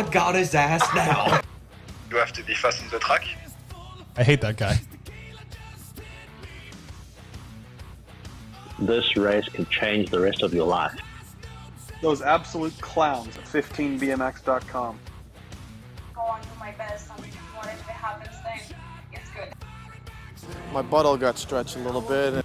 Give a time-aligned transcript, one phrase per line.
[0.00, 1.42] I got his ass now.
[2.10, 3.22] You have to be fast in the track.
[4.16, 4.80] I hate that guy.
[8.78, 10.98] This race could change the rest of your life.
[12.00, 14.98] Those absolute clowns at 15bmx.com.
[16.14, 18.78] go on to my best and whatever happens then,
[19.12, 19.52] it's good.
[20.72, 22.42] My butthole got stretched a little bit.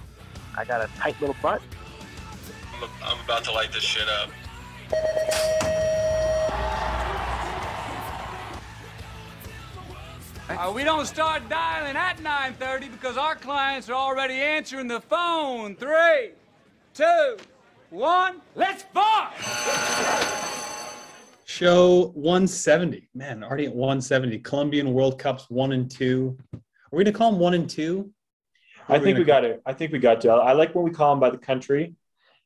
[0.58, 1.62] I got a tight little butt.
[2.82, 4.28] I'm, I'm about to light this shit up.
[10.48, 15.74] Uh, we don't start dialing at 9:30 because our clients are already answering the phone.
[15.74, 16.30] Three,
[16.94, 17.36] two,
[17.90, 18.40] one.
[18.54, 19.32] Let's fire!
[21.46, 23.08] Show 170.
[23.12, 24.38] Man, already at 170.
[24.38, 26.38] Colombian World Cups one and two.
[26.54, 26.60] Are
[26.92, 28.12] we gonna call them one and two?
[28.88, 29.60] I think we got it.
[29.66, 30.30] I think we got to.
[30.30, 31.96] I like when we call them by the country.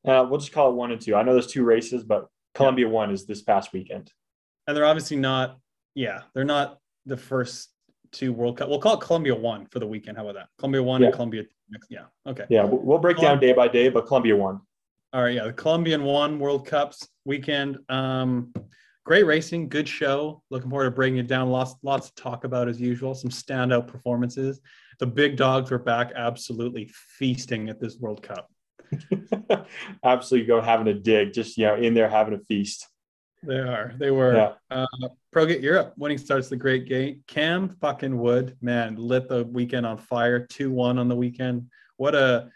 [0.07, 1.15] Uh, we'll just call it one and two.
[1.17, 4.11] I know there's two races, but Colombia one is this past weekend.
[4.67, 5.59] And they're obviously not.
[5.95, 7.69] Yeah, they're not the first
[8.13, 8.69] two World Cup.
[8.69, 10.17] We'll call it Colombia one for the weekend.
[10.17, 10.49] How about that?
[10.59, 11.17] Colombia one and Yeah.
[11.17, 11.45] Colombia.
[11.89, 12.05] Yeah.
[12.27, 12.45] Okay.
[12.49, 14.61] Yeah, we'll break down day by day, but Colombia one.
[15.13, 17.79] All right, yeah, the Colombian one World Cups weekend.
[17.89, 18.53] Um,
[19.05, 20.43] great racing, good show.
[20.51, 21.51] Looking forward to breaking it down.
[21.51, 23.15] Lots, lots to talk about as usual.
[23.15, 24.61] Some standout performances.
[25.01, 28.51] The big dogs were back, absolutely feasting at this World Cup.
[30.05, 32.89] Absolutely go having a dig, just you know, in there having a feast.
[33.43, 33.95] They are.
[33.99, 34.35] They were.
[34.35, 34.53] Yeah.
[34.71, 37.21] Uh, ProGate Europe winning starts the great gate.
[37.29, 40.45] Cam fucking Wood, man, lit the weekend on fire.
[40.47, 41.69] Two one on the weekend.
[41.97, 42.49] What a.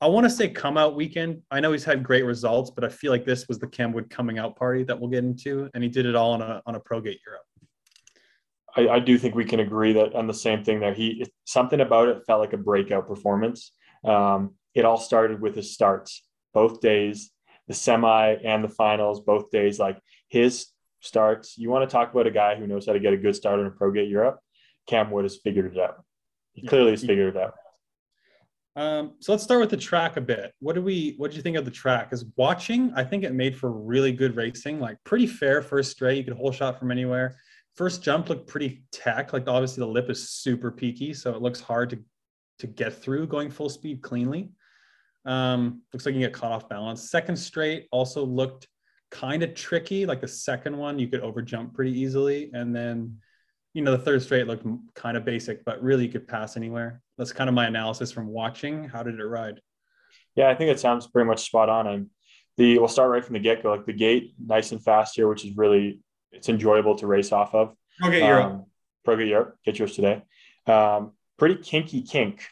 [0.00, 1.42] I want to say come out weekend.
[1.50, 4.10] I know he's had great results, but I feel like this was the Cam Wood
[4.10, 6.74] coming out party that we'll get into, and he did it all on a on
[6.74, 7.42] a ProGate Europe.
[8.76, 10.94] I, I do think we can agree that on the same thing there.
[10.94, 13.72] He something about it felt like a breakout performance.
[14.04, 17.30] Um, it all started with his starts, both days,
[17.68, 19.78] the semi and the finals, both days.
[19.78, 20.71] Like his
[21.02, 23.36] starts, you want to talk about a guy who knows how to get a good
[23.36, 24.38] start in a Pro Gate Europe.
[24.88, 26.04] Cam Wood has figured it out.
[26.52, 27.54] He clearly has figured it out.
[28.74, 30.54] Um, so let's start with the track a bit.
[30.60, 31.14] What do we?
[31.18, 32.12] What did you think of the track?
[32.12, 32.92] Is watching?
[32.96, 34.80] I think it made for really good racing.
[34.80, 36.16] Like pretty fair first straight.
[36.16, 37.36] You could whole shot from anywhere.
[37.76, 39.32] First jump looked pretty tech.
[39.32, 41.98] Like obviously the lip is super peaky, so it looks hard to
[42.60, 44.50] to get through going full speed cleanly.
[45.24, 47.10] Um, looks like you get caught off balance.
[47.10, 48.68] Second straight also looked
[49.12, 50.06] kind of tricky.
[50.06, 53.18] Like the second one, you could over jump pretty easily, and then
[53.74, 57.00] you know the third straight looked kind of basic, but really you could pass anywhere.
[57.18, 58.88] That's kind of my analysis from watching.
[58.88, 59.60] How did it ride?
[60.34, 61.86] Yeah, I think it sounds pretty much spot on.
[61.86, 62.06] And
[62.56, 63.70] the we'll start right from the get go.
[63.70, 66.00] Like the gate, nice and fast here, which is really
[66.32, 67.74] it's enjoyable to race off of.
[68.02, 68.64] Okay, um,
[69.04, 70.22] Pro Gate Europe, get yours today.
[70.66, 72.42] Um, pretty kinky kink.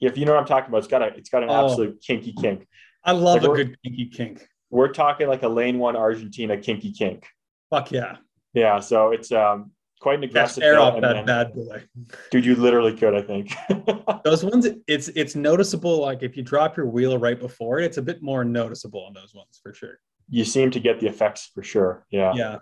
[0.00, 1.66] If you know what I'm talking about, it's got a it's got an Oh.
[1.66, 2.66] absolute kinky kink.
[3.04, 4.46] I love like a good kinky kink.
[4.70, 7.26] We're talking like a lane one Argentina kinky kink.
[7.70, 8.16] Fuck yeah.
[8.54, 9.70] Yeah, so it's um
[10.00, 11.82] quite an aggressive air off that then- bad boy.
[12.30, 12.44] dude.
[12.44, 13.52] You literally could, I think.
[14.24, 16.00] Those ones, it's it's noticeable.
[16.00, 19.12] Like if you drop your wheel right before it, it's a bit more noticeable on
[19.12, 19.98] those ones for sure.
[20.28, 22.06] you seem to get the effects for sure.
[22.10, 22.32] Yeah.
[22.34, 22.58] Yeah.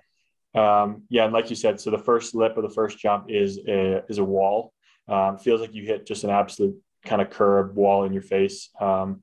[0.55, 3.61] Um, yeah, and like you said, so the first lip of the first jump is
[3.69, 4.73] a is a wall.
[5.07, 8.71] Um, feels like you hit just an absolute kind of curb wall in your face.
[8.81, 9.23] Um,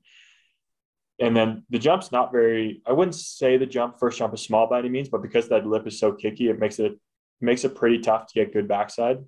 [1.18, 2.82] and then the jump's not very.
[2.86, 5.66] I wouldn't say the jump first jump is small by any means, but because that
[5.66, 6.98] lip is so kicky, it makes it
[7.40, 9.18] makes it pretty tough to get good backside.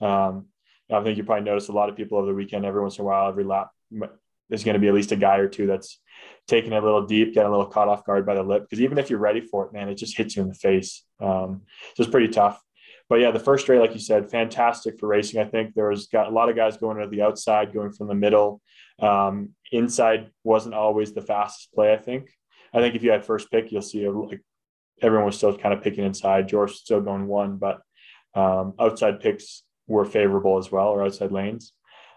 [0.00, 0.46] Um,
[0.92, 2.64] I think you probably noticed a lot of people over the weekend.
[2.64, 3.70] Every once in a while, every lap,
[4.48, 6.00] there's going to be at least a guy or two that's
[6.46, 8.62] taking it a little deep, getting a little caught off guard by the lip.
[8.62, 11.04] Because even if you're ready for it, man, it just hits you in the face.
[11.20, 11.62] Um,
[11.94, 12.62] so it's pretty tough.
[13.08, 15.40] But yeah, the first straight, like you said, fantastic for racing.
[15.40, 18.08] I think there was got a lot of guys going to the outside, going from
[18.08, 18.60] the middle.
[19.00, 21.92] Um, inside wasn't always the fastest play.
[21.92, 22.30] I think.
[22.72, 24.42] I think if you had first pick, you'll see a, like
[25.02, 26.48] everyone was still kind of picking inside.
[26.48, 27.80] George still going one, but
[28.34, 31.72] um, outside picks were favorable as well, or outside lanes.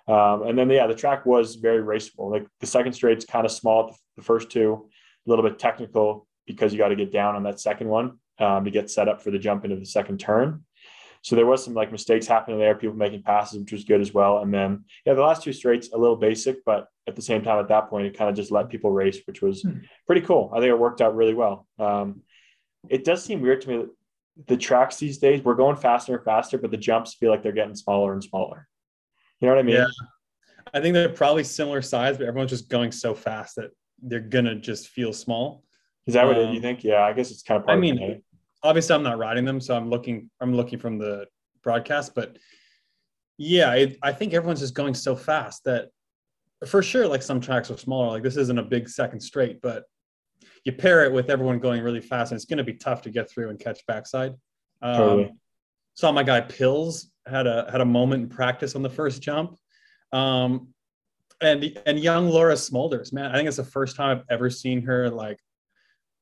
[0.07, 2.31] Um, and then yeah, the track was very raceable.
[2.31, 3.95] Like the second straight's kind of small.
[4.17, 4.89] The first two,
[5.25, 8.65] a little bit technical because you got to get down on that second one um,
[8.65, 10.65] to get set up for the jump into the second turn.
[11.21, 14.13] So there was some like mistakes happening there, people making passes, which was good as
[14.13, 14.39] well.
[14.39, 17.59] And then yeah, the last two straights a little basic, but at the same time,
[17.59, 19.65] at that point, it kind of just let people race, which was
[20.07, 20.51] pretty cool.
[20.53, 21.67] I think it worked out really well.
[21.77, 22.21] Um,
[22.87, 23.89] it does seem weird to me that
[24.47, 27.51] the tracks these days we're going faster and faster, but the jumps feel like they're
[27.51, 28.67] getting smaller and smaller.
[29.41, 29.75] You know what I mean?
[29.75, 29.87] Yeah.
[30.73, 33.71] I think they're probably similar size, but everyone's just going so fast that
[34.01, 35.63] they're gonna just feel small.
[36.07, 36.83] Is that what Um, you think?
[36.83, 38.21] Yeah, I guess it's kind of I mean?
[38.63, 41.25] Obviously I'm not riding them, so I'm looking I'm looking from the
[41.63, 42.37] broadcast, but
[43.37, 45.89] yeah, I, I think everyone's just going so fast that
[46.67, 48.07] for sure, like some tracks are smaller.
[48.09, 49.85] Like this isn't a big second straight, but
[50.65, 53.09] you pair it with everyone going really fast, and it's going to be tough to
[53.09, 54.33] get through and catch backside.
[54.81, 55.33] Um, Totally.
[55.93, 59.57] Saw my guy Pills had a had a moment in practice on the first jump.
[60.11, 60.69] Um,
[61.41, 64.81] and and young Laura Smulders, man, I think it's the first time I've ever seen
[64.83, 65.39] her like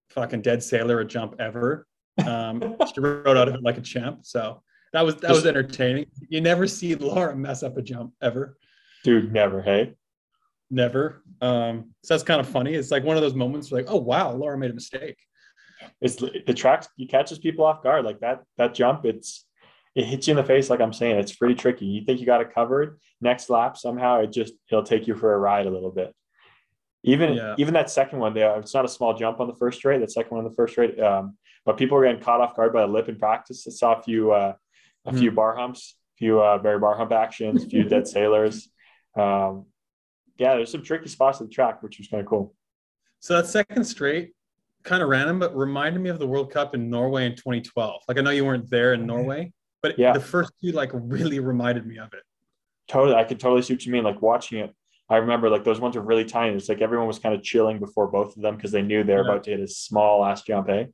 [0.09, 1.87] fucking dead sailor a jump ever.
[2.25, 4.19] Um, she rode out of it like a champ.
[4.23, 4.61] So
[4.93, 6.07] that was that was entertaining.
[6.29, 8.57] You never see Laura mess up a jump ever.
[9.03, 9.61] Dude, never.
[9.61, 9.93] Hey.
[10.69, 11.23] Never.
[11.41, 12.73] Um, so that's kind of funny.
[12.73, 15.17] It's like one of those moments where like, oh wow, Laura made a mistake.
[16.01, 18.43] It's the track you catches people off guard like that.
[18.57, 19.45] That jump, it's
[19.95, 20.69] it hits you in the face.
[20.69, 21.85] Like I'm saying, it's pretty tricky.
[21.85, 22.99] You think you got it covered.
[23.21, 26.13] Next lap, somehow it just it'll take you for a ride a little bit.
[27.03, 27.55] Even Yeah.
[27.57, 29.99] even that second one there, it's not a small jump on the first straight.
[29.99, 31.37] That second one on the first straight, um,
[31.67, 33.67] but people were getting caught off guard by a lip in practice.
[33.67, 34.53] I saw a few uh,
[35.05, 38.69] a few bar humps, a few uh, very bar hump actions, a few dead sailors.
[39.17, 39.65] Um,
[40.37, 42.55] yeah, there's some tricky spots at the track, which was kind of cool.
[43.19, 44.31] So that second straight,
[44.83, 48.01] kind of random, but reminded me of the World Cup in Norway in 2012.
[48.07, 50.13] Like I know you weren't there in Norway, but Yeah.
[50.13, 52.23] the first two like really reminded me of it.
[52.87, 54.05] Totally, I could totally see what you mean.
[54.05, 54.73] Like watching it,
[55.09, 56.55] I remember like those ones were really tiny.
[56.55, 59.13] It's like everyone was kind of chilling before both of them because they knew they
[59.15, 59.31] were Yeah.
[59.31, 60.69] about to hit a small last jump.
[60.69, 60.85] Eh?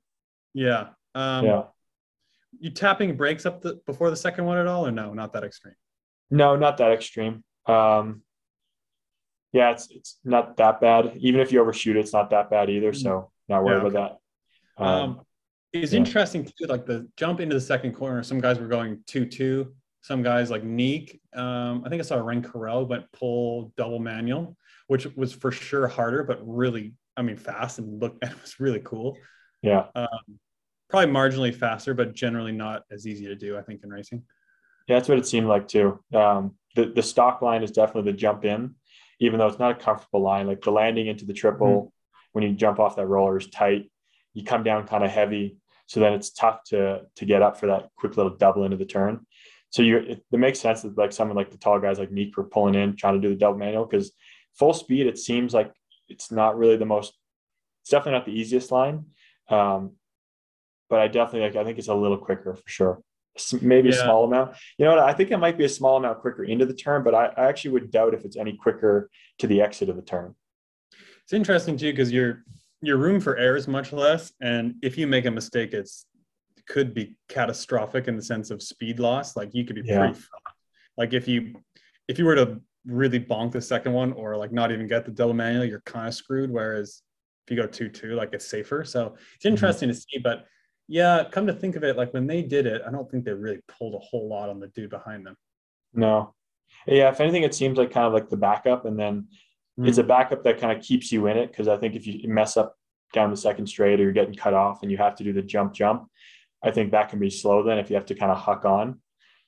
[0.53, 0.89] Yeah.
[1.15, 1.63] Um, yeah.
[2.59, 5.13] You tapping brakes up the before the second one at all, or no?
[5.13, 5.75] Not that extreme.
[6.29, 7.43] No, not that extreme.
[7.65, 8.21] Um,
[9.51, 11.13] yeah, it's it's not that bad.
[11.17, 12.93] Even if you overshoot it, it's not that bad either.
[12.93, 14.19] So not worried Yeah, about
[14.77, 14.83] that.
[14.83, 15.21] Um,
[15.73, 15.97] it's yeah.
[15.99, 18.21] interesting too, like the jump into the second corner.
[18.23, 19.73] Some guys were going two two.
[20.01, 21.19] Some guys like Niek.
[21.35, 24.57] Um, I think I saw Ren Carell went pull double manual,
[24.87, 28.23] which was for sure harder, but really, I mean, fast and looked.
[28.23, 29.17] It was really cool.
[29.61, 30.07] yeah, Um,
[30.93, 33.57] probably marginally faster, but generally not as easy to do.
[33.57, 34.21] I think in racing.
[34.87, 35.99] yeah, that's what it seemed like too.
[36.13, 38.75] Um, the the stock line is definitely the jump in,
[39.19, 40.45] even though it's not a comfortable line.
[40.45, 41.91] Like the landing into the triple
[42.33, 43.89] when you jump off that roller is tight.
[44.35, 45.57] You come down kind of heavy,
[45.87, 48.85] so then it's tough to to get up for that quick little double into the
[48.85, 49.25] turn.
[49.71, 52.37] So you it, it makes sense that like someone like the tall guys like Niek
[52.37, 54.11] were pulling in, trying to do the double manual because
[54.53, 55.73] full speed it seems like
[56.07, 57.13] it's not really the most.
[57.81, 59.07] It's definitely not the easiest line,
[59.49, 59.93] um,
[60.93, 63.01] but I definitely like I think it's a little quicker for sure.
[63.63, 64.55] Maybe a small amount.
[64.77, 64.99] You know what?
[64.99, 67.47] I think it might be a small amount quicker into the turn, but I, I
[67.47, 69.09] actually would doubt if it's any quicker
[69.39, 70.35] to the exit of the turn.
[71.23, 72.43] It's interesting too because your
[72.83, 76.05] your room for error is much less, and if you make a mistake, it's
[76.57, 79.35] it could be catastrophic in the sense of speed loss.
[79.35, 79.97] Like you could be Yeah.
[79.97, 80.57] pretty fucked.
[80.95, 81.55] Like if you
[82.07, 85.11] if you were to really bonk the second one or like not even get the
[85.11, 86.51] double manual, you're kind of screwed.
[86.51, 87.01] Whereas
[87.47, 88.83] if you go two two, like it's safer.
[88.83, 89.47] So it's mm-hmm.
[89.53, 90.19] interesting to see.
[90.23, 90.45] But
[90.87, 93.33] yeah, come to think of it, like when they did it, I don't think they
[93.33, 95.35] really pulled a whole lot on the dude behind them.
[95.93, 96.33] No.
[96.87, 99.27] Yeah, if anything, it seems like kind of like the backup, and then
[99.77, 101.49] it's a backup that kind of keeps you in it.
[101.49, 102.75] Because I think if you mess up
[103.13, 105.41] down the second straight or you're getting cut off and you have to do the
[105.41, 106.09] jump jump,
[106.63, 108.99] I think that can be slow then if you have to kind of huck on.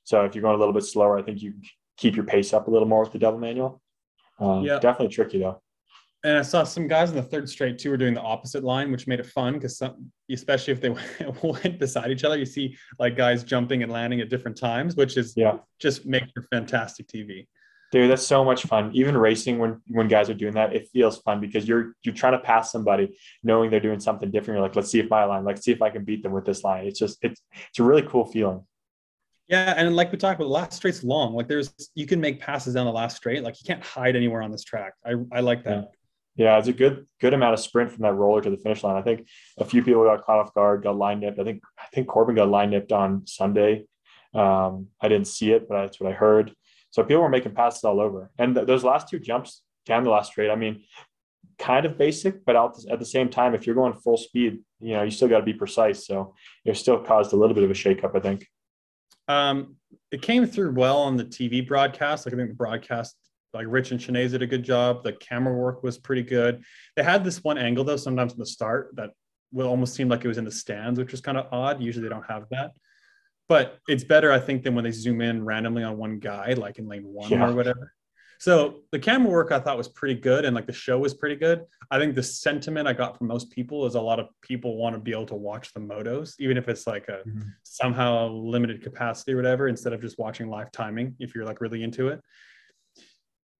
[0.03, 1.55] So if you're going a little bit slower, I think you
[1.97, 3.81] keep your pace up a little more with the double manual.
[4.39, 4.79] Um, Yeah.
[4.79, 5.61] Definitely tricky though.
[6.25, 8.91] And I saw some guys in the third straight too were doing the opposite line,
[8.91, 10.89] which made it fun because some, especially if they
[11.43, 15.17] went, beside each other, you see like guys jumping and landing at different times, which
[15.17, 15.57] is Yeah.
[15.79, 17.45] just makes for fantastic TV.
[17.91, 18.89] Dude, that's so much fun.
[18.95, 22.33] Even racing, when when guys are doing that, it feels fun because you're you're trying
[22.33, 24.57] to pass somebody, knowing they're doing something different.
[24.57, 26.45] You're like, let's see if my line, like, see if I can beat them with
[26.45, 26.87] this line.
[26.87, 27.39] It's just it's
[27.69, 28.65] it's a really cool feeling.
[29.47, 31.35] Yeah, and like we talked about, the last straight's long.
[31.35, 33.43] Like there's you can make passes down the last straight.
[33.43, 34.93] Like you can't hide anywhere on this track.
[35.05, 35.77] I I like that.
[35.77, 35.83] Yeah,
[36.37, 38.95] it's a good good amount of sprint from that roller to the finish line.
[38.95, 39.27] I think
[39.57, 41.39] a few people got caught off guard, got line nipped.
[41.39, 43.85] I think I think Corben got line nipped on Sunday.
[44.33, 46.53] Um, I didn't see it, but that's what I heard.
[46.91, 50.09] So people were making passes all over, and th- those last two jumps down the
[50.09, 50.49] last straight.
[50.49, 50.83] I mean,
[51.57, 52.55] kind of basic, but
[52.89, 55.45] at the same time, if you're going full speed, you know, you still got to
[55.45, 56.05] be precise.
[56.05, 56.33] So
[56.65, 58.47] it still caused a little bit of a shakeup, I think.
[59.27, 59.77] Um,
[60.11, 62.25] it came through well on the TV broadcast.
[62.25, 63.15] Like I think the broadcast,
[63.55, 65.03] like Rich and Shanae did a good job.
[65.03, 66.63] The camera work was pretty good.
[66.95, 69.11] They had this one angle though, sometimes in the start that
[69.51, 71.81] will almost seem like it was in the stands, which was kind of odd.
[71.81, 72.71] Usually they don't have that.
[73.47, 76.79] But it's better, I think, than when they zoom in randomly on one guy, like
[76.79, 77.49] in lane one Yeah.
[77.49, 77.93] or whatever.
[78.39, 81.35] So the camera work I thought was pretty good, and like the show was pretty
[81.35, 81.63] good.
[81.89, 84.95] I think the sentiment I got from most people is a lot of people want
[84.95, 87.41] to be able to watch the motos, even if it's like a mm-hmm.
[87.63, 91.83] somehow limited capacity or whatever, instead of just watching live timing if you're like really
[91.83, 92.21] into it.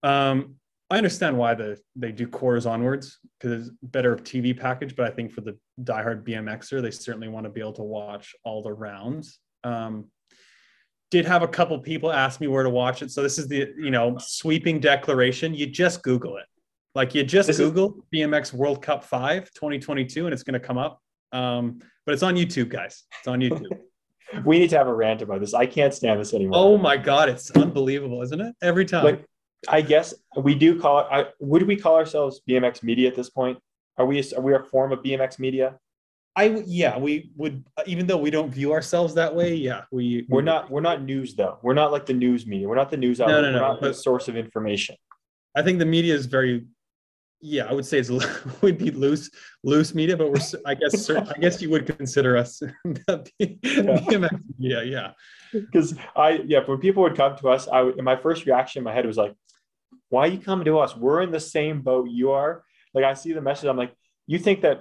[0.06, 0.56] Um,
[0.92, 5.16] I understand why the they do quarters onwards because it's better TV package, but I
[5.16, 8.72] think for the diehard BMXer, they certainly want to be able to watch all the
[8.72, 9.40] rounds.
[9.64, 10.06] Um,
[11.10, 13.10] did have a couple people ask me where to watch it.
[13.10, 15.56] So this is the you know sweeping declaration.
[15.56, 16.46] You just Google it.
[16.94, 20.60] Like you just This is- Google BMX World Cup 5 2022 and it's going to
[20.60, 21.02] come up.
[21.32, 23.04] Um, but it's on YouTube, guys.
[23.20, 23.72] It's on YouTube.
[24.46, 25.54] we need to have a rant about this.
[25.54, 26.58] I can't stand this anymore.
[26.58, 28.56] Oh my god, it's unbelievable, isn't it?
[28.62, 29.04] Every time.
[29.04, 29.26] like
[29.68, 31.08] I guess we do call it.
[31.12, 33.58] I, would we call ourselves BMX Media at this point?
[33.98, 34.22] Are we?
[34.36, 35.78] Are we a form of BMX Media?
[36.38, 39.56] I yeah, we would even though we don't view ourselves that way.
[39.56, 40.70] Yeah, we We're we- not.
[40.70, 41.58] We're not news though.
[41.62, 42.68] We're not like the news media.
[42.68, 43.42] We're not the news No, outlet.
[43.44, 44.96] no, we're no, not the source of information.
[45.56, 46.66] I think the media is very.
[47.42, 48.10] Yeah, I would say it's
[48.62, 49.30] would be loose
[49.64, 54.84] loose media, but we're I guess I guess you would consider us BMX media.
[54.84, 55.12] Yeah,
[55.54, 58.84] Because I yeah, when people would come to us, I would, my first reaction in
[58.84, 59.36] my head was like,
[60.16, 60.92] "Why you come to us?
[61.04, 62.64] We're in the same boat you are."
[62.96, 63.94] Like I see the message, I'm like,
[64.28, 64.78] "You think that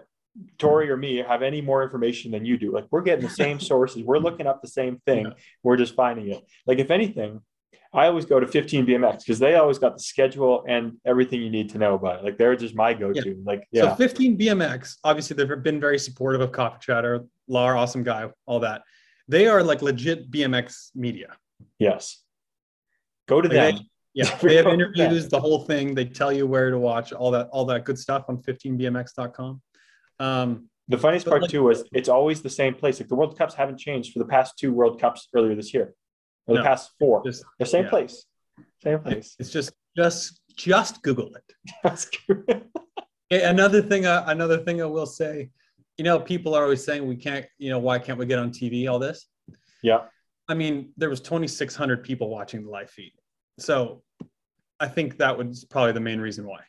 [0.59, 2.69] Tori or me have any more information than you do?
[2.76, 5.33] Like we're getting the same sources, we're looking up the same thing, Yeah.
[5.64, 6.43] we're just finding it.
[6.69, 7.41] Like if anything."
[8.03, 11.49] I always go to 15 BMX because they always got the schedule and everything you
[11.59, 12.25] need to know about it.
[12.25, 13.41] Like they're just my go-to.
[13.47, 18.03] Like yeah, So 15 BMX, obviously they've been very supportive of Coffee Chatter, Lar, awesome
[18.03, 18.83] guy, all that.
[19.29, 21.37] They are like legit BMX media.
[21.79, 22.03] yes.
[23.29, 23.85] Go to Like, them.
[24.14, 25.94] Yeah, they have interviews, the whole thing.
[25.94, 29.61] They tell you where to watch, all that, all that good stuff on 15bmx.com.
[30.21, 33.00] Um, The funniest part like- too was it's always the same place.
[33.00, 35.94] Like the World Cups haven't changed for the past two World Cups earlier this year,
[36.47, 37.23] or the No, past four.
[37.25, 37.90] just the same yeah.
[37.90, 38.25] place,
[38.83, 39.35] same place.
[39.40, 41.52] it's just, just, just Google it.
[41.83, 42.64] That's good.
[43.30, 45.50] Another thing, uh, another thing I will say,
[45.99, 48.50] you know, people are always saying we can't, you know, why can't we get on
[48.50, 48.88] TV?
[48.88, 49.26] All this.
[49.83, 50.02] yeah,
[50.49, 53.12] I mean, there was 2,600 people watching the live feed,
[53.58, 54.02] so
[54.80, 56.61] I think that was probably the main reason why.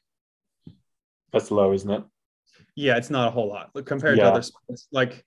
[1.34, 2.02] that's low, isn't it?
[2.76, 4.26] Yeah, it's not a whole lot compared Yeah.
[4.26, 4.88] to other sports.
[4.92, 5.26] Like,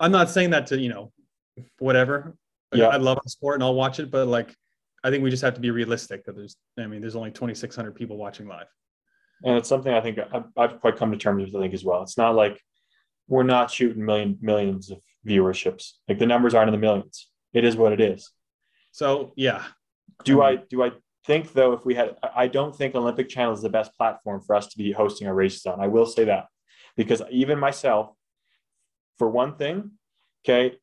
[0.00, 1.12] I'm not saying that to you know,
[1.78, 2.36] whatever.
[2.72, 2.88] Like, Yeah.
[2.88, 4.52] I love the sport and I'll watch it, but like,
[5.04, 6.56] I think we just have to be realistic that there's.
[6.78, 8.66] I mean, there's only 2,600 people watching live.
[9.44, 11.54] And it's something I think I've, I've quite come to terms with.
[11.54, 12.02] I think as well.
[12.02, 12.58] It's not like
[13.28, 15.92] we're not shooting million millions of viewerships.
[16.08, 17.28] Like the numbers aren't in the millions.
[17.52, 18.30] It is what it is.
[18.92, 19.62] So yeah,
[20.24, 20.92] Do I I do I
[21.26, 24.54] think though if we had I don't think Olympic Channel is the best platform for
[24.54, 25.80] us to be hosting our races on.
[25.80, 26.46] I will say that
[26.96, 28.14] because even myself,
[29.18, 29.92] for one thing,
[30.44, 30.76] okay,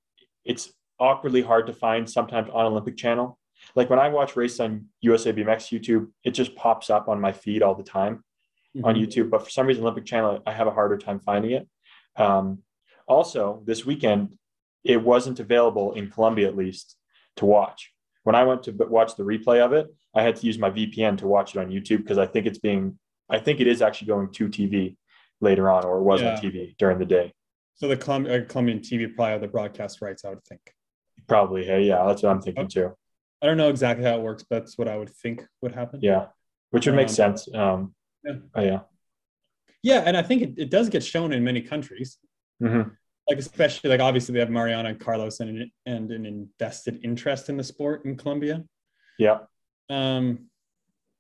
[0.43, 3.38] it's awkwardly hard to find sometimes on Olympic Channel.
[3.75, 7.31] Like when I watch races on USA BMX YouTube, it just pops up on my
[7.31, 8.23] feed all the time
[8.83, 9.01] on Mhm.
[9.01, 9.29] YouTube.
[9.29, 11.67] But for some reason, Olympic Channel, I have a harder time finding it.
[12.15, 12.63] Um,
[13.07, 14.38] also, this weekend,
[14.83, 16.97] it wasn't available in Colombia at least
[17.35, 17.93] to watch.
[18.23, 21.17] When I went to watch the replay of it, I had to use my VPN
[21.19, 22.99] to watch it on YouTube because I think it's being,
[23.29, 24.95] I think it is actually going to TV
[25.39, 26.35] later on, or it was Yeah.
[26.35, 27.33] on TV during the day.
[27.75, 30.23] So the Colum- uh, Colombian TV probably have the broadcast rights.
[30.23, 30.61] I would think.
[31.27, 32.95] Probably, hey, yeah, that's what I'm thinking too.
[33.41, 35.99] I don't know exactly how it works, but that's what I would think would happen.
[36.03, 36.27] Yeah,
[36.69, 37.47] which would make Um, sense.
[37.55, 38.33] Um, yeah.
[38.53, 38.79] oh, yeah.
[39.81, 42.19] Yeah, and I think it, it does get shown in many countries.
[42.61, 42.95] Mhm.
[43.31, 47.55] Like especially like obviously they have Mariana and Carlos and and an invested interest in
[47.55, 48.61] the sport in Colombia.
[49.17, 49.38] Yeah.
[49.89, 50.50] Um,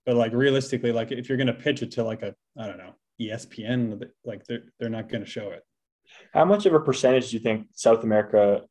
[0.05, 2.95] but like realistically, like if you're gonna pitch it to like a I don't know
[3.21, 5.63] ESPN, like they're they're not gonna show it.
[6.33, 8.63] How much of a percentage do you think South America,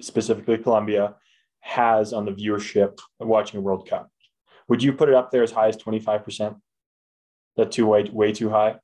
[0.00, 1.16] specifically Colombia,
[1.60, 4.10] has on the viewership of watching a World Cup?
[4.68, 6.56] Would you put it up there as high as 25%?
[7.58, 8.76] That too way way too high?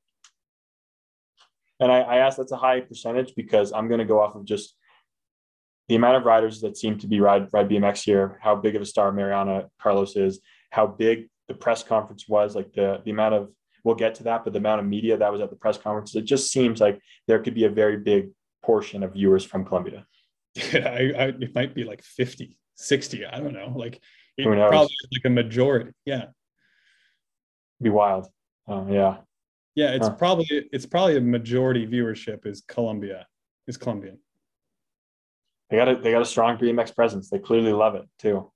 [1.81, 4.45] And I, I ask that's a high percentage because I'm going to go off of
[4.45, 4.75] just
[5.89, 8.83] the amount of riders that seem to be ride ride BMX here, how big of
[8.83, 13.35] a star Mariana Carlos is, how big the press conference was, like the the amount
[13.35, 13.51] of
[13.85, 16.15] we'll get to that, but the amount of media that was at the press conference,
[16.15, 18.31] it just seems like there could be a very big
[18.63, 20.05] portion of viewers from Colombia.
[20.75, 23.25] I, I it might be like 50, 60.
[23.25, 23.73] I don't know.
[23.75, 24.01] Like
[24.37, 24.69] it Who knows?
[24.69, 25.93] probably like a majority.
[26.05, 26.27] Yeah.
[27.81, 28.27] be wild.
[28.69, 29.17] Uh, yeah.
[29.79, 30.15] Yeah, it's Huh.
[30.17, 33.29] probably it's probably a majority viewership is Colombia,
[33.69, 34.19] is Colombian.
[35.71, 37.31] They got a they got a strong BMX presence.
[37.31, 38.51] They clearly love it too.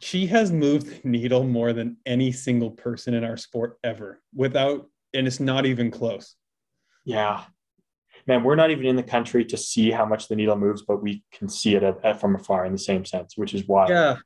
[0.00, 4.90] She has moved the needle more than any single person in our sport ever, without
[5.14, 6.36] and it's not even close.
[7.06, 7.44] Yeah.
[8.26, 11.02] Man, we're not even in the country to see how much the needle moves, but
[11.02, 13.88] we can see it at, at- from afar in the same sense, which is wild.
[13.88, 14.16] Yeah.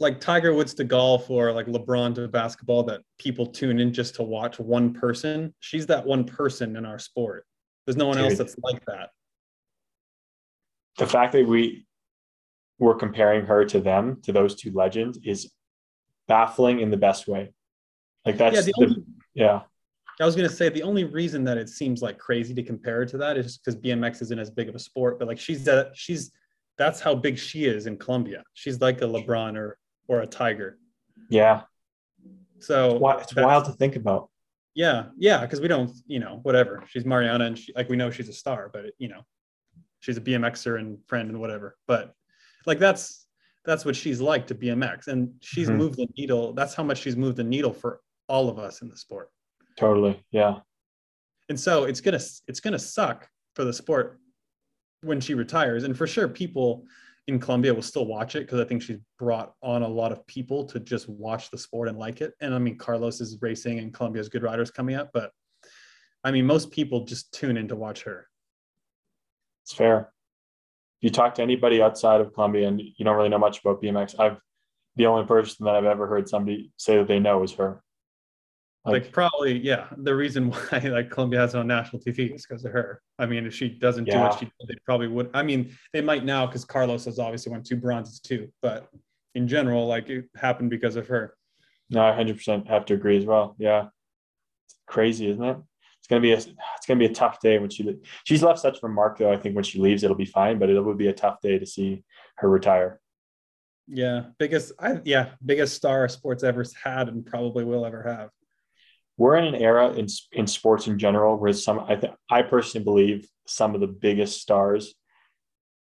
[0.00, 4.14] Like Tiger Woods to golf or like LeBron to basketball that people tune in just
[4.16, 5.54] to watch one person.
[5.60, 7.46] She's that one person in our sport.
[7.86, 9.10] There's no one else that's like that.
[10.96, 11.86] The fact that we
[12.78, 15.52] were comparing her to them, to those two legends, is
[16.28, 17.52] baffling in the best way.
[18.24, 19.04] Like that's yeah, the, the only,
[19.34, 19.60] yeah.
[20.20, 23.06] I was gonna say the only reason that it seems like crazy to compare her
[23.06, 25.92] to that is because BMX isn't as big of a sport, but like she's that
[25.94, 26.32] she's
[26.78, 28.42] that's how big she is in Colombia.
[28.54, 29.78] She's like a LeBron or
[30.10, 30.76] or a Tiger.
[31.28, 31.62] Yeah.
[32.58, 34.28] So it's wild to think about.
[34.74, 36.82] Yeah, yeah, because we don't, you know, whatever.
[36.88, 39.22] She's Mariana, and she, like we know she's a star, but you know,
[40.00, 41.76] she's a BMXer and friend and whatever.
[41.86, 42.12] But
[42.66, 43.26] Like that's
[43.64, 45.76] that's what she's like to BMX, and she's Mhm.
[45.76, 46.52] moved the needle.
[46.54, 49.30] That's how much she's moved the needle for all of us in the sport.
[49.78, 50.22] Totally.
[50.30, 50.60] Yeah.
[51.48, 54.18] And so it's gonna it's gonna suck for the sport
[55.02, 56.84] when she retires, and for sure people
[57.30, 60.26] in Colombia will still watch it because I think she's brought on a lot of
[60.26, 62.34] people to just watch the sport and like it.
[62.40, 65.30] And I mean, Carlos is racing and Colombia's good riders coming up, but
[66.22, 68.26] I mean, most people just tune in to watch her.
[69.64, 70.12] It's fair.
[71.00, 73.82] If you talk to anybody outside of Colombia and you don't really know much about
[73.82, 74.38] BMX, I've
[74.96, 77.82] the only person that I've ever heard somebody say that they know is her.
[78.84, 79.88] Like, probably, yeah.
[79.98, 83.02] The reason why like Colombia has it on national TV is because of her.
[83.18, 84.22] I mean, if she doesn't do Yeah.
[84.22, 85.30] what she did, they probably would.
[85.34, 88.48] I mean, they might now because Carlos has obviously won two bronzes too.
[88.62, 88.88] But
[89.34, 91.34] in general, like it happened because of her.
[91.90, 93.54] No, I 100% have to agree as well.
[93.58, 93.88] Yeah.
[94.66, 95.58] It's crazy, isn't it?
[95.98, 98.60] It's going to be a it's to be a tough day when she she's left
[98.60, 99.30] such a remark though.
[99.30, 101.58] I think when she leaves it'll be fine, but it would be a tough day
[101.58, 102.02] to see
[102.36, 103.00] her retire.
[103.86, 108.30] Yeah, biggest, I yeah, biggest star sports ever had and probably will ever have.
[109.20, 112.84] We're in an era in in sports in general where some I th- I personally
[112.84, 114.94] believe some of the biggest stars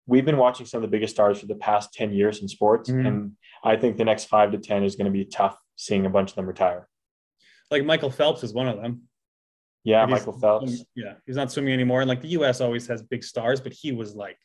[0.07, 2.89] we've been watching some of the biggest stars for the past 10 years in sports
[2.89, 3.07] Mhm.
[3.07, 3.31] and
[3.63, 6.29] I think the next 5 to 10 is going to be tough seeing a bunch
[6.31, 6.87] of them retire.
[7.71, 9.09] Like Michael Phelps is one of them.
[9.83, 12.01] Yeah, Michael Phelps, Yeah, he's not swimming anymore.
[12.01, 12.61] And like the U.S.
[12.61, 14.37] always has big stars, but he was like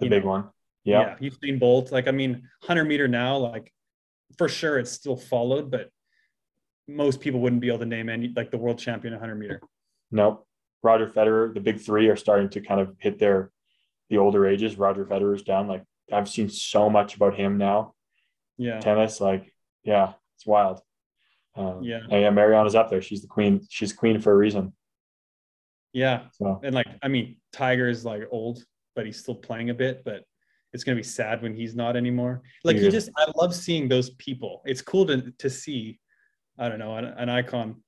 [0.00, 0.44] the big know, one.
[0.82, 1.16] Yeah.
[1.20, 1.92] yeah, Usain Bolt.
[1.92, 3.72] Like, I mean, 100 meter now, like
[4.38, 5.90] for sure it's still followed, but
[6.86, 9.60] most people wouldn't be able to name any like the world champion 100 meter.
[10.10, 10.46] Nope.
[10.82, 13.50] Roger Federer, the big three are starting to kind of hit their
[14.10, 14.76] the older ages.
[14.76, 15.66] Roger Federer's down.
[15.66, 17.94] Like I've seen so much about him now.
[18.58, 18.78] Yeah.
[18.80, 20.80] Tennis, like, yeah, it's wild.
[21.56, 22.00] Um, Yeah.
[22.10, 23.00] and yeah, Mariana's up there.
[23.00, 23.60] She's the queen.
[23.70, 24.74] She's queen for a reason.
[25.92, 26.24] Yeah.
[26.32, 28.62] So And like, I mean, Tiger is like old,
[28.94, 30.24] but he's still playing a bit, but
[30.72, 32.42] it's gonna be sad when he's not anymore.
[32.64, 34.60] Like you just I love seeing those people.
[34.66, 35.98] It's cool to to see,
[36.58, 37.82] I don't know, an, an icon.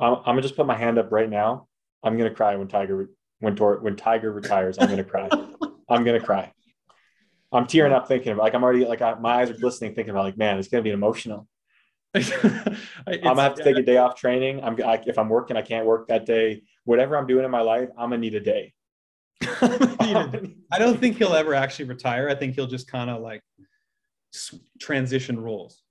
[0.00, 1.68] I'm, I'm gonna just put my hand up right now.
[2.02, 3.08] I'm gonna cry when Tiger
[3.40, 4.78] when Tor, when Tiger retires.
[4.78, 5.28] I'm gonna cry.
[5.88, 6.52] I'm gonna cry.
[7.50, 10.10] I'm tearing up thinking about like I'm already like I, my eyes are glistening thinking
[10.10, 11.48] about like man it's gonna be emotional.
[12.14, 12.24] I'm
[13.22, 14.62] gonna have to take a day off training.
[14.62, 16.62] I'm I, if I'm working I can't work that day.
[16.84, 18.72] Whatever I'm doing in my life, I'm gonna need a day.
[19.42, 22.28] I don't think he'll ever actually retire.
[22.28, 23.42] I think he'll just kind of like
[24.80, 25.82] transition roles.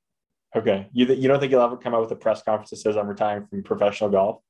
[0.57, 2.97] Okay, you you don't think he'll ever come out with a press conference that says
[2.97, 4.41] I'm retiring from professional golf?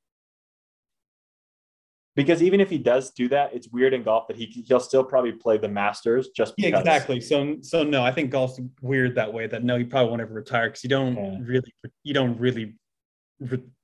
[2.16, 5.04] Because even if he does do that, it's weird in golf that he he'll still
[5.04, 6.72] probably play the Masters just because.
[6.72, 7.22] Yeah, exactly.
[7.22, 9.46] So, so no, I think golf's weird that way.
[9.46, 11.38] That no, you probably won't ever retire because you don't Yeah.
[11.44, 12.76] really, you don't really,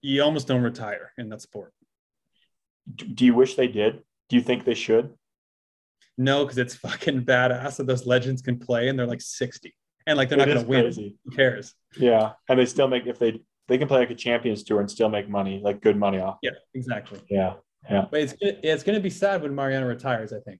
[0.01, 1.73] you almost don't retire in that sport.
[2.95, 4.01] Do do you wish they did?
[4.29, 5.13] Do you think they should?
[6.17, 9.75] No, because it's fucking badass that those legends can play and they're like sixty
[10.07, 10.91] and like they're not going to win.
[11.25, 11.73] Who cares?
[11.97, 14.89] Yeah, and they still make if they they can play like a Champions Tour and
[14.89, 16.37] still make money, like good money off.
[16.41, 17.21] Yeah, exactly.
[17.29, 17.53] Yeah,
[17.89, 20.33] yeah, But it's it's going to be sad when Mariana retires.
[20.33, 20.59] I think.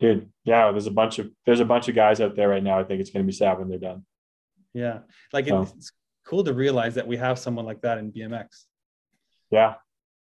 [0.00, 0.30] dude.
[0.44, 2.78] Yeah, there's a bunch of there's a bunch of guys out there right now.
[2.78, 4.04] I think it's going to be sad when they're done.
[4.72, 5.00] Yeah,
[5.32, 5.62] like Oh.
[5.62, 5.92] it's
[6.26, 8.64] cool to realize that we have someone like that in BMX.
[9.50, 9.74] Yeah,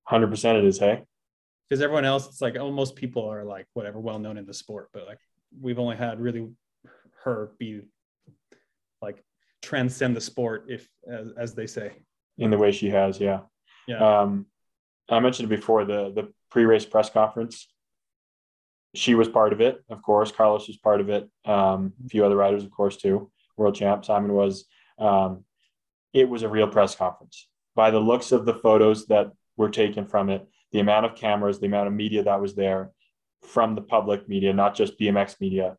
[0.04, 0.58] hundred percent.
[0.58, 0.78] It is.
[0.78, 1.02] Hey,
[1.68, 4.54] because everyone else it's like oh most people are like whatever well known in the
[4.54, 5.18] sport but like
[5.60, 6.48] we've only had really
[7.24, 7.80] her be
[9.02, 9.22] like
[9.62, 11.92] transcend the sport if as, as they say
[12.38, 13.20] in the way she has.
[13.20, 13.40] Yeah.
[13.86, 14.46] yeah Um,
[15.08, 17.68] I mentioned before the the pre-race press conference.
[18.94, 20.32] She was part of it, of course.
[20.32, 21.28] Carlos was part of it.
[21.44, 23.30] Um, a few other riders, of course, too.
[23.56, 24.66] World champ Simon was.
[24.98, 25.44] Um,
[26.12, 27.48] it was a real press conference.
[27.74, 31.60] By the looks of the photos that were taken from it, the amount of cameras,
[31.60, 32.90] the amount of media that was there
[33.42, 35.76] from the public media, not just BMX media,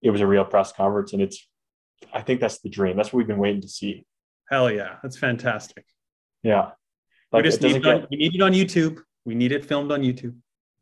[0.00, 1.48] it was a real press conference, and it's.
[2.12, 2.96] I think that's the dream.
[2.96, 4.04] That's what we've been waiting to see.
[4.50, 5.84] hell yeah that's fantastic
[6.42, 6.70] Yeah,
[7.32, 8.10] like we just need it, on, get.
[8.10, 10.34] we need it on youtube we need it filmed on youtube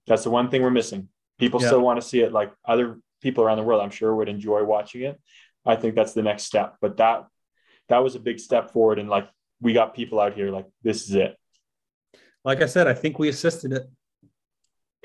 [0.07, 1.09] That's the one thing we're missing.
[1.39, 1.69] People Yeah.
[1.69, 2.31] still want to see it.
[2.33, 2.87] Like other
[3.25, 5.21] people around the world, I'm sure would enjoy watching it.
[5.67, 6.69] I think that's the next step.
[6.81, 7.27] But that
[7.91, 9.27] that was a big step forward, and like
[9.61, 11.33] we got people out here like this is it.
[12.49, 13.85] like i said i think we assisted it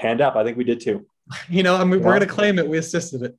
[0.01, 0.35] Panned up.
[0.35, 0.97] I think we did too.
[1.55, 3.33] you know I mean, we're going to claim it we assisted it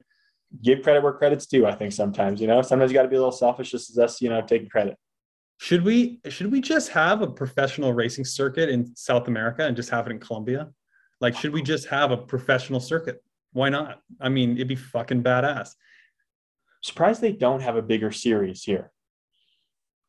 [0.63, 1.67] Give credit where credit's due.
[1.67, 3.99] I think sometimes you know sometimes you got to be a little selfish, just as
[3.99, 4.97] us, you know, taking credit.
[5.59, 9.91] should we should we just have a professional racing circuit in south america and just
[9.91, 10.69] have it in colombia
[11.21, 15.23] like should we just have a professional circuit why not i mean it'd be fucking
[15.23, 15.75] badass
[16.85, 18.93] surprised they don't have a bigger series here.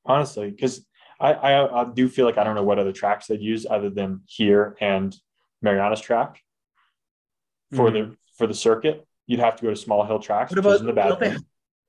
[0.06, 0.86] Honestly, because
[1.20, 3.90] I, I I do feel like I don't know what other tracks they'd use other
[3.90, 5.16] than here and
[5.62, 6.42] Mariana's track
[7.74, 8.14] for the mm-hmm.
[8.38, 9.08] for the circuit.
[9.28, 11.46] You'd have to go to small hill tracks, What which about the bad they- thing.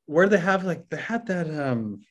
[0.06, 2.02] where they have like they had that um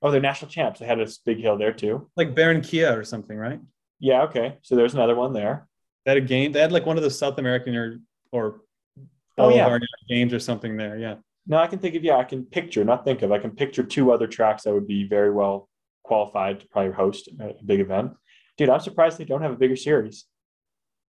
[0.00, 0.78] Oh, they're national champs.
[0.78, 2.08] They had a big hill there too.
[2.16, 3.60] like Barranquilla or something, right?
[3.98, 4.58] Yeah, okay.
[4.62, 5.66] So there's another one there.
[6.04, 6.52] They had a game.
[6.52, 7.98] They had like one of those South American or
[8.30, 8.60] or
[9.36, 9.78] Oh, yeah.
[10.08, 10.96] Games or something there.
[10.98, 11.16] Yeah.
[11.46, 13.32] No, I can think of yeah, I can picture, not think of.
[13.32, 15.68] I can picture two other tracks that would be very well
[16.04, 18.12] qualified to probably host a big event.
[18.56, 20.26] Dude, I'm surprised they don't have a bigger series.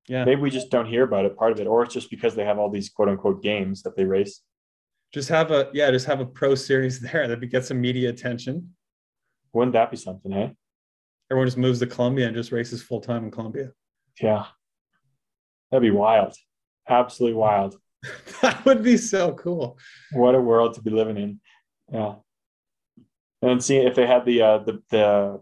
[0.09, 0.25] Yeah.
[0.25, 2.43] Maybe we just don't hear about it, part of it, or it's just because they
[2.43, 4.41] have all these quote unquote games that they race.
[5.13, 8.73] Just have a yeah, just have a pro series there that get some media attention.
[9.53, 10.55] Wouldn't that be something, hey?
[11.31, 13.71] Everyone just moves to Colombia and just races full time in Colombia.
[14.19, 14.45] Yeah.
[15.69, 16.33] That'd be wild.
[16.87, 17.75] Absolutely wild.
[18.41, 19.77] that would be so cool.
[20.13, 21.39] What a world to be living in.
[21.93, 22.15] Yeah.
[23.43, 25.41] And see if they had the uh the the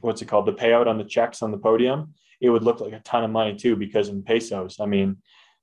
[0.00, 0.46] what's it called?
[0.46, 3.30] The payout on the checks on the podium, it would look like a ton of
[3.30, 5.18] money too, because in pesos, I mean,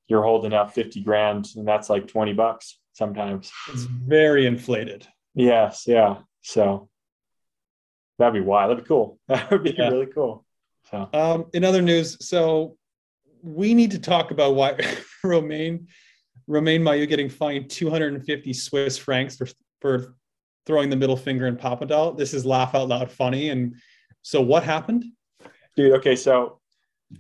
[0.08, 3.52] you're holding out 50 grand and that's like 20 bucks sometimes.
[3.70, 5.08] It's very inflated.
[5.36, 6.18] Yes, yeah.
[6.42, 6.90] So
[8.20, 8.72] that'd be wild.
[8.72, 9.20] That'd be cool.
[9.28, 9.90] That would be Yeah.
[9.90, 10.46] really cool.
[10.90, 12.78] So Um, in other news, so
[13.44, 14.78] we need to talk about why
[15.24, 15.88] Romain
[16.50, 19.48] Romain Mahieu getting fined 250 Swiss francs for
[19.82, 20.16] for
[20.66, 22.18] throwing the middle finger in Papendal.
[22.18, 23.50] This is laugh out loud funny.
[23.50, 23.76] And
[24.22, 25.04] so what happened?
[25.76, 26.60] dude, okay, so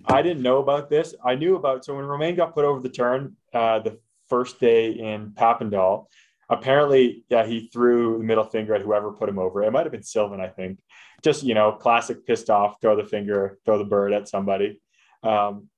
[0.06, 1.15] I didn't know about this.
[1.23, 4.91] I knew about so when Romain got put over the turn uh the first day
[4.91, 6.08] in Papendal,
[6.50, 9.63] apparently, yeah, he threw the middle finger at whoever put him over.
[9.63, 10.80] It might have been Sylvain, I think.
[11.23, 14.82] Just you know, classic pissed off, throw the finger, throw the bird at somebody.
[15.23, 15.69] Um,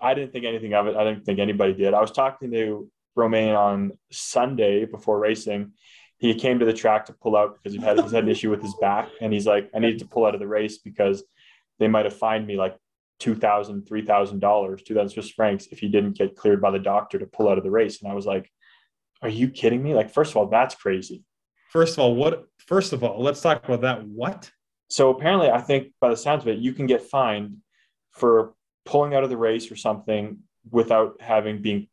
[0.00, 0.96] I didn't think anything of it.
[0.96, 1.94] I didn't think anybody did.
[1.94, 5.72] I was talking to Romain on Sunday before racing.
[6.18, 8.50] He came to the track to pull out because he had he's had an issue
[8.50, 11.22] with his back, and he's like, I needed to pull out of the race because
[11.78, 12.76] they might have fined me like
[13.20, 16.70] two thousand, three thousand dollars, two thousand Swiss francs if he didn't get cleared by
[16.70, 18.02] the doctor to pull out of the race.
[18.02, 18.50] And I was like,
[19.22, 19.94] Are you kidding me?
[19.94, 21.24] Like, first of all, that's crazy.
[21.70, 24.06] First of all, what first of all, let's talk about that.
[24.06, 24.50] What?
[24.88, 27.58] So apparently, I think by the sounds of it, you can get fined
[28.12, 30.38] for pulling out of the race or something
[30.70, 31.88] without having been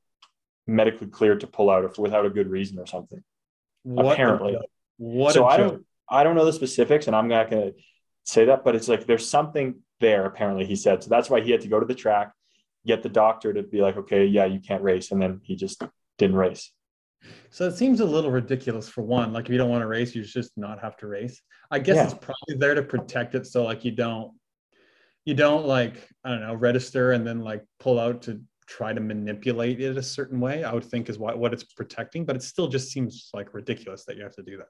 [0.67, 3.23] medically cleared to pull out, or without a good reason or something.
[3.83, 4.57] What apparently.
[4.97, 7.73] What so I don't, I don't know the specifics, and I'm not to
[8.23, 10.25] say that, but it's like there's something there.
[10.25, 11.09] Apparently, he said so.
[11.09, 12.33] That's why he had to go to the track,
[12.85, 15.81] get the doctor to be like, okay, yeah, you can't race, and then he just
[16.17, 16.71] didn't race.
[17.51, 19.31] So it seems a little ridiculous for one.
[19.31, 21.39] Like if you don't want to race, you just not have to race.
[21.69, 22.05] I guess Yeah.
[22.05, 24.33] it's probably there to protect it, so like you don't,
[25.23, 29.01] you don't like I don't know register and then like pull out to try to
[29.01, 30.63] manipulate it a certain way.
[30.63, 34.03] I would think is what what it's protecting, but it still just seems like ridiculous
[34.05, 34.69] that you have to do that.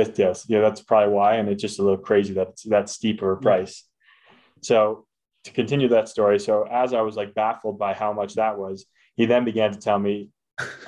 [0.00, 2.88] It, yes, yeah, that's probably why, and it's just a little crazy that it's that
[2.88, 3.87] steeper price.
[4.62, 5.06] So
[5.44, 8.86] to continue that story, so as I was like baffled by how much that was,
[9.16, 10.30] he then began to tell me,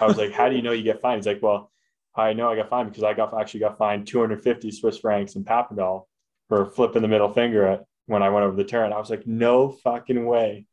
[0.01, 1.71] I was like, "How do you know you get fined?" He's like, "Well,
[2.15, 5.45] I know I got fined because I got actually got fined 250 Swiss francs in
[5.45, 6.07] Papendal
[6.49, 9.27] for flipping the middle finger at when I went over the turn." I was like,
[9.27, 10.67] "No fucking way."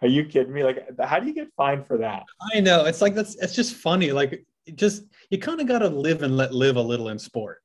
[0.00, 0.62] Are you kidding me?
[0.62, 2.22] Like, how do you get fined for that?
[2.54, 4.12] I know it's like that's it's just funny.
[4.12, 7.62] Like just you kind of got to live and let live a little in sport.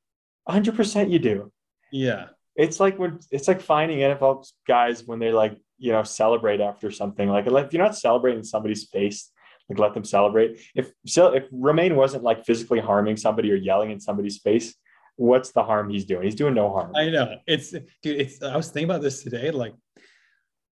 [0.48, 1.52] 100% you do.
[1.92, 6.60] Yeah, it's like when it's like finding NFL guys when they like you know celebrate
[6.60, 9.30] after something like if you're not celebrating somebody's face
[9.68, 13.90] like let them celebrate if so if Romain wasn't like physically harming somebody or yelling
[13.90, 14.74] in somebody's face
[15.16, 17.38] what's the harm he's doing he's doing no harm I know.
[17.46, 19.50] It's dude, it's I was thinking about this today.
[19.50, 19.74] Like,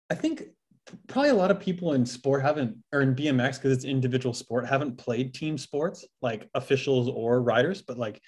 [0.10, 0.44] I think
[1.08, 4.67] probably a lot of people in sport haven't or in BMX because it's individual sport
[4.67, 8.22] haven't played team sports like officials or riders, but like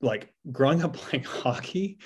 [0.00, 1.98] like growing up playing hockey,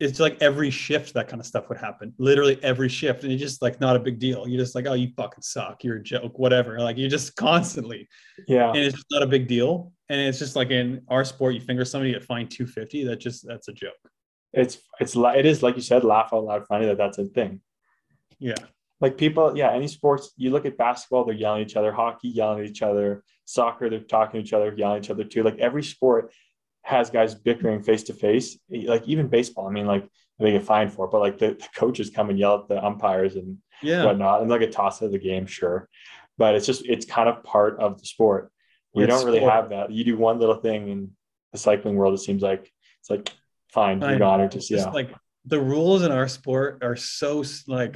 [0.00, 2.14] it's like every shift that kind of stuff would happen.
[2.18, 3.24] Literally every shift.
[3.24, 4.46] And it's just like not a big deal.
[4.46, 5.82] You're just like, oh, you fucking suck.
[5.82, 6.78] You're a joke, whatever.
[6.78, 8.08] Like you're just constantly
[8.46, 9.92] yeah and it's just not a big deal.
[10.08, 13.04] And it's just like in our sport, you finger somebody at fine 250.
[13.04, 13.92] That just that's a joke.
[14.52, 17.60] it's it's it is like you said laugh out loud funny that that's a thing
[18.38, 18.54] Yeah.
[19.00, 22.28] like people yeah any sports you look at basketball they're yelling at each other hockey
[22.28, 25.42] yelling at each other soccer they're talking to each other yelling at each other too
[25.42, 26.32] like every sport
[26.88, 28.46] has guys bickering face to face
[28.94, 30.04] like even baseball i mean like
[30.38, 32.78] they get fined for it but like the, the coaches come and yell at the
[32.88, 34.04] umpires and Yeah.
[34.06, 35.88] whatnot and like a toss of the game sure
[36.38, 38.50] but it's just it's kind of part of the sport
[38.94, 39.52] we It's don't really sport.
[39.52, 41.10] have that you do one little thing in
[41.52, 42.62] the cycling world it seems like
[43.00, 43.24] it's like
[43.78, 45.10] fine I gone or It's just just yeah like
[45.44, 47.94] the rules in our sport are so like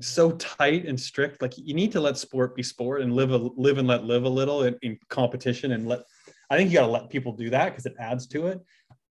[0.00, 1.42] so tight and strict.
[1.42, 4.24] Like you need to let sport be sport and live a live and let live
[4.24, 6.00] a little in, in competition and let.
[6.50, 8.60] I think you got to let people do that because it adds to it.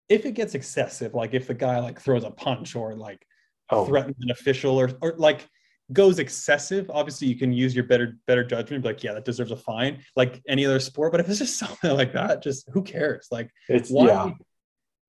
[0.10, 3.26] If it gets excessive, like if the guy like throws a punch or like
[3.70, 5.48] oh threatens an official or or like
[5.94, 9.52] goes excessive, obviously you can use your better better judgment, be like, yeah, that deserves
[9.52, 11.12] a fine, like any other sport.
[11.12, 13.28] But if it's just something like that, just who cares?
[13.32, 14.08] Like, It's why?
[14.08, 14.32] yeah.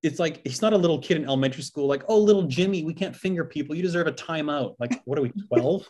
[0.05, 2.95] It's like he's not a little kid in elementary school, like, oh, little Jimmy, we
[2.95, 3.75] can't finger people.
[3.75, 4.77] You deserve a timeout.
[4.79, 5.89] Like, what are we, 12?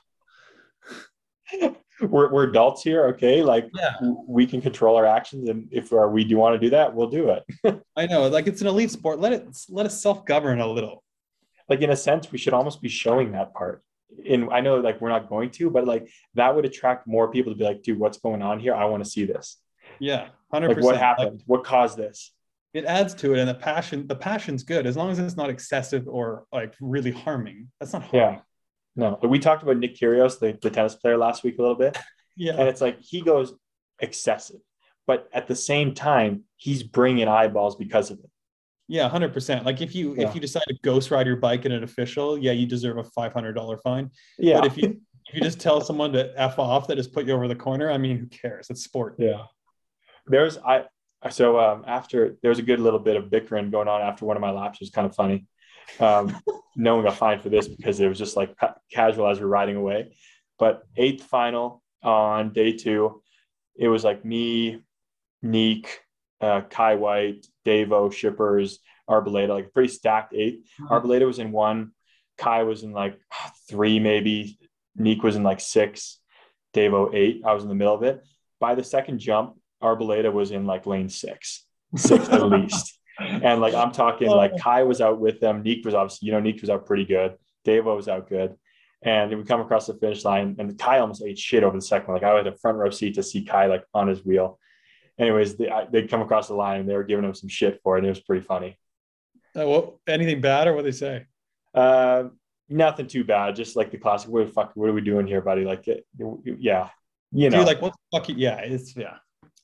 [2.01, 3.43] We're, we're adults here, okay?
[3.43, 3.95] Like Yeah.
[4.27, 7.31] we can control our actions, and if we do want to do that, we'll do
[7.31, 7.83] it.
[7.97, 9.19] I know, like it's an elite sport.
[9.21, 11.03] Let it let us self-govern a little.
[11.69, 13.83] like in a sense, we should almost be showing that part.
[14.29, 17.53] And I know like we're not going to, but like that would attract more people
[17.53, 18.75] to be like, dude, what's going on here?
[18.75, 19.59] I want to see this.
[19.99, 20.93] Yeah, hundred Like percent.
[20.95, 21.43] what happened?
[21.47, 22.33] what caused this?
[22.75, 24.07] it adds to it, and the passion.
[24.07, 27.69] The passion's good as long as it's not excessive or like really harming.
[27.81, 28.21] That's not harming.
[28.35, 28.41] Yeah.
[28.99, 31.77] No, but we talked about Nick Kyrgios, the, the tennis player, last week a little
[31.77, 31.97] bit,
[32.37, 33.55] Yeah, and it's like he goes
[34.01, 34.61] excessive,
[35.07, 38.31] but at the same time, he's bringing eyeballs because of it.
[38.89, 39.65] yeah, hundred percent.
[39.65, 40.29] Like if you Yeah.
[40.29, 43.05] if you decide to ghost ride your bike in an official, yeah, you deserve a
[43.05, 44.11] five hundred dollar fine.
[44.39, 47.27] Yeah, But if you if you just tell someone to f off that just put
[47.27, 48.69] you over the corner, I mean, who cares?
[48.71, 49.15] It's sport.
[49.19, 49.43] Yeah.
[50.27, 50.85] There's I
[51.31, 54.41] so um after there's a good little bit of bickering going on after one of
[54.41, 54.79] my laps.
[54.81, 55.47] It was kind of funny.
[56.01, 56.37] Um,
[56.77, 59.47] no one got fined for this because it was just like ca- casual as we're
[59.47, 60.17] riding away.
[60.59, 63.23] But eighth final on day two,
[63.77, 64.81] it was like me,
[65.45, 65.87] Niek,
[66.41, 71.93] uh, Kye Whyte, Davo, Shippers, Arboleda, like a pretty stacked 8th Arboleda was in one,
[72.37, 73.19] Kye was in like
[73.69, 74.59] three, maybe.
[74.99, 76.19] Niek was in like six,
[76.75, 77.43] Davo eight.
[77.45, 78.23] I was in the middle of it.
[78.61, 81.65] By the second jump, Arboleda was in like lane six,
[81.97, 82.98] six at least.
[83.19, 85.65] And like I'm talking like Kye was out with them.
[85.65, 87.35] Niek was obviously, you know, Niek was out pretty good.
[87.67, 88.55] Davo was out good.
[89.03, 92.09] And we come across the finish line, and Kye almost ate shit over the second.
[92.13, 92.21] one.
[92.23, 94.59] Like I had a front row seat to see Kye like on his wheel.
[95.19, 97.81] Anyways, they I, they'd come across the line and they were giving him some shit
[97.83, 98.01] for it.
[98.01, 98.79] And it was pretty funny.
[99.57, 101.27] Uh, what, anything bad or what they say?
[101.75, 102.25] Uh,
[102.69, 103.57] nothing too bad.
[103.57, 104.31] Just like the classic.
[104.31, 104.73] What the fuck?
[104.75, 105.65] What are we doing here, buddy?
[105.65, 106.07] Like, it-
[106.45, 106.91] yeah,
[107.33, 108.29] you know, Dude, like what the fuck?
[108.29, 109.17] Yeah, it's yeah.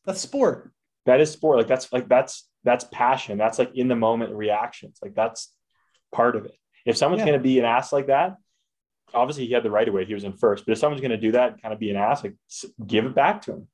[0.05, 0.73] That's sport.
[1.07, 1.59] that is sport.
[1.59, 3.39] Like that's like that's that's passion.
[3.39, 4.99] That's like in the moment reactions.
[5.03, 5.53] Like that's
[6.13, 6.57] part of it.
[6.87, 7.27] If someone's Yeah.
[7.33, 8.37] gonna be an ass like that,
[9.13, 10.05] obviously he had the right of way.
[10.05, 10.65] He was in first.
[10.67, 12.35] But if someone's gonna do that, and kind of be an ass, like
[12.87, 13.69] give it back to him.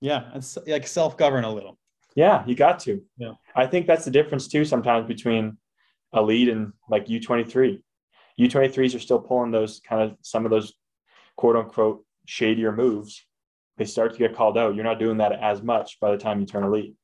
[0.00, 1.78] Yeah, it's like self-govern a little.
[2.14, 3.02] Yeah, you got to.
[3.16, 3.32] Yeah.
[3.54, 4.64] I think that's the difference too.
[4.64, 5.58] Sometimes between
[6.12, 7.82] a lead and like U twenty three.
[8.36, 10.74] U twenty threes are still pulling those kind of some of those
[11.36, 13.24] quote unquote shadier moves.
[13.76, 14.74] They start to get called out.
[14.74, 16.94] You're not doing that as much by the time you turn elite.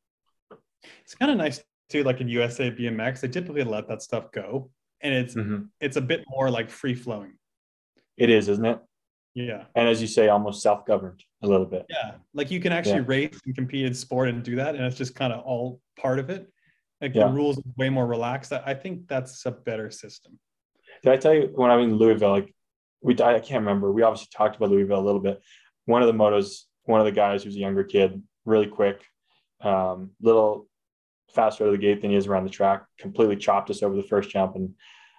[1.02, 4.70] It's kind of nice too, like in USA BMX, they typically let that stuff go,
[5.00, 5.36] and it's
[5.80, 7.34] it's a bit more like free flowing.
[8.16, 8.78] It is, isn't it?
[9.34, 11.86] Yeah, And as you say, almost self governed a little bit.
[11.90, 12.12] yeah.
[12.34, 13.04] Like you can actually Yeah.
[13.06, 16.20] race and compete in sport and do that, and it's just kind of all part
[16.20, 16.48] of it.
[17.00, 17.26] Like Yeah.
[17.26, 18.52] the rules are way more relaxed.
[18.52, 20.38] I I think that's a better system.
[21.02, 22.30] Did I tell you when I was in Louisville?
[22.30, 22.54] Like
[23.02, 23.92] we, I can't remember.
[23.92, 25.42] We obviously talked about Louisville a little bit.
[25.86, 29.04] One of the motos, one of the guys who's a younger kid, really quick,
[29.60, 30.68] um, little
[31.34, 32.84] faster out of the gate than he is around the track.
[32.98, 34.74] Completely chopped us over the first jump, and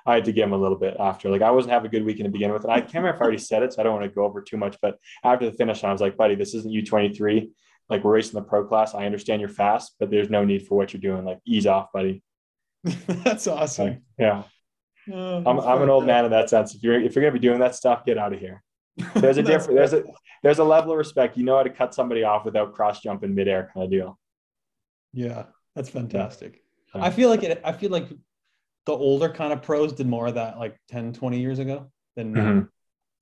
[0.06, 1.30] I had to give him a little bit after.
[1.30, 3.22] Like I wasn't having a good weekend to begin with, and I can't remember if
[3.22, 4.78] I already said it, so I don't want to go over too much.
[4.82, 7.52] But after the finish, I was like, "Buddy, this isn't U twenty three.
[7.90, 8.94] Like we're racing the pro class.
[8.94, 11.26] I understand you're fast, but there's no need for what you're doing.
[11.26, 12.24] Like ease off, buddy."
[13.08, 14.04] that's awesome.
[14.20, 14.44] Yeah.
[15.12, 16.76] Oh, I'm, I'm an old man in that sense.
[16.76, 18.64] If you're if you're gonna be doing that stuff, get out of here.
[19.16, 20.04] There's a different there's a
[20.44, 21.38] there's a level of respect.
[21.38, 24.20] You know how to cut somebody off without cross jumping midair kind of deal.
[25.14, 26.64] Yeah, that's fantastic.
[26.94, 27.04] Yeah.
[27.04, 27.62] I feel like it.
[27.64, 28.08] I feel like
[28.86, 32.34] the older kind of pros did more of that like 10, 20 years ago than.
[32.34, 32.68] Mhm.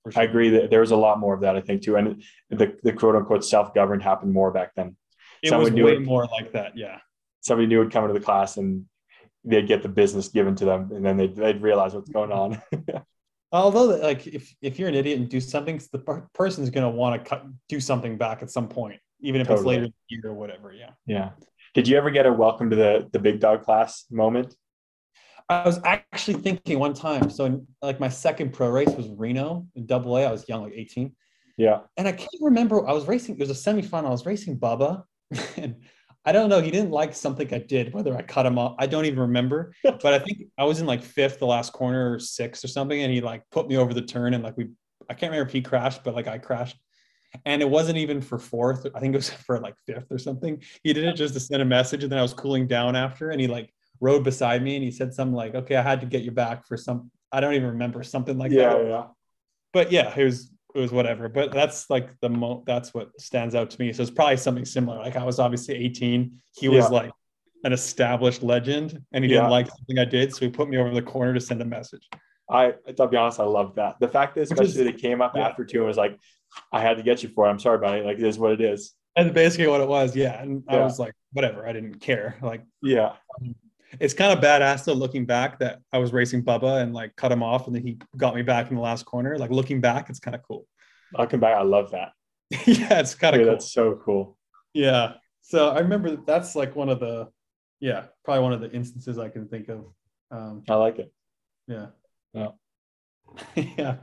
[0.02, 0.22] for sure.
[0.22, 1.96] I agree that there was a lot more of that, I think, too.
[1.96, 4.96] And the, the quote unquote self governed happened more back then.
[5.42, 6.02] It Someone was knew way it.
[6.02, 6.76] more like that.
[6.76, 6.98] Yeah.
[7.40, 8.86] Somebody knew would come into the class and
[9.44, 12.62] they'd get the business given to them and then they'd, they'd realize what's going on.
[13.52, 17.22] Although, like, if if you're an idiot and do something, the per- person's gonna want
[17.22, 20.32] to cut do something back at some point, even if it's later in the year
[20.32, 20.72] or whatever.
[20.72, 20.90] Yeah.
[21.06, 21.30] yeah.
[21.74, 24.54] Did you ever get a welcome to the, the big dog class moment?
[25.48, 27.28] I was actually thinking one time.
[27.30, 30.24] So, in, like, my second pro race was Reno in Double A.
[30.24, 31.12] I was young, like 18.
[31.56, 31.80] Yeah.
[31.96, 32.86] and I can't remember.
[32.88, 33.34] I was racing.
[33.34, 34.06] It was a semifinal.
[34.06, 35.02] I was racing Bubba,
[35.56, 35.82] and
[36.24, 36.60] I don't know.
[36.60, 37.92] He didn't like something I did.
[37.92, 39.74] Whether I cut him off, I don't even remember.
[39.82, 43.02] But I think I was in like fifth, the last corner, or sixth or something,
[43.02, 44.68] and he like put me over the turn, and like we,
[45.10, 46.76] I can't remember if he crashed, but like I crashed,
[47.44, 48.86] and it wasn't even for fourth.
[48.94, 50.62] I think it was for like fifth or something.
[50.82, 53.30] He did it just to send a message, and then I was cooling down after,
[53.30, 56.06] and he like rode beside me, and he said something like, "Okay, I had to
[56.06, 59.04] get you back for some." I don't even remember something like yeah, that yeah.
[59.72, 61.28] but yeah, it was it was whatever.
[61.28, 63.92] But that's like the mo that's what stands out to me.
[63.92, 64.98] So it's probably something similar.
[64.98, 66.32] Like I was obviously 18.
[66.56, 66.90] He was Yeah.
[66.90, 67.12] like
[67.64, 69.38] an established legend and he Yeah.
[69.38, 70.34] didn't like something I did.
[70.34, 72.08] So he put me over the corner to send a message.
[72.50, 73.96] I, I'll be honest, I love that.
[74.00, 75.46] The fact that Which is- especially they came up yeah.
[75.48, 76.18] after two and was like,
[76.72, 77.50] I had to get you for it.
[77.50, 78.04] I'm sorry about it.
[78.04, 78.92] Like, it is what it is.
[79.16, 80.16] That's basically what it was.
[80.16, 80.40] Yeah.
[80.42, 81.66] And I was like, whatever.
[81.66, 82.36] I didn't care.
[82.42, 83.12] Like, Yeah.
[84.00, 87.30] it's kind of badass though, looking back that I was racing Bubba and like cut
[87.30, 89.38] him off and then he got me back in the last corner.
[89.38, 90.66] Like, looking back, it's kind of cool.
[91.16, 92.10] Looking back, I love that.
[92.66, 92.98] yeah.
[93.00, 93.50] It's kind of cool.
[93.52, 94.36] That's so cool.
[94.72, 95.14] Yeah.
[95.42, 97.28] So I remember that that's like one of the,
[97.78, 99.84] yeah, probably one of the instances I can think of.
[100.30, 101.12] Um, I like it.
[101.68, 101.86] yeah.
[102.32, 102.48] Yeah.
[103.54, 103.96] yeah.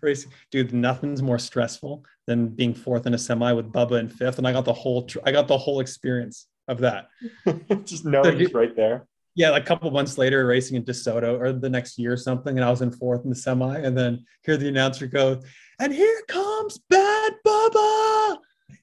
[0.00, 4.38] Racing, dude, nothing's more stressful than being fourth in a semi with Bubba in fifth.
[4.38, 7.08] And I got the whole, tr- I got the whole experience of that.
[7.84, 9.06] Just knowing it's right there.
[9.34, 9.50] Yeah.
[9.50, 12.56] Like a couple months later, racing in DeSoto or the next year or something.
[12.56, 13.78] And I was in fourth in the semi.
[13.78, 15.40] And then hear the announcer go,
[15.80, 18.38] and here comes bad Bubba.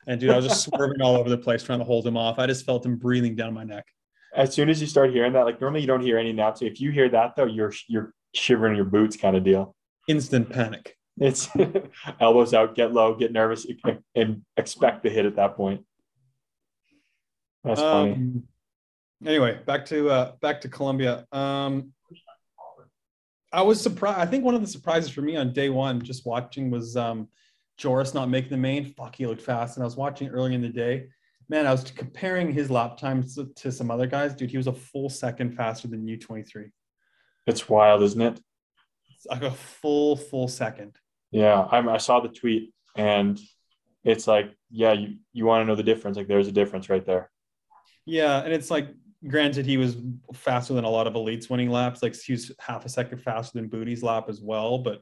[0.08, 2.39] And dude, I was just swerving all over the place trying to hold him off.
[2.39, 3.86] I just felt him breathing down my neck.
[4.36, 6.68] As soon as you start hearing that, like normally you don't hear any announcing.
[6.68, 9.76] If you hear that though, you're you're shivering your boots kind of deal.
[10.08, 10.96] Instant panic.
[11.18, 11.50] It's
[12.20, 13.65] elbows out, get low, get nervous,
[14.15, 15.86] and expect the hit at that point.
[17.63, 18.13] That's funny.
[18.13, 18.44] Um,
[19.26, 21.26] anyway, back to uh, back to Colombia.
[21.32, 21.94] Um,
[23.52, 24.20] I was surprised.
[24.20, 27.30] I think one of the surprises for me on day one, just watching, was um,
[27.78, 28.94] Joris not making the main.
[28.94, 29.78] Fuck, he looked fast.
[29.78, 31.08] And I was watching early in the day.
[31.48, 34.36] Man, I was comparing his lap times to, to some other guys.
[34.36, 36.72] Dude, he was a full second faster than U twenty three.
[37.48, 38.41] It's wild, isn't it?
[39.29, 40.95] Like a full full second.
[41.31, 43.39] Yeah, I'm, I saw the tweet, and
[44.03, 46.17] it's like, yeah, you you want to know the difference?
[46.17, 47.29] Like, there's a difference right there.
[48.05, 48.89] Yeah, and it's like,
[49.27, 49.97] granted, he was
[50.33, 52.03] faster than a lot of elites winning laps.
[52.03, 54.77] Like he was half a second faster than Butti's lap as well.
[54.77, 55.01] But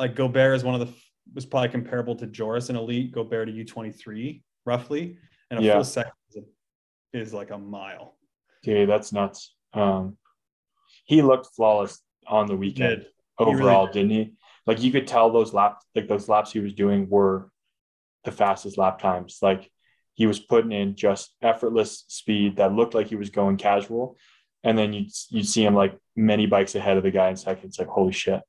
[0.00, 0.92] like Gobert is one of the
[1.34, 3.12] was probably comparable to Joris in elite.
[3.12, 5.18] Gobert to U twenty three roughly,
[5.50, 5.74] and a Yeah.
[5.74, 8.16] full second is, a, is like a mile.
[8.62, 9.54] Dude, that's nuts.
[9.74, 10.16] Um,
[11.04, 13.06] he looked flawless on the weekend
[13.38, 13.92] He really overall, did.
[13.94, 14.32] didn't he?
[14.66, 17.50] Like you could tell those laps, like those laps he was doing were
[18.24, 19.38] the fastest lap times.
[19.40, 19.70] Like
[20.14, 24.16] he was putting in just effortless speed that looked like he was going casual,
[24.64, 27.68] and then you you see him like many bikes ahead of the guy in second.
[27.68, 28.40] It's like holy shit.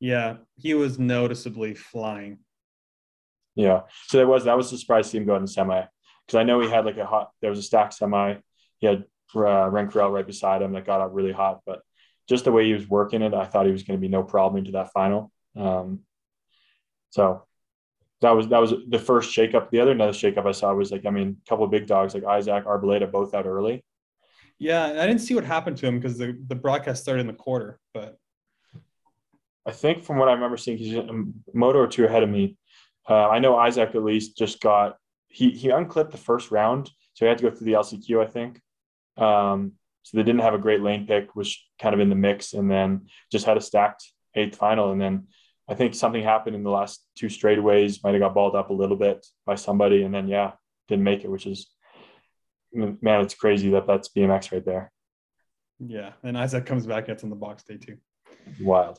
[0.00, 2.38] Yeah, he was noticeably flying.
[3.54, 3.82] Yeah.
[4.08, 5.82] So there was that was a surprise to see him go in semi
[6.26, 7.30] because I know he had like a hot.
[7.40, 8.36] There was a stacked semi.
[8.78, 11.80] He had uh, Renkrell right beside him that got up really hot, but
[12.28, 14.22] just the way he was working it, I thought he was going to be no
[14.22, 15.30] problem into that final.
[15.56, 16.00] Um,
[17.10, 17.44] so
[18.20, 19.70] that was that was the first shakeup.
[19.70, 22.14] The other another shakeup I saw was like I mean a couple of big dogs
[22.14, 23.84] like Isaac Arboleda both out early.
[24.58, 27.26] Yeah, and I didn't see what happened to him because the, the broadcast started in
[27.26, 28.18] the quarter, but
[29.66, 32.56] I think from what I remember seeing, he's a moto or two ahead of me.
[33.08, 34.96] Uh, I know Isaac at least just got
[35.28, 38.26] he he unclipped the first round, so he had to go through the LCQ, I
[38.26, 38.60] think.
[39.16, 39.72] Um,
[40.04, 42.70] so they didn't have a great lane pick, was kind of in the mix, and
[42.70, 44.04] then just had a stacked
[44.36, 44.92] eighth final.
[44.92, 45.26] And then
[45.68, 48.74] I think something happened in the last two straightaways, might have got balled up a
[48.74, 50.52] little bit by somebody, and then yeah,
[50.88, 51.70] didn't make it, which is
[52.72, 54.92] man, it's crazy that that's BMX right there.
[55.78, 56.12] yeah.
[56.22, 57.96] And Isaac comes back, gets in the box day two.
[58.60, 58.98] Wild.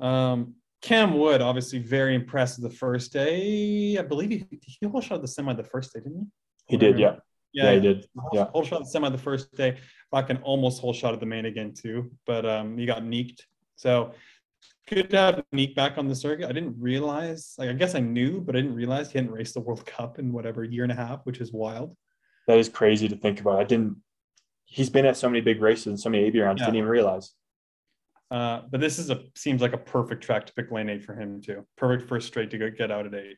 [0.00, 3.96] Um, Cam Wood, obviously very impressive the first day.
[3.98, 6.26] I believe he he whole shot the semi the first day, didn't he?
[6.66, 7.16] He did, yeah.
[7.52, 8.06] Yeah, he did.
[8.16, 8.46] Whole, Yeah.
[8.52, 9.78] whole shot the semi the first day.
[10.10, 13.42] Fucking almost whole shot at the main again too, but um, he got neeked.
[13.76, 14.14] So
[14.88, 16.48] good to have Niek back on the circuit.
[16.48, 19.54] I didn't realize, like I guess I knew, but I didn't realize he hadn't raced
[19.54, 21.94] the World Cup in whatever year and a half, which is wild.
[22.46, 23.58] That is crazy to think about.
[23.60, 23.96] I didn't.
[24.64, 26.60] He's been at so many big races and so many AB rounds.
[26.60, 26.66] Yeah.
[26.66, 27.32] Didn't even realize.
[28.30, 31.14] Uh, but this is a seems like a perfect track to pick lane eight for
[31.14, 31.66] him too.
[31.76, 33.36] Perfect first straight to go get out at eight.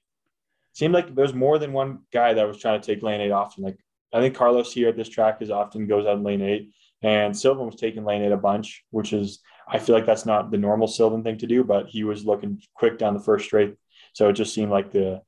[0.72, 3.64] Seemed like there's more than one guy that was trying to take lane eight often.
[3.64, 3.78] Like
[4.14, 6.70] I think Carlos here at this track is often goes out in lane eight,
[7.02, 10.50] and Sylvain was taking lane eight a bunch, which is I feel like that's not
[10.50, 13.74] the normal Sylvain thing to do, but he was looking quick down the first straight,
[14.12, 15.20] so it just seemed like the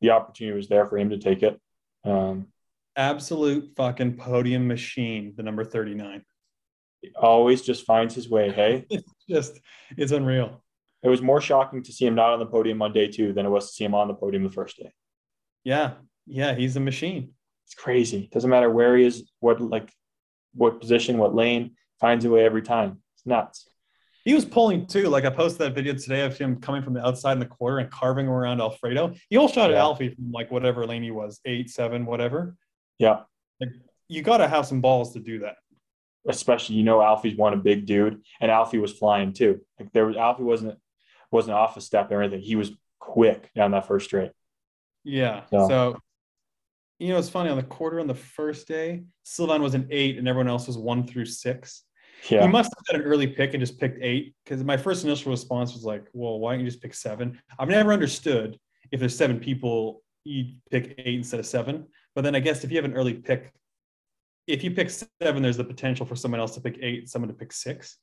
[0.00, 1.60] the opportunity was there for him to take it.
[2.04, 2.46] Um,
[2.96, 6.24] Absolute fucking podium machine, the number 39.
[7.16, 8.50] always just finds his way.
[8.50, 9.60] Hey, It's just,
[9.96, 10.62] it's unreal.
[11.02, 13.46] it was more shocking to see him not on the podium on day two than
[13.46, 14.92] it was to see him on the podium the first day.
[15.64, 15.92] Yeah.
[16.26, 16.54] Yeah.
[16.54, 17.30] He's a machine.
[17.66, 18.28] It's crazy.
[18.32, 19.90] Doesn't matter where he is, what like
[20.54, 23.00] what position, what lane, finds a way every time.
[23.16, 23.66] It's nuts.
[24.24, 25.08] He was pulling too.
[25.08, 27.78] Like I posted that video today of him coming from the outside in the quarter
[27.78, 29.14] and carving around Alfredo.
[29.30, 29.80] He all shot at Yeah.
[29.82, 32.54] Alfie from like whatever lane he was, eight, seven, whatever.
[32.98, 33.22] Yeah.
[34.08, 35.56] You got to have some balls to do that.
[36.28, 39.60] Especially, you know, Alfie's one a big dude, and Alfie was flying too.
[39.80, 40.78] Like there was Alfie wasn't
[41.32, 42.42] wasn't off a step or anything.
[42.42, 44.30] He was quick down that first straight.
[45.02, 45.42] Yeah.
[45.50, 45.98] So- So,
[47.02, 50.18] you know, it's funny on the quarter on the first day, Sylvain was an eight
[50.18, 51.82] and everyone else was one through six.
[52.30, 52.42] Yeah.
[52.42, 55.32] He must have had an early pick and just picked eight because my first initial
[55.32, 57.40] response was like, well, why don't you just pick seven?
[57.58, 58.58] I've never understood
[58.92, 61.86] if there's seven people, you pick eight instead of seven.
[62.14, 63.52] But then I guess if you have an early pick,
[64.46, 67.34] if you pick seven, there's the potential for someone else to pick eight, someone to
[67.34, 67.98] pick six.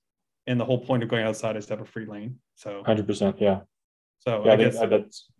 [0.47, 2.39] And the whole point of going outside is to have a free lane.
[2.56, 3.38] So, Hundred percent.
[3.39, 3.62] Yeah.
[4.20, 4.52] so Yeah.
[4.52, 5.32] I I think guess, that's.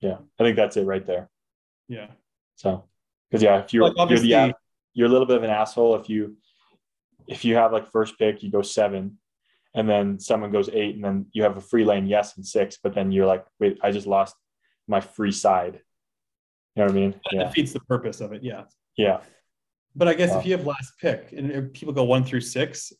[0.00, 1.28] Yeah, I think that's it right there.
[1.88, 2.08] yeah.
[2.56, 2.84] So,
[3.30, 4.54] because yeah, if you're Like, you're the a-
[4.94, 6.36] you're a little bit of an asshole if you
[7.28, 9.18] if you have like first pick, you go seven,
[9.74, 12.78] and then someone goes eight, and then you have a free lane, yes, and six,
[12.82, 14.34] but then you're like, wait, I just lost
[14.88, 15.80] my free side.
[16.76, 17.10] You know what I mean?
[17.12, 18.42] That Yeah, defeats the purpose of it.
[18.44, 18.64] Yeah.
[18.96, 19.20] yeah,
[19.96, 20.38] But I guess Wow.
[20.40, 22.92] if you have last pick and people go one through six,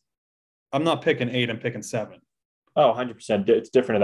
[0.72, 2.20] I'm not picking eight, I'm picking seven.
[2.74, 3.48] oh, 100 percent.
[3.48, 4.02] It's different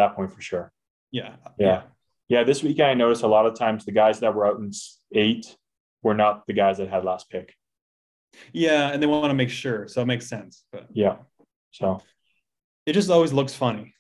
[5.15, 5.57] eight
[6.03, 7.55] were not the guys that had last pick.
[8.53, 8.89] Yeah.
[8.93, 9.87] And they want to make sure.
[9.89, 10.65] So it makes sense.
[10.73, 11.17] But Yeah,
[11.71, 12.01] so
[12.87, 13.95] it just always looks funny.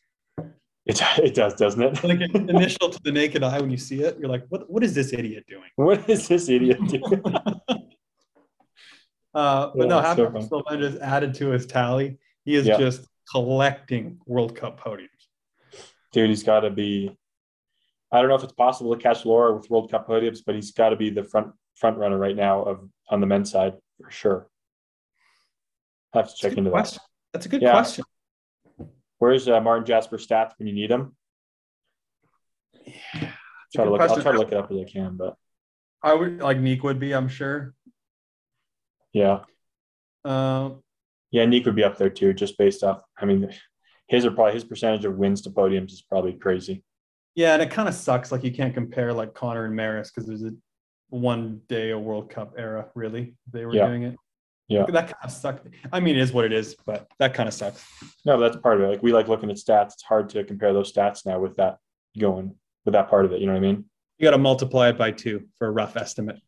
[0.87, 2.03] it it does, doesn't it?
[2.05, 4.95] Like initial to the naked eye when you see it, you're like, what, what is
[4.95, 5.71] this idiot doing?
[5.77, 7.23] what is this idiot doing?
[9.35, 10.63] Uh, but Yeah, no, it's so.
[10.77, 12.19] Just added to his tally.
[12.45, 12.77] He is Yeah.
[12.77, 15.09] just collecting World Cup podiums.
[16.13, 17.17] dude, he's got to be.
[18.13, 20.71] I don't know if it's possible to catch Laura with World Cup podiums, but he's
[20.73, 24.11] got to be the front front runner right now of on the men's side for
[24.11, 24.49] sure.
[26.15, 26.75] I have to That's check into that.
[26.75, 27.01] question.
[27.33, 27.71] That's a good Yeah.
[27.73, 28.05] question.
[29.19, 31.17] Where's uh, Martin Jasper stats when you need them?
[32.75, 33.29] It's a
[33.75, 34.01] Try to look.
[34.03, 35.37] I'll try to look it up as I can, but
[36.03, 37.73] I would like Niek would be, I'm sure.
[39.15, 39.45] yeah,
[40.25, 40.71] Uh,
[41.31, 43.01] yeah, Niek would be up there too, just based off.
[43.17, 43.49] I mean,
[44.09, 46.83] his are probably his percentage of wins to podiums is probably crazy.
[47.35, 48.31] Yeah, and it kind of sucks.
[48.33, 50.53] Like you can't compare like Connor and Maris because there's a
[51.11, 52.87] one day a World Cup era.
[52.95, 53.87] Really, they were Yeah.
[53.89, 54.17] doing it.
[54.69, 54.87] Yeah.
[54.87, 55.67] that kind of sucked.
[55.93, 57.85] I mean, it is what it is, but that kind of sucks.
[58.25, 58.89] No, that's part of it.
[58.93, 59.93] Like we like looking at stats.
[59.95, 61.77] It's hard to compare those stats now with that
[62.19, 62.55] going
[62.87, 63.41] with that part of it.
[63.41, 63.85] You know what I mean?
[64.19, 66.39] You got to multiply it by two for a rough estimate.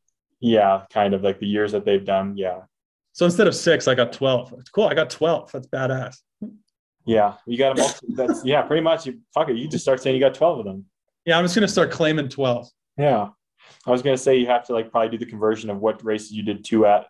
[0.41, 2.37] Yeah, kind of like the years that they've done.
[2.37, 2.61] Yeah,
[3.13, 4.55] So instead of six, I got twelve.
[4.59, 4.85] It's cool.
[4.87, 5.51] I got twelve.
[5.53, 6.17] That's badass.
[7.07, 7.35] Yeah.
[7.47, 7.87] You got them.
[8.09, 9.07] That's yeah, pretty much.
[9.07, 9.57] You fuck it.
[9.57, 10.87] You just start saying you got twelve of them.
[11.25, 12.69] Yeah, I'm just gonna start claiming twelve.
[12.99, 13.29] Yeah,
[13.87, 16.33] I was gonna say you have to like probably do the conversion of what races
[16.33, 17.07] you did two at,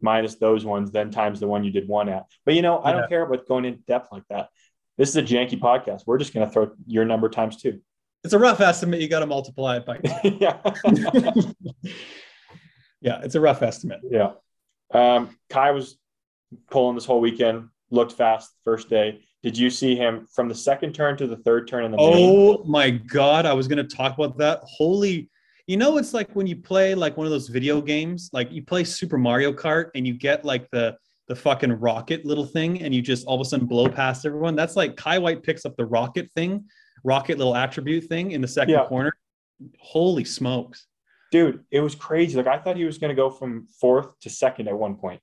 [0.00, 2.24] minus those ones, then times the one you did one at.
[2.44, 4.48] But you know, I don't care about going in depth like that.
[4.96, 6.02] This is a janky podcast.
[6.06, 7.80] We're just gonna throw your number times two.
[8.24, 9.00] It's a rough estimate.
[9.00, 10.00] You got to multiply it by.
[10.24, 10.58] yeah.
[13.00, 14.00] yeah, it's a rough estimate.
[14.10, 14.32] Yeah.
[14.92, 15.96] Um, Kye was
[16.70, 19.22] pulling this whole weekend, looked fast first day.
[19.42, 22.30] Did you see him from the second turn to the third turn in the main?
[22.36, 24.60] Oh my god, I was gonna talk about that.
[24.64, 25.28] Holy,
[25.66, 28.62] you know, it's like when you play like one of those video games, like you
[28.64, 30.96] play Super Mario Kart and you get like the
[31.28, 34.56] the fucking rocket little thing, and you just all of a sudden blow past everyone.
[34.56, 36.64] That's like Kye Whyte picks up the rocket thing,
[37.04, 38.86] rocket little attribute thing in the second Yeah.
[38.86, 39.12] corner.
[39.78, 40.86] Holy smokes.
[41.30, 42.36] Dude, it was crazy.
[42.36, 45.20] Like I thought he was going to go from fourth to second at one point.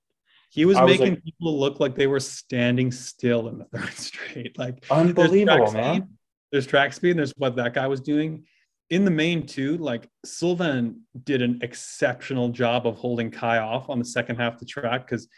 [0.56, 3.92] He was was making like- people look like they were standing still in the third
[3.92, 4.58] straight.
[4.58, 5.94] Like there's Unbelievable, track man.
[5.96, 6.08] speed,
[6.50, 8.44] There's track speed, and there's what that guy was doing.
[8.88, 13.98] In the main, too, like Sylvain did an exceptional job of holding Kye off on
[13.98, 15.28] the second half of the track because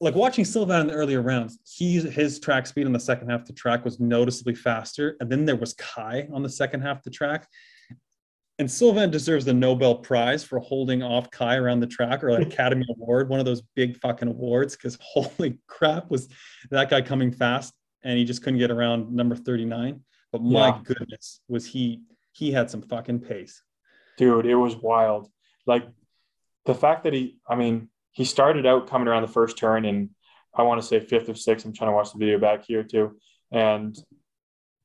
[0.00, 3.40] like watching Sylvain in the earlier rounds, he his track speed on the second half
[3.40, 5.16] of the track was noticeably faster.
[5.20, 7.48] And then there was Kye on the second half of the track.
[8.62, 12.42] And Sylvain deserves the Nobel Prize for holding off Kye around the track or an
[12.52, 16.28] Academy Award, one of those big fucking awards, because holy crap, was
[16.70, 20.00] that guy coming fast and he just couldn't get around number 39.
[20.30, 20.80] But my Yeah.
[20.84, 23.60] goodness, was he he had some fucking pace.
[24.16, 25.28] Dude, it was wild.
[25.66, 25.88] Like
[26.64, 30.10] the fact that he, I mean, he started out coming around the first turn and
[30.54, 31.66] I want to say fifth or sixth.
[31.66, 33.16] I'm trying to watch the video back here too.
[33.50, 33.98] And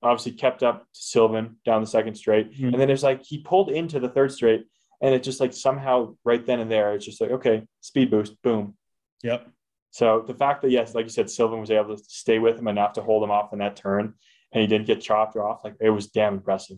[0.04, 2.52] obviously kept up to Sylvain down the second straight.
[2.54, 2.72] Mhm.
[2.74, 4.66] And then it's like he pulled into the third straight
[5.02, 8.42] and it just like somehow right then and there, it's just like, okay, speed boost,
[8.42, 8.78] boom.
[9.24, 9.48] Yep.
[9.92, 12.68] So the fact that, yes, like you said, Sylvain was able to stay with him
[12.68, 14.14] enough to hold him off in that turn
[14.52, 16.78] and he didn't get chopped off, like it was damn impressive.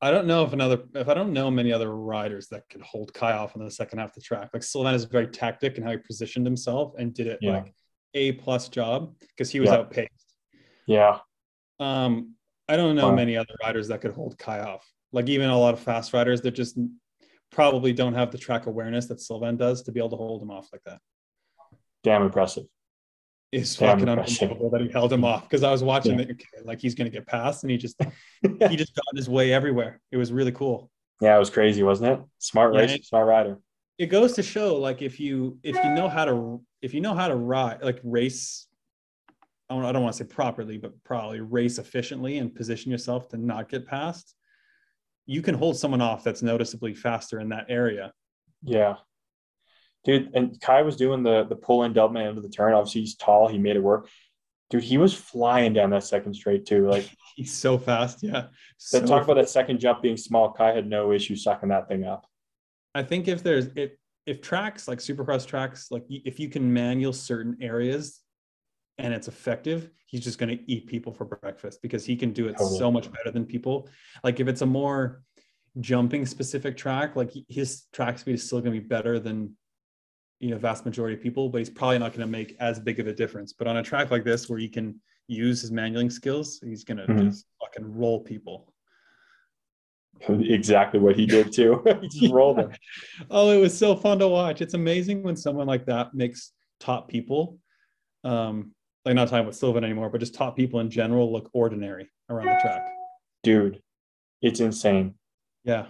[0.00, 3.14] I don't know if another if I don't know many other riders that could hold
[3.14, 4.50] Kye off in the second half of the track.
[4.52, 7.52] Like Sylvain is very tactic in how he positioned himself and did it Yeah.
[7.52, 7.74] like
[8.14, 9.76] a plus job because he was Yeah.
[9.76, 10.34] outpaced.
[10.86, 11.18] Yeah.
[11.80, 12.35] Um,
[12.68, 13.14] I don't know Wow.
[13.14, 14.84] many other riders that could hold Kye off.
[15.12, 16.78] Like even a lot of fast riders that just
[17.50, 20.50] probably don't have the track awareness that Sylvain does to be able to hold him
[20.50, 20.98] off like that.
[22.02, 22.64] Damn impressive.
[23.52, 24.42] It's Damn fucking impressive.
[24.50, 26.24] unbelievable that he held him off because I was watching Yeah.
[26.26, 26.30] it.
[26.32, 27.96] Okay, like he's gonna get past, and he just
[28.42, 30.00] he just got his way everywhere.
[30.10, 30.90] It was really cool.
[31.20, 32.24] Yeah, it was crazy, wasn't it?
[32.38, 33.58] Smart Yeah, race, it- smart rider.
[33.98, 37.14] it goes to show like if you if you know how to if you know
[37.14, 38.66] how to ride like race
[39.68, 43.28] I don't, I don't want to say properly, but probably race efficiently and position yourself
[43.30, 44.34] to not get past,
[45.26, 48.12] you can hold someone off that's noticeably faster in that area.
[48.62, 48.96] Yeah.
[50.04, 52.74] Dude, and Kye was doing the the pull in double man into the turn.
[52.74, 53.48] Obviously, he's tall.
[53.48, 54.08] He made it work.
[54.70, 56.88] Dude, he was flying down that second straight too.
[56.88, 58.22] Like He's so fast.
[58.22, 58.46] Yeah.
[58.78, 60.52] So talk about that second jump being small.
[60.52, 62.26] Kye had no issue sucking that thing up.
[62.94, 63.90] I think if there's if
[64.24, 68.22] if tracks like supercross tracks, like if you can manual certain areas
[68.98, 72.48] and it's effective, he's just going to eat people for breakfast because he can do
[72.48, 72.78] it Totally.
[72.78, 73.88] so much better than people.
[74.24, 75.22] Like if it's a more
[75.80, 79.54] jumping specific track, like his track speed is still going to be better than
[80.40, 83.00] you know vast majority of people, but he's probably not going to make as big
[83.00, 83.52] of a difference.
[83.52, 86.98] But on a track like this where he can use his manualing skills, he's going
[86.98, 87.28] to Mhm.
[87.30, 88.72] just fucking roll people.
[90.28, 91.82] Exactly what he did too.
[92.00, 92.70] he just rolled him.
[93.30, 94.62] oh, it was so fun to watch.
[94.62, 97.58] It's amazing when someone like that makes top people,
[98.24, 98.72] um,
[99.06, 102.46] like not talking about Sylvain anymore, but just top people in general look ordinary around
[102.46, 102.92] the track.
[103.44, 103.80] Dude,
[104.42, 105.14] it's insane.
[105.64, 105.86] Yeah.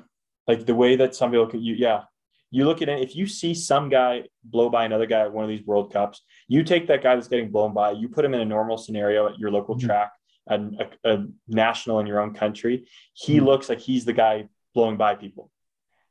[0.46, 2.02] Like the way that somebody look at you, yeah.
[2.50, 5.44] You look at it, if you see some guy blow by another guy at one
[5.44, 8.34] of these World Cups, you take that guy that's getting blown by, you put him
[8.34, 9.80] in a normal scenario at your local Mhm.
[9.80, 10.12] track,
[10.46, 13.46] and a, a national in your own country, he Mhm.
[13.46, 15.50] looks like he's the guy blowing by people.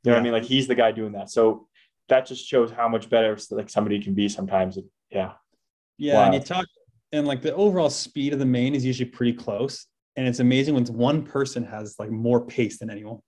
[0.03, 0.33] You know what I mean?
[0.33, 1.29] Like he's the guy doing that.
[1.29, 1.67] So
[2.09, 4.77] that just shows how much better like somebody can be sometimes.
[5.09, 5.33] Yeah.
[5.97, 6.23] Yeah.
[6.25, 6.37] And Wow.
[6.39, 6.65] you talk,
[7.15, 9.87] and like the overall speed of the main is usually pretty close.
[10.17, 13.19] And it's amazing when one person has like more pace than anyone.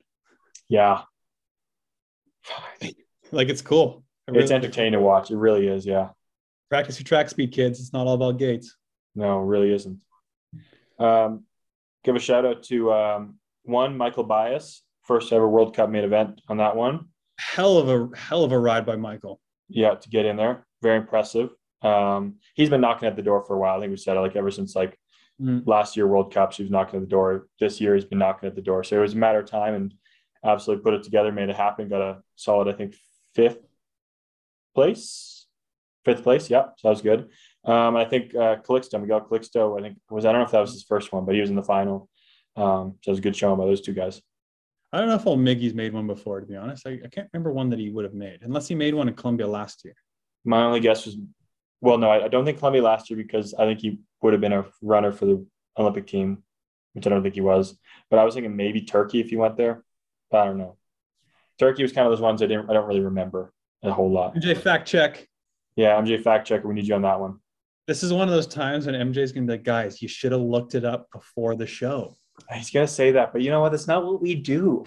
[0.69, 1.01] Yeah.
[3.31, 4.05] Like it's cool.
[4.27, 5.31] I It's really- entertaining to watch.
[5.31, 5.85] It really is.
[5.85, 6.09] Yeah.
[6.69, 7.77] Practice your track speed, kids.
[7.79, 8.73] It's not all about gates.
[9.15, 9.99] No, it really isn't.
[10.97, 11.43] Um,
[12.05, 16.39] give a shout out to um, one Michael Bias, first ever World Cup main event
[16.47, 17.09] on that one.
[17.37, 19.41] Hell of a hell of a ride by Michael.
[19.67, 21.49] Yeah, to get in there, very impressive.
[21.81, 23.77] Um, he's been knocking at the door for a while.
[23.77, 24.97] I think we said it like ever since like
[25.39, 25.67] Mhm.
[25.67, 27.47] last year World Cups, he was knocking at the door.
[27.59, 28.83] This year he's been knocking at the door.
[28.83, 29.93] So it was a matter of time and
[30.43, 31.89] absolutely put it together, made it happen.
[31.89, 32.95] Got a solid, I think,
[33.35, 33.59] fifth
[34.75, 35.45] place,
[36.05, 36.49] fifth place.
[36.49, 37.29] Yeah, so that was good.
[37.63, 40.61] Um, I think uh, Calixto, Miguel Calixto, I think was I don't know if that
[40.61, 42.09] was his first one, but he was in the final.
[42.55, 44.21] Um, so it was a good showing by those two guys.
[44.91, 46.87] I don't know if old Miggy's made one before, to be honest.
[46.87, 49.13] I, I can't remember one that he would have made, unless he made one in
[49.15, 49.95] Colombia last year.
[50.45, 51.17] My only guess was,
[51.81, 54.41] well, no, I, I don't think Colombia last year because I think he would have
[54.41, 55.45] been a runner for the
[55.77, 56.43] Olympic team,
[56.93, 57.77] which I don't think he was.
[58.09, 59.83] But I was thinking maybe Turkey if he went there.
[60.31, 60.77] But I don't know.
[61.59, 63.53] Turkey was kind of those ones I didn't, I don't really remember
[63.83, 64.35] a whole lot.
[64.35, 65.27] MJ, fact check.
[65.75, 67.39] Yeah, MJ fact checker, we need you on that one.
[67.87, 70.41] This is one of those times when MJ's gonna be like, guys, you should have
[70.41, 72.15] looked it up before the show.
[72.53, 73.71] He's gonna say that, but you know what?
[73.71, 74.85] That's not what we do.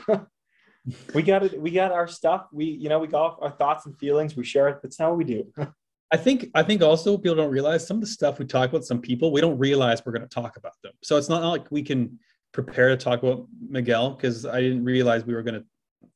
[1.15, 1.61] we got it.
[1.61, 2.47] We got our stuff.
[2.53, 4.37] We, you know, we got our thoughts and feelings.
[4.37, 4.79] We share it.
[4.83, 5.53] That's not what we do.
[6.13, 8.85] I think I think also people don't realize some of the stuff we talk about
[8.85, 10.93] some people, we don't realize we're gonna talk about them.
[11.03, 12.19] So it's not like we can
[12.53, 15.65] prepare to talk about Miguel because I didn't realize we were gonna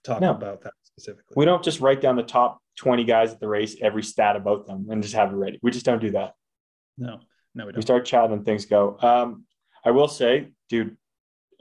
[0.03, 0.30] talk No.
[0.32, 1.34] about that specifically.
[1.36, 4.66] we don't just write down the top 20 guys at the race, every stat about
[4.66, 5.61] them, and just have it ready.
[5.62, 6.34] We just don't do that.
[6.99, 7.20] no,
[7.55, 7.76] no, we we don't.
[7.76, 8.99] We start chatting and things go.
[9.01, 9.45] Um,
[9.84, 10.97] I will say, dude,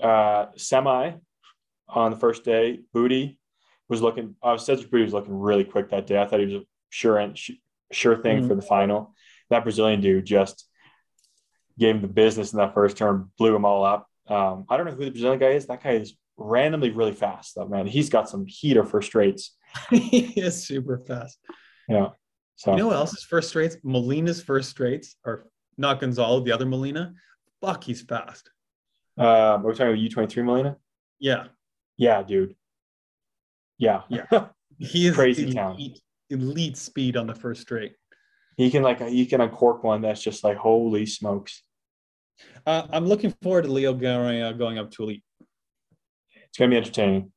[0.02, 1.12] uh, semi
[1.88, 3.38] on the first day, Butti
[3.90, 4.36] was looking.
[4.42, 6.20] Uh, Cedric Butti was looking really quick that day.
[6.20, 7.38] I thought he was sure and
[7.94, 8.48] sure thing Mhm.
[8.48, 9.14] for the final.
[9.50, 10.68] That Brazilian dude just
[11.80, 14.08] gave him the business in that first turn, blew him all up.
[14.28, 15.68] Um, I don't know who the Brazilian guy is.
[15.68, 17.86] That guy is randomly really fast, though, man.
[17.88, 19.56] He's got some heater for straights.
[19.90, 21.40] he is super fast.
[21.88, 22.10] Yeah.
[22.56, 23.78] So You know what else is first straights?
[23.84, 27.14] Molina's first straights, are not Gonzalo, the other Molina.
[27.62, 28.50] Fuck, he's fast.
[29.18, 30.78] um, we're talking about U twenty three Molina.
[31.20, 31.48] Yeah,
[31.98, 32.56] Yeah, dude.
[33.78, 34.04] Yeah.
[34.10, 34.26] Yeah.
[34.78, 35.78] he is Crazy elite, town.
[36.30, 37.94] Elite speed on the first straight.
[38.58, 41.64] he can like he can uncork one that's just like holy smokes.
[42.66, 45.24] Uh, I'm looking forward to Leo Garay going up to elite.
[46.36, 47.32] It's gonna be entertaining.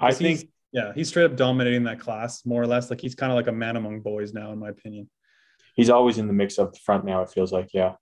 [0.00, 2.90] I think yeah, he's straight up dominating that class more or less.
[2.90, 5.08] Like he's kind of like a man among boys now, in my opinion.
[5.74, 7.22] he's always in the mix up the front now.
[7.22, 7.94] It feels like yeah.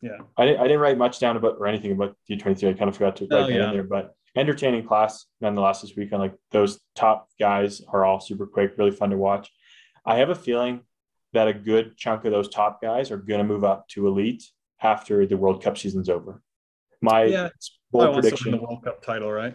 [0.00, 2.68] Yeah, I didn't, I didn't write much down about or anything about D twenty three.
[2.70, 3.66] I kind of forgot to write Oh, that yeah.
[3.68, 6.22] in there, but entertaining class nonetheless this weekend.
[6.22, 9.50] Like those top guys are all super quick, really fun to watch.
[10.06, 10.80] I have a feeling
[11.32, 14.44] that a good chunk of those top guys are going to move up to elite
[14.80, 16.40] after the World Cup season's over.
[17.02, 17.48] My Yeah,
[17.92, 18.50] bold I want to win prediction.
[18.52, 19.54] the World Cup title, right?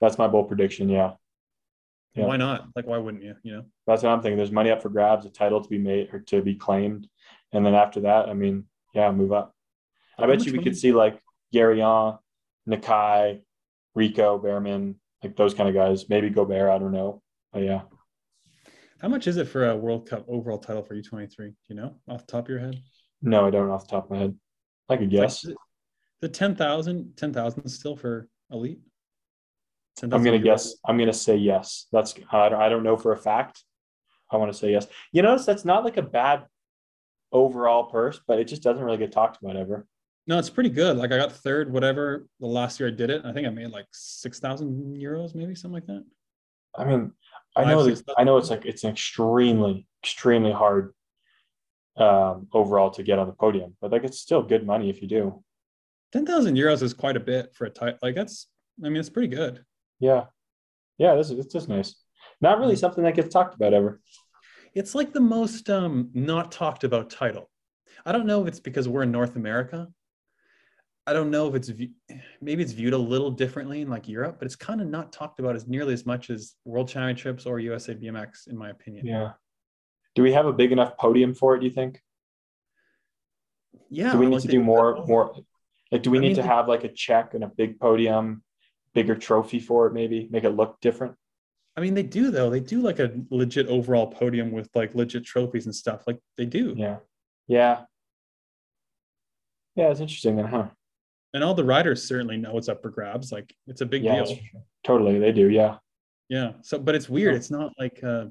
[0.00, 0.88] That's my bold prediction.
[0.88, 1.12] Yeah.
[2.14, 2.26] Yeah.
[2.26, 2.66] Why not?
[2.76, 3.36] Like, why wouldn't you?
[3.42, 4.36] You know, That's what I'm thinking.
[4.36, 7.08] There's money up for grabs, a title to be made or to be claimed.
[7.52, 8.64] And then after that, I mean,
[8.94, 9.54] yeah, move up.
[10.18, 11.18] I How bet you we could see like
[11.54, 12.18] Garoyan,
[12.68, 13.40] Nakai,
[13.94, 16.08] Rico, Bearman, like those kind of guys.
[16.08, 17.22] Maybe Gobert, I don't know.
[17.52, 17.82] But yeah.
[19.00, 21.36] how much is it for a World Cup overall title for U23?
[21.36, 22.80] Do you know off the top of your head?
[23.20, 24.36] No, I don't off the top of my head.
[24.88, 25.44] I could guess.
[25.44, 25.56] Like,
[26.20, 28.80] the 10,000 10,000 still for elite.
[30.02, 30.74] I'm gonna guess.
[30.86, 31.86] I'm gonna say yes.
[31.92, 33.62] That's I don't, I don't know for a fact.
[34.30, 34.86] I want to say yes.
[35.12, 36.44] You notice that's not like a bad
[37.32, 39.86] overall purse, but it just doesn't really get talked about ever.
[40.26, 40.96] No, it's pretty good.
[40.96, 42.26] Like I got third, whatever.
[42.40, 45.54] The last year I did it, I think I made like six thousand euros, maybe
[45.54, 46.04] something like that.
[46.76, 47.12] I mean,
[47.56, 50.94] I know I know it's like it's an extremely, extremely hard
[51.96, 55.08] um overall to get on the podium, but like it's still good money if you
[55.08, 55.42] do.
[56.12, 57.98] Ten thousand euros is quite a bit for a title.
[58.02, 58.46] Like that's,
[58.84, 59.64] I mean, it's pretty good.
[59.98, 60.26] Yeah.
[60.98, 61.96] Yeah, this is it's just nice.
[62.40, 64.00] Not really something that gets talked about ever.
[64.74, 67.50] It's like the most um not talked about title.
[68.06, 69.88] I don't know if it's because we're in North America.
[71.06, 71.70] I don't know if it's
[72.40, 75.40] maybe it's viewed a little differently in like Europe, but it's kind of not talked
[75.40, 79.06] about as nearly as much as World Championships or USA BMX, in my opinion.
[79.06, 79.32] Yeah.
[80.14, 82.00] Do we have a big enough podium for it, do you think?
[83.90, 84.12] Yeah.
[84.12, 85.34] do we need like to do more more
[85.90, 88.42] like do we I need mean, to have like a check and a big podium
[88.94, 91.14] bigger trophy for it maybe make it look different
[91.74, 92.50] I mean, they do though.
[92.50, 96.02] They do like a legit overall podium with like legit trophies and stuff.
[96.06, 96.74] Like they do.
[96.76, 96.98] yeah
[97.48, 97.82] yeah
[99.74, 100.68] yeah it's interesting then huh
[101.34, 103.32] And all the riders certainly know it's up for grabs.
[103.32, 104.38] Like it's a big yeah deal.
[104.84, 105.76] totally they do yeah
[106.28, 106.52] Yeah.
[106.62, 107.34] So, but it's weird.
[107.34, 107.36] Oh.
[107.36, 108.26] It's not like uh,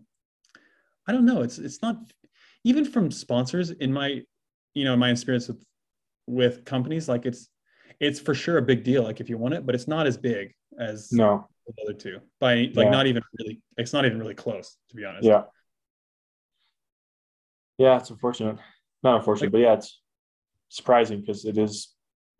[1.07, 1.41] I don't know.
[1.41, 1.95] It's it's not
[2.63, 4.21] even from sponsors in my
[4.73, 5.63] you know my experience with
[6.27, 7.09] with companies.
[7.09, 7.47] Like it's
[7.99, 9.03] it's for sure a big deal.
[9.03, 12.19] Like if you want it, but it's not as big as no the other two.
[12.39, 12.89] By like Yeah.
[12.91, 13.61] not even really.
[13.77, 15.25] It's not even really close to be honest.
[15.25, 15.43] yeah
[17.77, 18.57] yeah it's unfortunate
[19.03, 19.99] not unfortunate Like- but yeah it's
[20.69, 21.89] surprising because it is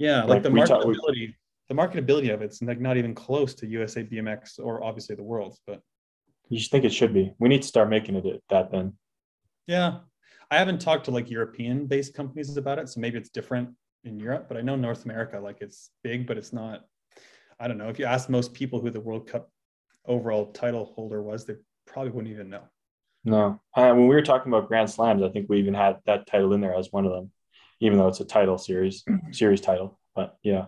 [0.01, 0.21] Yeah.
[0.21, 1.35] Like, Like, the we talk- we- marketability.
[1.69, 5.59] the marketability of it's like not even close to USA BMX or obviously the world's,
[5.67, 5.79] but
[6.49, 8.97] you just think it should be we need to start making it that then
[9.67, 9.99] Yeah.
[10.49, 12.89] I haven't talked to like European based companies about it.
[12.89, 13.69] So maybe it's different
[14.03, 16.83] in Europe, but I know North America, like it's big, but it's not.
[17.59, 17.87] I don't know.
[17.89, 19.49] If you ask most people who the World Cup
[20.05, 22.63] overall title holder was, they probably wouldn't even know.
[23.23, 26.25] no uh, when we were talking about grand slams i think we even had that
[26.25, 27.31] title in there as one of them
[27.81, 30.65] even though it's a title series series title but yeah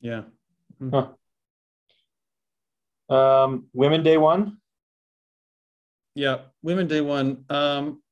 [0.00, 0.22] Yeah.
[3.08, 4.58] um women day one
[6.14, 6.38] Yeah.
[6.62, 7.44] Women Day One.
[7.48, 8.02] Um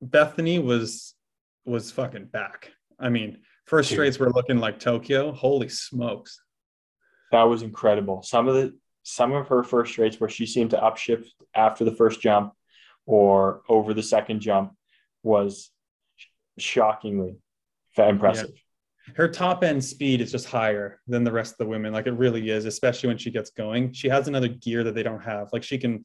[0.00, 1.14] Bethany was
[1.64, 2.70] was fucking back.
[2.98, 3.96] I mean, first Dude.
[3.96, 5.32] straights were looking like Tokyo.
[5.32, 6.40] Holy smokes.
[7.32, 8.22] That was incredible.
[8.22, 11.96] Some of the some of her first straights where she seemed to upshift after the
[11.96, 12.52] first jump
[13.06, 14.72] or over the second jump
[15.24, 15.70] was
[16.58, 17.36] shockingly
[17.96, 18.50] impressive.
[19.16, 21.92] her top end speed is just higher than the rest of the women.
[21.92, 23.92] Like it really is, especially when she gets going.
[23.92, 25.48] She has another gear that they don't have.
[25.52, 26.04] Like she can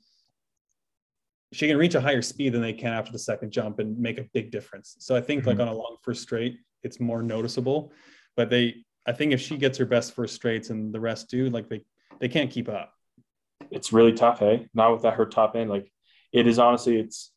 [1.53, 4.17] she can reach a higher speed than they can after the second jump and make
[4.17, 4.97] a big difference.
[4.99, 5.69] So I think like mm-hmm.
[5.69, 7.93] on a long first straight, it's more noticeable.
[8.35, 11.49] But they I think if she gets her best first straights and the rest do,
[11.49, 11.83] like they
[12.19, 12.93] they can't keep up.
[13.71, 14.67] It's really tough, hey?
[14.73, 15.69] Not without her top end.
[15.69, 15.91] Like
[16.33, 17.31] it is honestly, it's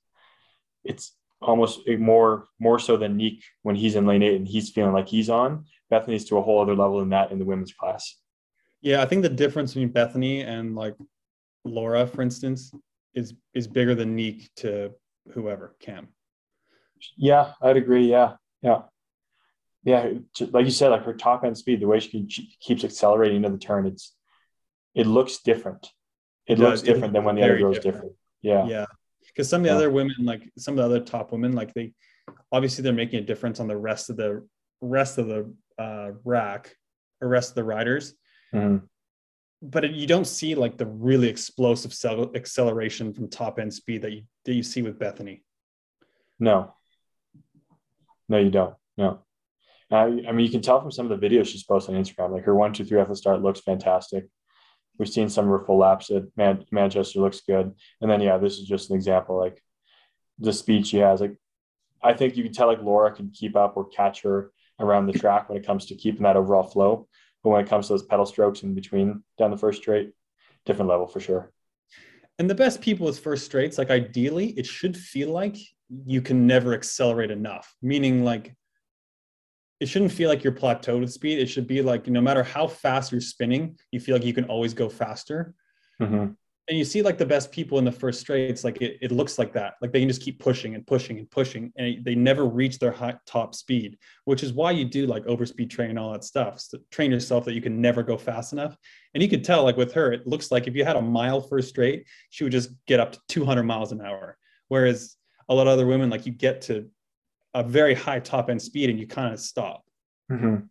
[0.84, 4.92] it's almost more more so than Niek when he's in lane eight and he's feeling
[4.92, 5.64] like he's on.
[5.88, 8.16] Bethany's to a whole other level than that in the women's class.
[8.80, 10.94] Yeah, I think the difference between Bethany and like
[11.64, 12.72] Laura, for instance,
[13.14, 14.92] is is bigger than Niek to
[15.32, 16.08] whoever Cam.
[17.16, 18.10] Yeah, I'd agree.
[18.10, 18.82] Yeah, yeah,
[19.84, 20.10] yeah.
[20.50, 23.38] Like you said, like her top end speed, the way she, can, she keeps accelerating
[23.38, 24.14] into the turn, it's
[24.94, 25.90] it looks different.
[26.46, 26.82] It, It looks does.
[26.82, 27.94] Different looks than when the other girls different.
[27.94, 28.16] different.
[28.42, 28.86] Yeah, Yeah.
[29.40, 29.76] Because some of the Yeah.
[29.76, 31.94] other women, like some of the other top women, like they
[32.52, 34.46] obviously they're making a difference on the rest of the
[34.82, 36.76] rest of the uh, rack
[37.22, 38.14] or rest of the riders.
[38.52, 38.86] Mhm.
[39.62, 44.02] But it, you don't see like the really explosive cel- acceleration from top end speed
[44.02, 45.42] that you that you see with Bethany.
[46.38, 46.74] No,
[48.28, 48.74] no, you don't.
[48.98, 49.24] No,
[49.90, 52.30] I, I mean you can tell from some of the videos she's posted on Instagram.
[52.32, 54.28] Like her one, two, three off the start looks fantastic.
[55.00, 57.72] We've seen some of her full laps at Man- Manchester looks good,
[58.02, 59.38] and then yeah, this is just an example.
[59.38, 59.62] Like
[60.38, 61.22] the speed she has.
[61.22, 61.36] Like
[62.02, 65.18] I think you can tell like Laura can keep up or catch her around the
[65.18, 67.08] track when it comes to keeping that overall flow.
[67.42, 70.12] But when it comes to those pedal strokes in between down the first straight,
[70.66, 71.50] different level for sure.
[72.38, 75.56] And the best people with first straights, like ideally, it should feel like
[76.04, 77.74] you can never accelerate enough.
[77.80, 78.54] Meaning, like
[79.80, 81.38] it shouldn't feel like you're plateaued with speed.
[81.38, 84.44] It should be like no matter how fast you're spinning, you feel like you can
[84.44, 85.54] always go faster.
[86.00, 86.36] Mhm.
[86.68, 89.40] And you see like the best people in the first straights, like it, it looks
[89.40, 89.74] like that.
[89.82, 92.92] Like they can just keep pushing and pushing and pushing, and they never reach their
[92.92, 96.60] high, top speed, which is why you do like overspeed train and all that stuff.
[96.60, 98.76] So train yourself that you can never go fast enough.
[99.14, 101.40] And you could tell, like with her, it looks like if you had a mile
[101.40, 104.36] first straight, she would just get up to 200 miles an hour.
[104.68, 105.16] Whereas
[105.48, 106.88] a lot of other women, like you get to
[107.54, 109.84] a very high top end speed and you kind of stop.
[110.30, 110.68] Mhm.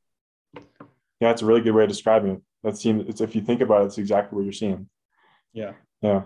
[1.19, 2.41] Yeah, it's a really good way of describing it.
[2.63, 4.89] That seems it's if you think about it, it's exactly what you're seeing.
[5.53, 5.73] Yeah.
[6.01, 6.23] Yeah.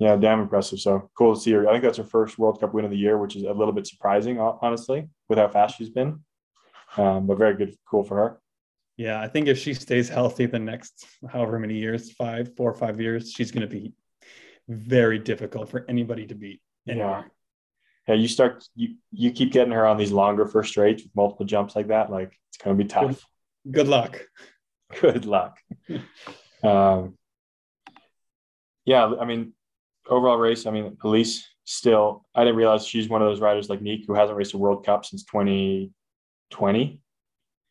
[0.00, 0.78] Yeah, damn impressive.
[0.80, 1.68] So cool to see her.
[1.68, 3.72] I think that's her first World Cup win of the year, which is a little
[3.72, 6.24] bit surprising, honestly, with how fast she's been.
[6.96, 8.40] Um, but very good, cool for her.
[8.96, 12.74] Yeah, I think if she stays healthy the next however many years, five, four or
[12.74, 13.92] five years, she's going to be
[14.68, 16.60] very difficult for anybody to beat.
[16.88, 17.08] Anywhere.
[17.08, 17.22] Yeah,
[18.14, 21.76] you start you you keep getting her on these longer first straights with multiple jumps
[21.76, 23.24] like that, like it's gonna be tough.
[23.70, 24.20] Good luck.
[25.00, 25.58] Good luck.
[26.62, 27.14] um,
[28.86, 29.52] yeah, I mean,
[30.08, 30.64] overall race.
[30.66, 32.24] I mean, Alise still.
[32.34, 34.86] I didn't realize she's one of those riders like Niek who hasn't raced a World
[34.86, 37.00] Cup since 2020.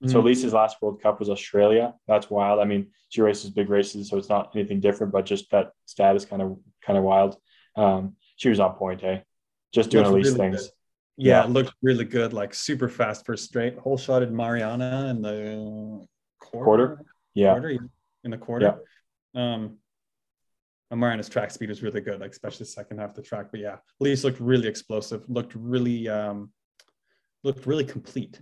[0.06, 0.24] So Mhm.
[0.26, 1.96] Alise's last World Cup was Australia.
[2.08, 2.60] That's wild.
[2.60, 6.24] I mean, she races big races, so it's not anything different, but just that status
[6.26, 7.36] kind of kind of wild.
[7.76, 9.24] Um, she was on point, hey,
[9.74, 10.61] just doing Alise really things.
[10.63, 10.72] good.
[11.18, 11.45] Yeah, Yeah.
[11.45, 13.78] it looked really good, like super fast first straight.
[13.78, 16.05] Whole shotted Mariana in the
[16.39, 16.65] quarter.
[16.65, 17.05] Quarter?
[17.34, 17.70] Yeah, quarter
[18.24, 18.80] in the quarter.
[19.36, 19.78] Um,
[20.91, 23.47] Mariana's track speed was really good, like especially the second half of the track.
[23.51, 26.51] But yeah, Lee's looked really explosive, looked really um
[27.43, 28.39] looked really complete.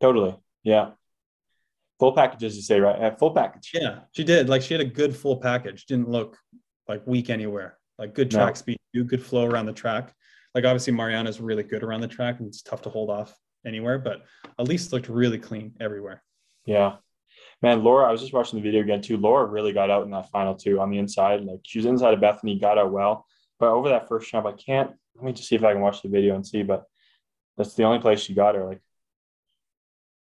[0.00, 0.34] totally.
[0.64, 0.92] Yeah,
[2.00, 2.98] full package, as you say, right?
[2.98, 3.70] Uh, full package.
[3.74, 4.48] Yeah, she did.
[4.48, 5.84] Like she had a good full package.
[5.86, 6.38] Didn't look
[6.88, 7.78] like weak anywhere.
[7.98, 8.38] Like good No.
[8.38, 10.14] track speed, good flow around the track.
[10.54, 13.34] Like obviously Mariana's really good around the track and it's tough to hold off
[13.66, 14.22] anywhere, but
[14.58, 16.22] at least looked really clean everywhere.
[16.66, 16.96] Yeah.
[17.62, 19.16] Man, Laura, I was just watching the video again too.
[19.16, 21.42] Laura really got out in that final two on the inside.
[21.42, 23.24] Like she was inside of Bethany, got out well.
[23.58, 26.02] But over that first jump, I can't let me just see if I can watch
[26.02, 26.84] the video and see, but
[27.56, 28.64] that's the only place she got her.
[28.66, 28.80] Like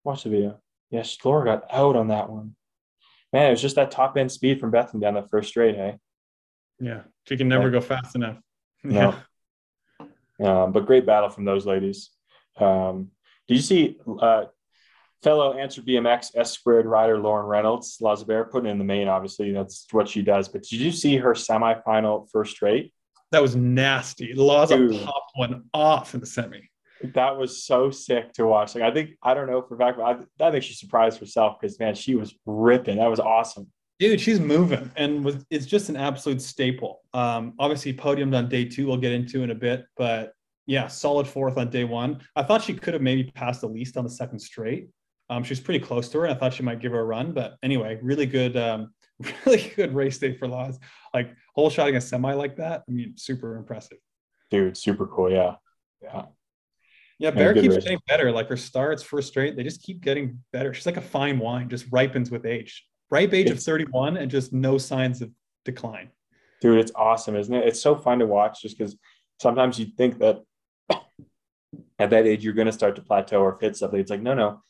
[0.03, 0.59] watch the video.
[0.89, 2.55] Yes, Laura got out on that one.
[3.33, 5.97] Man, it was just that top end speed from Bethany down that first straight, hey.
[6.79, 7.01] Yeah.
[7.27, 7.71] She can never Yeah.
[7.71, 8.37] go fast enough.
[8.83, 9.13] No.
[10.43, 12.11] Um, but great battle from those ladies.
[12.57, 13.11] Um,
[13.47, 14.45] did you see uh,
[15.23, 19.07] fellow Answer BMX S squared rider Lauren Reynolds, Lazabert, putting in the main?
[19.07, 20.49] Obviously, that's what she does.
[20.49, 22.93] But did you see her semifinal first straight?
[23.31, 24.33] That was nasty.
[24.33, 25.03] Laza Dude.
[25.03, 26.69] popped one off in the semi.
[27.13, 28.73] That was so sick to watch.
[28.73, 31.19] Like I think I don't know for a fact, but I, I think she surprised
[31.19, 32.97] herself because man, she was ripping.
[32.97, 33.67] That was awesome.
[33.99, 37.01] Dude, she's moving and was it's just an absolute staple.
[37.13, 40.33] Um, obviously podiumed on day two, we'll get into in a bit, but
[40.67, 42.21] yeah, solid fourth on day one.
[42.35, 44.89] I thought she could have maybe passed the least on the second straight.
[45.29, 46.25] Um, she was pretty close to her.
[46.25, 48.93] And I thought she might give her a run, but anyway, really good, um,
[49.45, 50.77] really good race day for Laws.
[51.13, 52.83] Like whole shotting a semi like that.
[52.87, 53.97] I mean, super impressive.
[54.51, 55.31] Dude, super cool.
[55.31, 55.55] Yeah.
[56.01, 56.25] Yeah.
[57.19, 57.83] Yeah, Bear keeps race.
[57.83, 58.31] getting better.
[58.31, 60.71] Like her starts first straight, they just keep getting better.
[60.73, 62.85] She's like a fine wine, just ripens with age.
[63.09, 65.31] Ripe age of 31 and just no signs of
[65.63, 66.09] decline.
[66.61, 67.67] Dude, it's awesome, isn't it?
[67.67, 68.97] It's so fun to watch just because
[69.41, 70.41] sometimes you think that
[71.99, 73.99] at that age you're going to start to plateau or hit something.
[73.99, 74.61] It's like, no, no.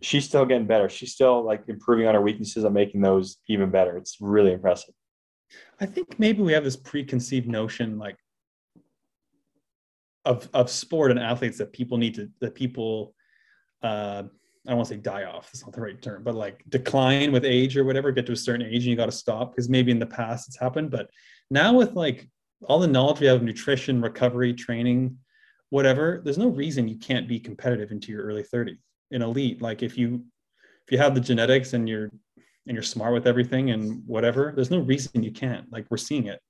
[0.00, 0.88] She's still getting better.
[0.88, 3.96] She's still like improving on her weaknesses and making those even better.
[3.96, 4.94] It's really impressive.
[5.80, 8.16] I think maybe we have this preconceived notion like
[10.24, 13.14] of of sport and athletes that people need to that people
[13.82, 14.24] uh
[14.68, 17.32] I don't want to say die off, that's not the right term, but like decline
[17.32, 19.70] with age or whatever, get to a certain age and you got to stop because
[19.70, 20.90] maybe in the past it's happened.
[20.90, 21.08] But
[21.50, 22.28] now with like
[22.64, 25.16] all the knowledge we have of nutrition, recovery, training,
[25.70, 28.76] whatever, there's no reason you can't be competitive into your early 30s
[29.10, 29.62] in elite.
[29.62, 30.22] Like if you
[30.86, 32.10] if you have the genetics and you're
[32.66, 35.72] and you're smart with everything and whatever, there's no reason you can't.
[35.72, 36.40] Like we're seeing it.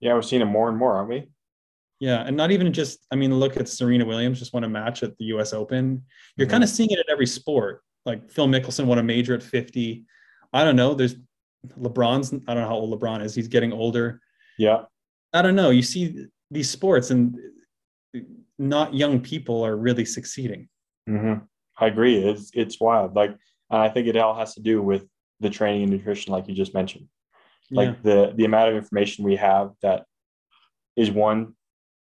[0.00, 1.28] Yeah, we're seeing it more and more, aren't we?
[2.04, 3.06] Yeah, and not even just.
[3.10, 5.54] I mean, look at Serena Williams just won a match at the U.S.
[5.54, 6.04] Open.
[6.36, 6.50] You're Mhm.
[6.50, 7.82] kind of seeing it in every sport.
[8.04, 10.04] Like Phil Mickelson won a major at 50.
[10.52, 10.92] I don't know.
[10.92, 11.16] There's
[11.80, 12.34] LeBron's.
[12.46, 13.34] I don't know how old LeBron is.
[13.34, 14.20] He's getting older.
[14.58, 14.82] Yeah.
[15.32, 15.70] I don't know.
[15.70, 17.38] You see these sports, and
[18.58, 20.68] not young people are really succeeding.
[21.08, 21.34] hmm
[21.78, 22.18] I agree.
[22.18, 23.16] It's it's wild.
[23.16, 23.30] Like,
[23.70, 25.06] and I think it all has to do with
[25.40, 27.08] the training and nutrition, like you just mentioned.
[27.70, 28.02] Like yeah.
[28.08, 30.04] the the amount of information we have that
[30.96, 31.54] is one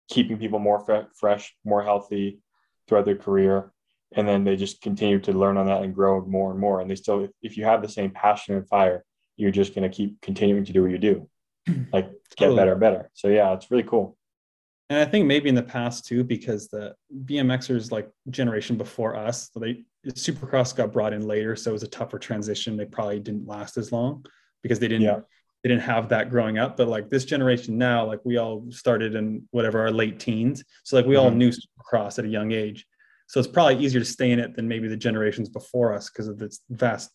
[0.10, 2.40] keeping people more fre- fresh, more healthy
[2.88, 3.72] throughout their career,
[4.16, 6.82] and then they just continue to learn on that and grow more and more.
[6.82, 9.04] And they still, if you have the same passion and fire,
[9.38, 11.30] you're just going to keep continuing to do what you do,
[11.92, 12.58] like get Totally.
[12.58, 13.10] better and better.
[13.14, 14.18] So yeah, it's really cool.
[14.90, 16.94] And I think maybe in the past too, because the
[17.26, 21.88] BMXers like generation before us, they Supercross got brought in later, so it was a
[21.88, 22.76] tougher transition.
[22.76, 24.26] They probably didn't last as long
[24.62, 25.22] because they didn't Yeah.
[25.64, 26.76] They didn't have that growing up.
[26.78, 30.98] But like this generation now, like we all started in whatever our late teens, so
[30.98, 31.36] like we all Mhm.
[31.38, 32.86] knew Supercross at a young age.
[33.28, 36.28] So it's probably easier to stay in it than maybe the generations before us because
[36.28, 37.12] of this vast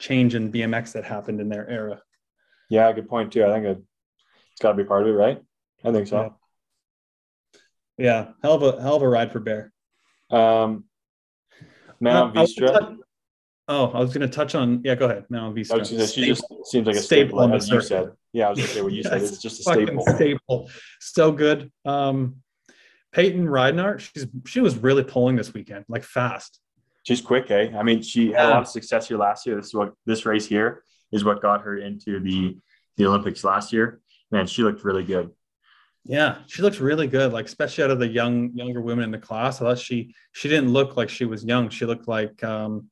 [0.00, 2.02] change in BMX that happened in their era.
[2.68, 3.44] Yeah, good point too.
[3.44, 3.78] I think it,
[4.52, 5.40] it's got to be part of it, right?
[5.84, 6.20] I think so.
[6.22, 6.28] Yeah.
[7.98, 9.72] Yeah, hell of a hell of a ride for Bear.
[10.30, 10.84] Um,
[12.00, 12.46] Manon Uh, I
[13.68, 14.80] Oh, I was going to touch on.
[14.84, 15.26] Yeah, go ahead.
[15.30, 15.98] Now I Veenstra.
[15.98, 18.12] was she just seems like a Staple staple, as you said.
[18.32, 19.22] Yeah, I was gonna say what you said.
[19.22, 20.04] It's just a staple.
[20.06, 20.70] staple.
[21.00, 21.70] So good.
[21.84, 22.36] Um,
[23.12, 26.58] Peyton Ridenour, she's she was really pulling this weekend, like fast.
[27.04, 27.70] She's quick, eh?
[27.76, 29.56] I mean, she had a lot of success here last year.
[29.56, 32.56] This is what this race here is what got her into the
[32.96, 34.00] the Olympics last year.
[34.30, 35.30] Man, she looked really good.
[36.04, 37.32] Yeah, she looks really good.
[37.32, 39.60] Like especially out of the young younger women in the class.
[39.60, 41.68] I thought she she didn't look like she was young.
[41.68, 42.88] She looked like um,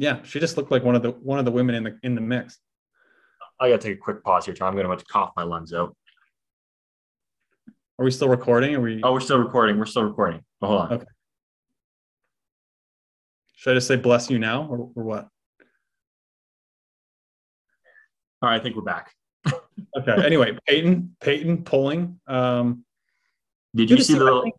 [0.00, 2.14] yeah, she just looked like one of the one of the women in the in
[2.14, 2.58] the mix.
[3.60, 4.68] I gotta take a quick pause here, Tom.
[4.68, 5.94] I'm gonna have to cough my lungs out.
[7.98, 8.74] Are we still recording?
[8.74, 9.02] Are we?
[9.02, 9.78] Oh, we're still recording.
[9.78, 10.42] We're still recording.
[10.62, 10.92] Hold on.
[10.94, 11.04] Okay.
[13.56, 15.28] Should I just say bless you now or, or what?
[18.40, 19.12] All right, I think we're back.
[19.96, 20.24] Okay.
[20.24, 22.20] Anyway, Peyton, Peyton pulling.
[22.28, 22.84] Um,
[23.74, 24.54] Did you see the think-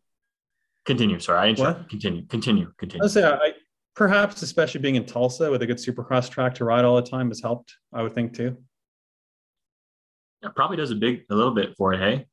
[0.83, 1.19] Continue.
[1.19, 1.83] Sorry, I interrupted.
[1.83, 1.89] What?
[1.89, 2.25] Continue.
[2.25, 2.73] Continue.
[2.77, 3.03] Continue.
[3.03, 3.53] would say I,
[3.95, 7.29] perhaps, especially being in Tulsa with a good supercross track to ride all the time,
[7.29, 7.75] has helped.
[7.93, 8.57] I would think too.
[10.41, 11.99] It probably does a big, a little bit for it.
[11.99, 12.25] Hey,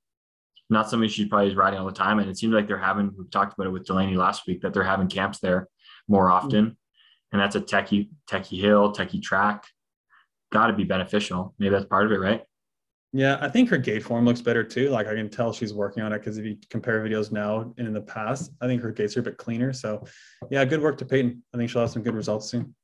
[0.70, 3.12] not something she's probably riding all the time, and it seems like they're having.
[3.16, 5.68] We talked about it with Delaney last week that they're having camps there
[6.08, 6.46] more mm-hmm.
[6.46, 6.76] often,
[7.32, 9.64] and that's a techie, techie hill, techie track.
[10.50, 11.54] Got to be beneficial.
[11.58, 12.42] Maybe that's part of it, right?
[13.12, 14.90] Yeah, I think her gate form looks better too.
[14.90, 17.86] Like I can tell she's working on it because if you compare videos now and
[17.88, 19.72] in the past, I think her gates are a bit cleaner.
[19.72, 20.04] So,
[20.50, 21.42] yeah, good work to Peyton.
[21.54, 22.74] I think she'll have some good results soon.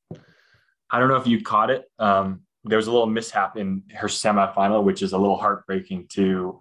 [0.91, 1.85] I don't know if you caught it.
[1.99, 6.61] Um, there was a little mishap in her semifinal, which is a little heartbreaking to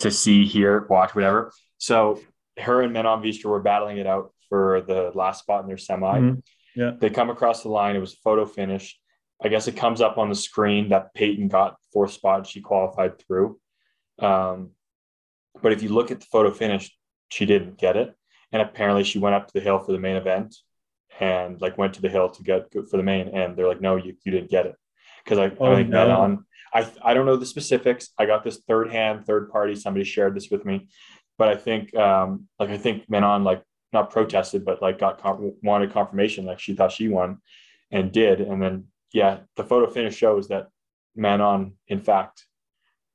[0.00, 1.52] to see, hear, watch, whatever.
[1.78, 2.20] So
[2.58, 6.18] her and Manon Veenstra were battling it out for the last spot in their semi.
[6.18, 6.42] Mhm.
[6.74, 6.92] Yeah.
[6.98, 7.94] They come across the line.
[7.94, 8.98] It was a photo finish.
[9.42, 12.46] I guess it comes up on the screen that Peyton got fourth spot.
[12.46, 13.58] She qualified through.
[14.18, 14.70] Um,
[15.60, 16.96] but if you look at the photo finish,
[17.28, 18.14] she didn't get it.
[18.52, 20.54] And apparently she went up to the hill for the main event
[21.20, 23.28] and like went to the hill to get for the main.
[23.28, 24.76] And they're like, no, you, you didn't get it.
[25.26, 26.06] Cause I, Oh, I think no.
[26.06, 28.10] Manon, I, I don't know the specifics.
[28.18, 29.74] I got this third hand, third party.
[29.74, 30.88] Somebody shared this with me,
[31.38, 33.62] but I think, um, like, I think Manon like
[33.92, 36.44] not protested, but like got, con- wanted confirmation.
[36.44, 37.38] Like she thought she won
[37.90, 38.40] and did.
[38.40, 40.68] And then, yeah, the photo finish shows that
[41.14, 42.44] Manon, in fact,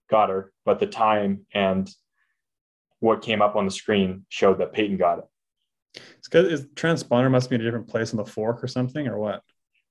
[0.09, 1.93] got her, but the time and
[3.01, 6.01] what came up on the screen showed that Peyton got it.
[6.17, 6.51] It's good.
[6.51, 9.43] Is transponder must be in a different place on the fork or something or what?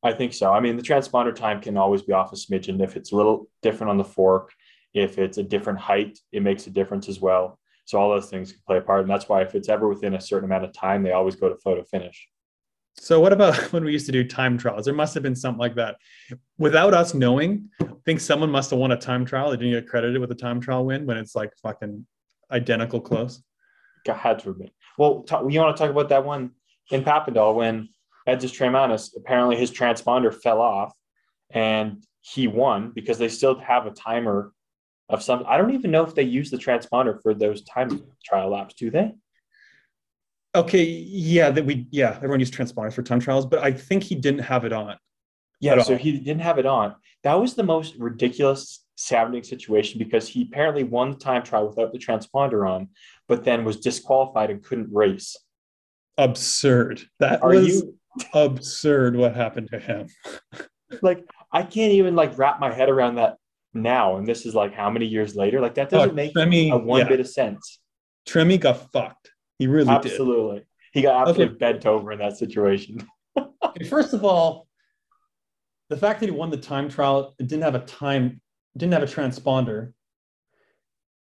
[0.02, 0.50] I think so.
[0.52, 2.82] I mean, the transponder time can always be off a smidgen.
[2.82, 4.52] If it's a little different on the fork,
[4.94, 7.58] if it's a different height, it makes a difference as well.
[7.84, 9.02] So all those things can play a part.
[9.02, 11.50] And that's why if it's ever within a certain amount of time, they always go
[11.50, 12.28] to photo finish.
[12.96, 14.84] So what about when we used to do time trials?
[14.84, 15.96] There must have been something like that.
[16.58, 19.50] Without us knowing, I think someone must have won a time trial.
[19.50, 22.06] They didn't get credited with a time trial win when it's like fucking
[22.50, 23.42] identical close.
[24.04, 24.56] Got- Had to.
[24.98, 26.50] Well, ta- you want to talk about that one
[26.90, 27.88] in Papendal when
[28.28, 30.92] Edžus Treimanis, apparently his transponder fell off
[31.50, 34.52] and he won because they still have a timer
[35.08, 35.44] of some.
[35.46, 38.90] I don't even know if they use the transponder for those time trial laps, do
[38.90, 39.12] they?
[40.54, 44.14] Okay, yeah, that we yeah, everyone used transponders for time trials, but I think he
[44.14, 44.96] didn't have it on.
[45.60, 45.98] Yeah, so all.
[45.98, 46.94] he didn't have it on.
[47.24, 51.92] That was the most ridiculous sounding situation because he apparently won the time trial without
[51.92, 52.88] the transponder on,
[53.28, 55.36] but then was disqualified and couldn't race.
[56.16, 57.02] Absurd.
[57.20, 57.98] That Are was you
[58.34, 60.08] absurd what happened to him.
[61.02, 63.36] like I can't even like wrap my head around that
[63.74, 64.16] now.
[64.16, 65.60] And this is like how many years later?
[65.60, 67.08] Like that doesn't Oh, make Tremi- a one yeah.
[67.08, 67.80] bit of sense.
[68.26, 69.17] Tremy got fucked.
[69.58, 70.12] He really did.
[70.12, 70.64] Absolutely.
[70.92, 73.06] He got absolutely bent over in that situation.
[73.60, 74.68] Okay, First of all,
[75.90, 78.40] the fact that he won the time trial, it didn't have a time,
[78.76, 79.92] didn't have a transponder.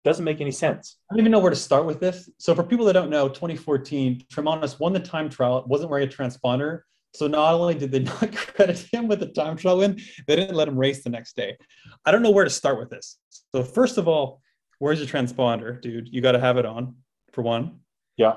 [0.04, 0.96] Doesn't make any sense.
[1.10, 2.28] I don't even know where to start with this.
[2.38, 6.10] So for people that don't know, 2014, Treimanis won the time trial, wasn't wearing a
[6.10, 6.80] transponder.
[7.14, 10.56] So not only did they not credit him with the time trial win, they didn't
[10.56, 11.56] let him race the next day.
[12.04, 13.18] I don't know where to start with this.
[13.52, 14.40] So first of all,
[14.78, 16.08] where's your transponder, dude?
[16.10, 16.96] You got to have it on
[17.32, 17.80] for one.
[18.20, 18.36] Yeah.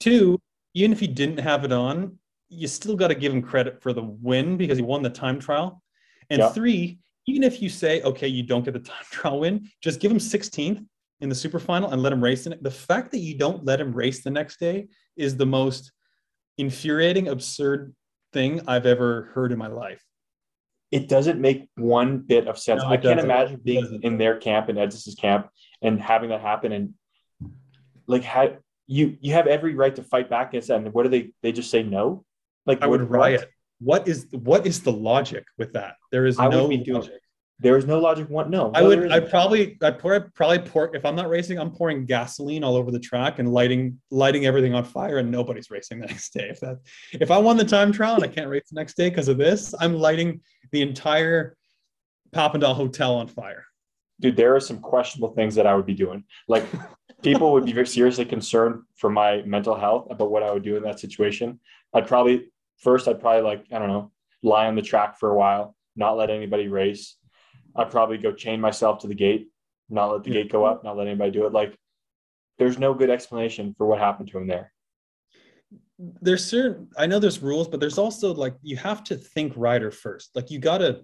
[0.00, 0.40] Two,
[0.72, 2.18] even if he didn't have it on,
[2.48, 5.38] you still got to give him credit for the win because he won the time
[5.38, 5.82] trial.
[6.30, 6.48] And Yeah.
[6.48, 10.10] three, even if you say, okay, you don't get the time trial win, just give
[10.10, 10.82] him 16th
[11.20, 12.62] in the super final and let him race in it.
[12.62, 15.92] The fact that you don't let him race the next day is the most
[16.56, 17.94] infuriating, absurd
[18.32, 20.02] thing I've ever heard in my life.
[20.90, 22.82] It doesn't make one bit of sense.
[22.82, 23.30] No, I can't doesn't.
[23.30, 25.50] imagine being in their camp and Edžus's camp
[25.82, 26.94] and having that happen and
[28.06, 28.56] like how
[28.88, 30.80] you you have every right to fight back against that.
[30.80, 32.24] And what do they they just say no?
[32.66, 33.48] Like I would riot.
[33.80, 35.94] What is what is the logic with that?
[36.10, 37.20] There is I no logic.
[37.60, 38.28] There is no logic.
[38.30, 38.70] One, no.
[38.72, 39.10] I would.
[39.10, 39.76] I probably.
[39.82, 40.30] I pour.
[40.34, 40.94] Probably pour.
[40.96, 44.74] If I'm not racing, I'm pouring gasoline all over the track and lighting lighting everything
[44.74, 46.48] on fire, and nobody's racing the next day.
[46.48, 46.78] If that.
[47.12, 49.38] If I won the time trial and I can't race the next day because of
[49.38, 50.40] this, I'm lighting
[50.72, 51.56] the entire
[52.32, 53.64] Papendal Hotel on fire.
[54.20, 56.24] dude, there are some questionable things that I would be doing.
[56.46, 56.64] Like
[57.22, 60.76] people would be very seriously concerned for my mental health about what I would do
[60.76, 61.60] in that situation.
[61.94, 64.12] I'd probably first, I'd probably like, I don't know,
[64.42, 67.16] lie on the track for a while, not let anybody race.
[67.74, 69.48] I'd probably go chain myself to the gate,
[69.88, 70.42] not let the Yeah.
[70.42, 71.52] gate go up, not let anybody do it.
[71.52, 71.76] Like
[72.58, 74.72] there's no good explanation for what happened to him there.
[75.98, 76.88] There's certain.
[76.96, 80.30] I know there's rules, but there's also like you have to think rider first.
[80.34, 81.02] Like you gotta.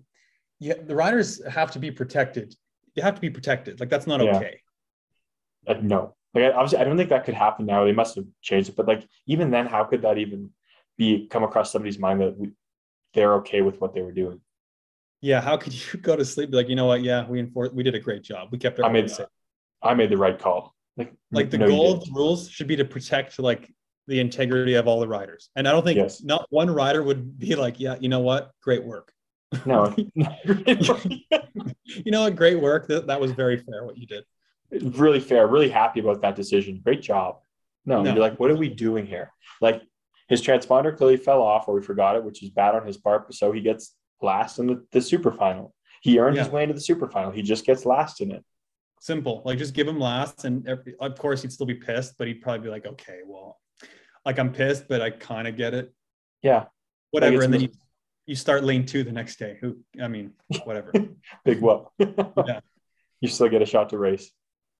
[0.61, 2.55] Yeah, the riders have to be protected.
[2.95, 3.81] You have to be protected.
[3.81, 4.37] Like that's not Yeah.
[4.37, 4.61] okay.
[5.67, 7.85] Like, no, like I, obviously, I don't think that could happen now.
[7.85, 10.51] They must have changed it, but like even then, how could that even
[10.97, 12.53] be come across somebody's mind that we,
[13.15, 14.41] they're okay with what they were doing?
[15.21, 16.51] Yeah, how could you go to sleep?
[16.53, 17.03] Like, you know what?
[17.03, 17.75] Yeah, we enforced.
[17.75, 18.49] We did a great job.
[18.53, 19.27] We kept I made safe.
[19.83, 20.75] I made the right call.
[20.97, 23.73] Like, Like the no, goal of the rules should be to protect like
[24.07, 25.51] the integrity of all the riders.
[25.57, 26.23] And I don't think Yes.
[26.23, 28.51] not one rider would be like, yeah, you know what?
[28.63, 29.13] Great work.
[29.67, 29.95] No,
[31.87, 32.37] You know what?
[32.37, 32.89] Great work.
[32.89, 34.25] That, that was very fair what you did.
[34.83, 35.47] Really fair.
[35.47, 36.81] Really happy about that decision.
[36.85, 37.39] Great job.
[37.85, 38.13] No, No.
[38.13, 39.31] you're like, what are we doing here?
[39.61, 39.83] Like,
[40.29, 43.33] his transponder clearly fell off, or we forgot it, which is bad on his part.
[43.35, 45.75] So he gets last in the, the super final.
[46.01, 47.31] He earned his way into the super final.
[47.31, 48.43] He just gets last in it.
[49.01, 49.43] Simple.
[49.45, 52.41] Like just give him last, and every, of course he'd still be pissed, but he'd
[52.41, 53.59] probably be like, okay, well,
[54.25, 55.93] like I'm pissed, but I kind of get it.
[56.43, 56.65] Yeah,
[57.11, 57.37] Whatever.
[57.37, 57.69] it's and then you,
[58.27, 59.59] you start lane two the next day.
[59.61, 59.77] Who?
[60.01, 60.33] I mean,
[60.65, 60.91] whatever.
[61.45, 61.89] big whoop.
[61.99, 62.61] Yeah.
[63.21, 64.31] You still get a shot to race.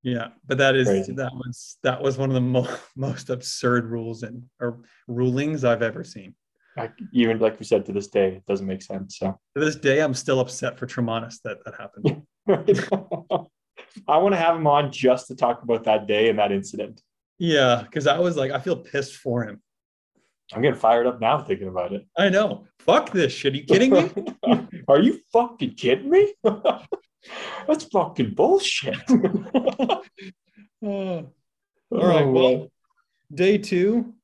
[0.05, 1.13] Yeah, but that is Crazy.
[1.15, 5.83] that was that was one of the mo- most absurd rules and or rulings I've
[5.83, 6.35] ever seen.
[6.77, 9.19] Like, even like we said to this day, it doesn't make sense.
[9.19, 12.23] So To this day, I'm still upset for Treimanis that that happened.
[14.09, 17.01] I want to have him on just to talk about that day and that incident.
[17.39, 19.63] yeah, because I was like, I feel pissed for him.
[20.53, 22.07] I'm getting fired up now thinking about it.
[22.19, 22.67] I know.
[22.81, 23.55] Fuck this shit.
[23.55, 24.11] Are you kidding me?
[24.89, 26.35] Are you fucking kidding me?
[27.67, 28.97] That's fucking bullshit.
[29.11, 30.03] Oh.
[31.91, 32.27] All right.
[32.27, 32.71] Well,
[33.33, 34.15] day two,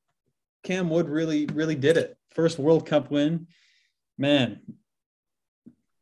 [0.64, 2.16] Cam Wood really, really did it.
[2.30, 3.46] First World Cup win.
[4.18, 4.60] Man,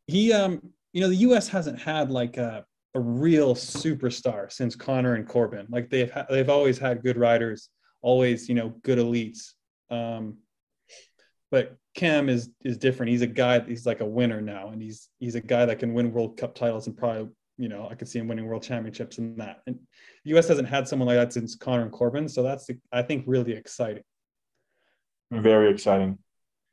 [0.07, 0.61] he, um,
[0.93, 1.49] you know, the U.S.
[1.49, 5.67] hasn't had like a, a real superstar since Connor and Corben.
[5.71, 7.69] Like they've ha- they've always had good riders,
[8.03, 9.53] always you know good elites.
[9.91, 10.39] Um,
[11.51, 13.11] but Cam is is different.
[13.11, 13.59] He's a guy.
[13.59, 16.55] He's like a winner now, and he's he's a guy that can win World Cup
[16.55, 19.63] titles and probably you know I could see him winning World Championships and that.
[19.67, 19.75] And
[20.25, 20.47] the U.S.
[20.47, 24.05] hasn't had someone like that since Connor and Corben, so that's I think really exciting.
[25.33, 26.19] Very exciting.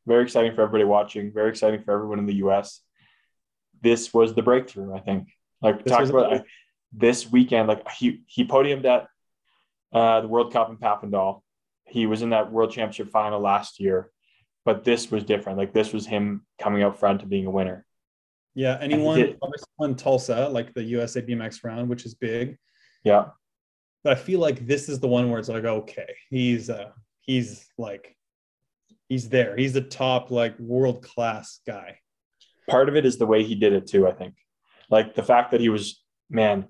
[0.06, 1.34] Very exciting for everybody watching.
[1.34, 2.82] Very exciting for everyone in the US.
[3.82, 5.30] This was the breakthrough, I think.
[5.60, 6.44] Like This talk about I,
[6.94, 9.08] this weekend, like he he podiumed at
[9.92, 11.42] uh, the World Cup in Papendal.
[11.86, 14.12] He was in that World Championship final last year,
[14.66, 15.58] but this was different.
[15.58, 17.86] Like this was him coming up front to being a winner.
[18.56, 21.90] Yeah, anyone he And he won, did- obviously won Tulsa, like the USA BMX round,
[21.90, 22.58] which is big.
[23.04, 23.26] Yeah,
[24.04, 26.90] But I feel like this is the one where it's like, okay, he's uh
[27.22, 28.16] he's like
[29.10, 29.56] he's there.
[29.56, 32.00] He's the top like world class guy.
[32.68, 34.08] part of it is the way he did it too.
[34.08, 34.34] I think,
[34.90, 36.68] like the fact that he was man,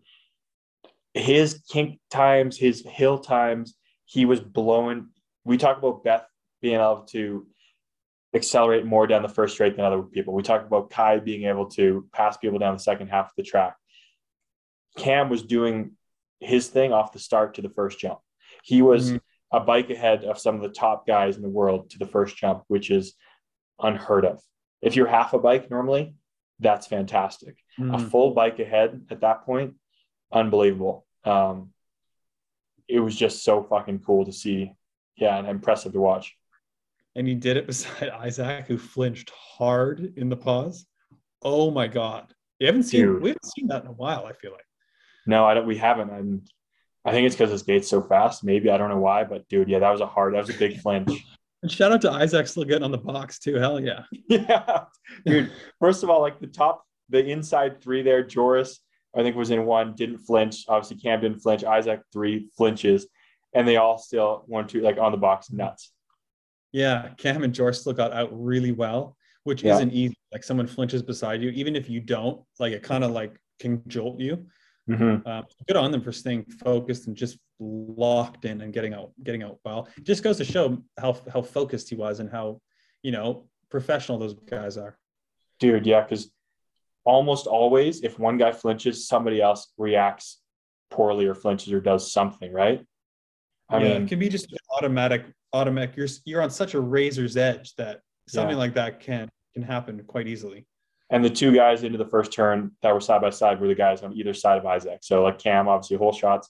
[1.14, 3.76] his kink times, his hill times,
[4.06, 5.08] he was blowing.
[5.46, 6.26] We talk about Beth
[6.62, 7.48] being able to
[8.40, 10.34] accelerate more down the first straight than other people.
[10.34, 13.44] We talked about Kye being able to pass people down the second half of the
[13.44, 13.76] track.
[14.98, 15.92] Cam was doing
[16.40, 18.20] his thing off the start to the first jump.
[18.64, 19.22] He was Mhm.
[19.52, 22.36] a bike ahead of some of the top guys in the world to the first
[22.36, 23.16] jump, which is
[23.80, 24.42] unheard of.
[24.82, 26.16] If you're half a bike normally,
[26.60, 27.58] that's fantastic.
[27.78, 28.10] A Mhm.
[28.12, 29.76] full bike ahead at that point,
[30.32, 31.06] unbelievable.
[31.24, 31.74] Um,
[32.88, 34.74] it was just so fucking cool to see.
[35.16, 36.38] Yeah, and impressive to watch.
[37.16, 40.86] And he did it beside Isaac, who flinched hard in the pause.
[41.42, 42.34] Oh my god.
[42.60, 43.22] You haven't seen Dude.
[43.22, 44.66] we haven't seen that in a while, I feel like.
[45.28, 45.68] No, I don't.
[45.68, 46.10] We haven't.
[46.10, 46.50] And
[47.04, 48.44] I think it's because his gate's so fast.
[48.44, 50.34] Maybe I don't know why, but dude, yeah, that was a hard.
[50.34, 51.12] That was a big flinch.
[51.62, 53.56] And shout out to Isaac still getting on the box too.
[53.56, 54.04] Hell yeah.
[54.30, 54.86] yeah,
[55.26, 55.52] dude.
[55.80, 58.80] First of all, like the top, the inside three there, Joris,
[59.16, 60.66] I think was in one, didn't flinch.
[60.68, 61.64] Obviously, Cam didn't flinch.
[61.64, 63.08] Isaac three flinches,
[63.54, 65.92] and they all still one two like on the box nuts.
[66.76, 69.16] Yeah, Cam and Joris still got out really well,
[69.46, 69.76] which Yeah.
[69.76, 70.18] isn't easy.
[70.34, 73.82] Like someone flinches beside you, even if you don't, like it kind of like can
[73.88, 74.46] jolt you.
[74.90, 75.26] Mhm.
[75.26, 79.42] Um, good on them for staying focused and just locked in and getting out, getting
[79.42, 79.88] out well.
[79.98, 82.60] It just goes to show how how focused he was and how
[83.04, 85.00] you know professional those guys are.
[85.62, 86.30] Dude, yeah, because
[87.06, 90.42] almost always, if one guy flinches, somebody else reacts
[90.90, 92.86] poorly or flinches or does something, right?
[93.70, 95.24] I yeah, mean, it can be just automatic.
[95.56, 95.96] Automatic.
[95.96, 98.58] You're you're on such a razor's edge that something Yeah.
[98.58, 100.68] like that can can happen quite easily.
[101.12, 103.76] and the two guys into the first turn that were side by side were the
[103.76, 105.00] guys on either side of Isaac.
[105.02, 106.50] So like Cam, obviously whole shots.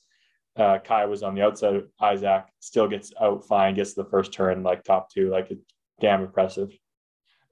[0.56, 4.32] Uh, Kye was on the outside of Isaac, still gets out fine, gets the first
[4.32, 5.62] turn, like top two, like it's
[6.00, 6.72] damn impressive.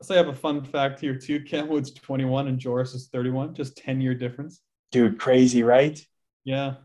[0.01, 1.41] So I have a fun fact here too.
[1.41, 4.61] Cam Wood's 21 and Joris is 31, just 10 year difference.
[4.91, 6.01] Dude, crazy, right?
[6.45, 6.75] Yeah.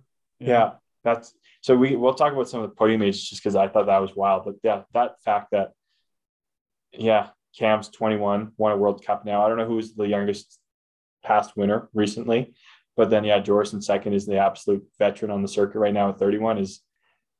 [0.41, 0.73] Yeah.
[1.05, 3.87] that's so we we'll talk about some of the podium ages just because I thought
[3.87, 4.45] that was wild.
[4.45, 5.71] But yeah, that fact that
[6.93, 7.29] yeah,
[7.59, 9.45] Cam's 21, won a World Cup now.
[9.45, 10.59] I don't know who's the youngest
[11.25, 12.55] past winner recently,
[12.97, 16.09] but then yeah, Joris in second is the absolute veteran on the circuit right now
[16.11, 16.81] at 31 is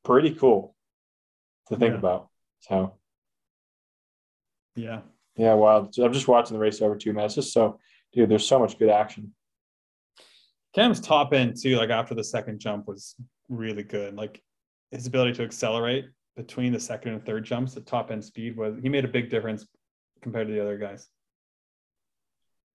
[0.03, 0.75] pretty cool
[1.69, 1.97] to think Yeah.
[1.99, 2.27] about.
[2.59, 2.95] So
[4.75, 5.01] Yeah.
[5.35, 5.95] yeah, wild.
[5.95, 7.35] So I'm just watching the race over two minutes.
[7.35, 7.79] Just so
[8.13, 9.33] dude, there's so much good action.
[10.73, 13.15] Cam's top end too, like after the second jump was
[13.49, 14.15] really good.
[14.15, 14.41] Like
[14.91, 16.05] his ability to accelerate
[16.37, 19.29] between the second and third jumps, the top end speed was he made a big
[19.29, 19.67] difference
[20.21, 21.07] compared to the other guys.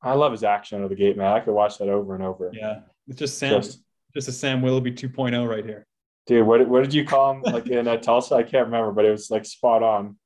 [0.03, 1.33] I love his action out of the gate, man.
[1.33, 2.51] I could watch that over and over.
[2.53, 2.81] Yeah.
[3.09, 3.83] It's just Sam, Just-
[4.15, 5.87] just a Sam Willoughby 2.0 right here.
[6.27, 8.35] Dude, what, what did you call him like in uh, Tulsa?
[8.35, 10.17] I can't remember, but it was like spot on.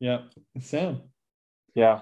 [0.00, 0.22] Yeah.
[0.54, 1.02] It's Sam.
[1.74, 2.00] Yeah.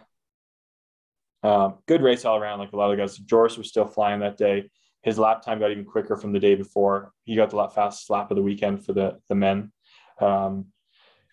[1.43, 3.17] Um, good race all around, like a lot of the guys.
[3.17, 4.71] Joris was still flying that day.
[5.03, 7.13] His lap time got even quicker from the day before.
[7.25, 9.73] He got the lap fastest lap of the weekend for the the men.
[10.21, 10.67] Um,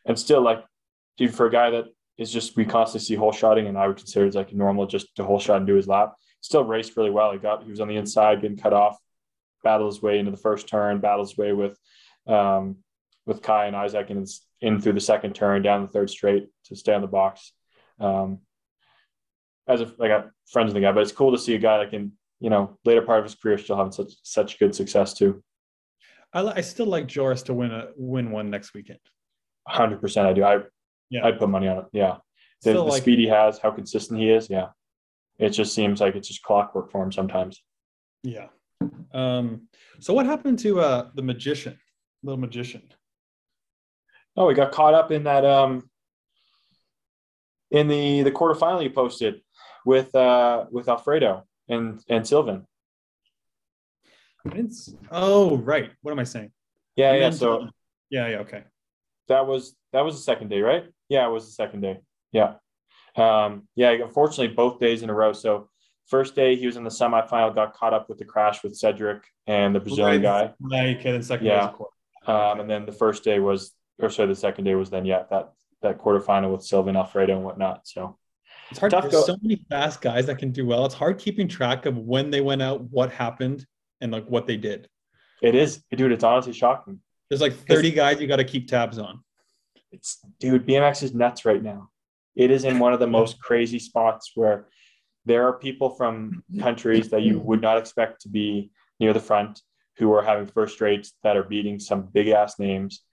[0.05, 0.63] and still, like,
[1.17, 1.86] dude, for a guy that
[2.17, 5.15] is just we constantly see hole shotting, and I would consider it's like normal just
[5.15, 6.15] to hole shot and do his lap.
[6.41, 7.32] Still raced really well.
[7.32, 8.97] He got he was on the inside, getting cut off,
[9.63, 11.78] battled his way into the first turn, battled his way with
[12.28, 12.78] um,
[13.26, 14.28] with Kye and Isaac, and
[14.61, 17.53] in through the second turn, down the third straight to stay on the box.
[17.99, 18.39] Um,
[19.67, 21.91] as I got friends with the guy, but it's cool to see a guy that
[21.91, 25.44] can, you know, later part of his career still having such such good success too.
[26.34, 29.00] I, I still like Joris to win a win one next weekend.
[29.68, 30.44] Hundred percent, I do.
[30.44, 30.60] I
[31.10, 31.26] Yeah.
[31.26, 31.86] I'd put money on it.
[31.92, 32.18] Yeah,
[32.64, 34.50] the, the like- speed he has, how consistent he is.
[34.50, 34.70] Yeah,
[35.38, 37.62] it just seems like it's just clockwork for him sometimes.
[38.24, 38.48] Yeah.
[39.14, 39.68] Um,
[40.00, 41.78] so what happened to uh the magician,
[42.24, 42.84] little magician?
[44.38, 45.89] Oh, we got caught up in that um
[47.72, 49.42] in the the quarterfinal you posted
[49.86, 52.66] with uh with Alfredo and and Sylvain.
[54.54, 55.91] It's oh right.
[56.01, 56.51] What am I saying?
[56.96, 57.29] Yeah, I yeah.
[57.29, 57.70] So uh,
[58.09, 58.63] yeah, yeah, okay.
[59.28, 60.86] that was that was the second day, right?
[61.08, 62.00] Yeah, it was the second day.
[62.32, 62.55] Yeah.
[63.16, 65.33] Um, yeah, unfortunately, both days in a row.
[65.33, 65.70] So
[66.08, 69.24] first day he was in the semifinal, got caught up with the crash with Cedric
[69.47, 70.54] and the Brazilian guy.
[70.59, 71.71] Right, okay, then second Yeah.
[72.28, 75.24] Um, and then the first day was or sorry, the second day was then yeah,
[75.29, 77.87] that that quarterfinal with Sylvain Alfredo and whatnot.
[77.87, 78.17] So
[78.70, 78.91] It's hard.
[78.91, 80.86] Tough There's go- so many fast guys that can do well.
[80.86, 83.66] It's hard keeping track of when they went out, what happened,
[84.01, 84.87] and like what they did.
[85.41, 87.00] it is, dude, it's honestly shocking.
[87.29, 89.24] There's like 30 guys you got to keep tabs on.
[89.91, 91.89] it's dude, BMX is nuts right now.
[92.36, 94.67] It is in one of the most crazy spots where
[95.25, 99.62] there are people from countries that you would not expect to be near the front
[99.97, 103.04] who are having first rates that are beating some big ass names.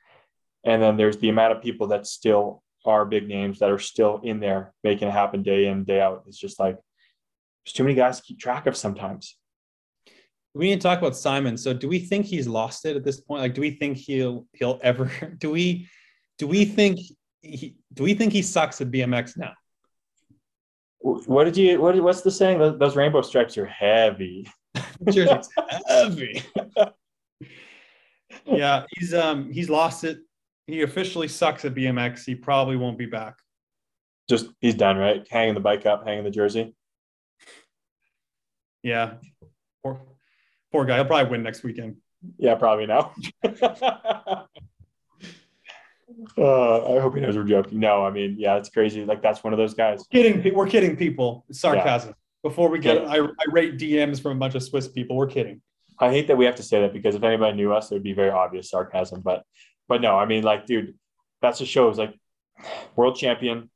[0.64, 4.20] And then there's the amount of people that still are big names that are still
[4.22, 6.24] in there making it happen day in, day out.
[6.26, 6.76] It's just like
[7.64, 9.36] there's too many guys to keep track of sometimes.
[10.54, 11.56] We need to talk about Simon.
[11.58, 13.42] So do we think he's lost it at this point?
[13.42, 15.88] Like, do we think he'll he'll ever do we
[16.38, 17.00] do we think
[17.42, 19.52] he do we think he sucks at BMX now?
[21.00, 22.58] What did you, what, what's the saying?
[22.58, 24.50] Those, those rainbow stripes are heavy.
[25.88, 26.42] Heavy.
[28.44, 30.18] yeah, he's um he's lost it.
[30.66, 32.24] He officially sucks at BMX.
[32.24, 33.36] He probably won't be back.
[34.28, 35.26] Just, he's done, right?
[35.30, 36.74] Hanging the bike up, hanging the jersey.
[38.82, 39.14] Yeah.
[39.82, 40.00] Poor,
[40.72, 40.96] poor guy.
[40.96, 41.96] He'll probably win next weekend.
[42.38, 43.14] Yeah, probably now.
[46.38, 47.78] uh, I hope he knows we're joking.
[47.78, 49.04] No, I mean, yeah, it's crazy.
[49.04, 50.04] Like that's one of those guys.
[50.10, 50.54] Kidding.
[50.54, 51.44] We're kidding people.
[51.48, 52.14] It's sarcasm.
[52.42, 55.16] Before we get I, I rate DMs from a bunch of Swiss people.
[55.16, 55.60] We're kidding.
[55.98, 58.02] I hate that we have to say that because if anybody knew us, it would
[58.02, 59.20] be very obvious sarcasm.
[59.20, 59.44] But,
[59.88, 60.94] but no, I mean, like, dude,
[61.42, 61.88] that's the show.
[61.88, 62.14] Is like
[62.94, 63.70] world champion.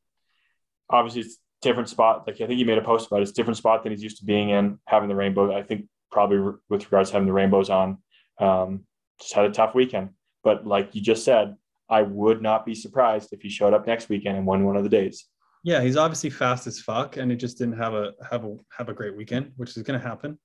[0.89, 2.25] Obviously, it's different spot.
[2.27, 3.23] Like I think you made a post about it.
[3.23, 5.57] It's different spot than he's used to being in, having the rainbow.
[5.57, 7.99] I think probably re- with regards to having the rainbows on,
[8.39, 8.85] um,
[9.21, 10.11] just had a tough weekend.
[10.43, 11.57] But like you just said,
[11.89, 14.85] I would not be surprised if he showed up next weekend and won one of
[14.85, 15.27] the days.
[15.63, 18.89] Yeah, he's obviously fast as fuck, and he just didn't have a have a have
[18.89, 20.39] a great weekend, which is going to happen.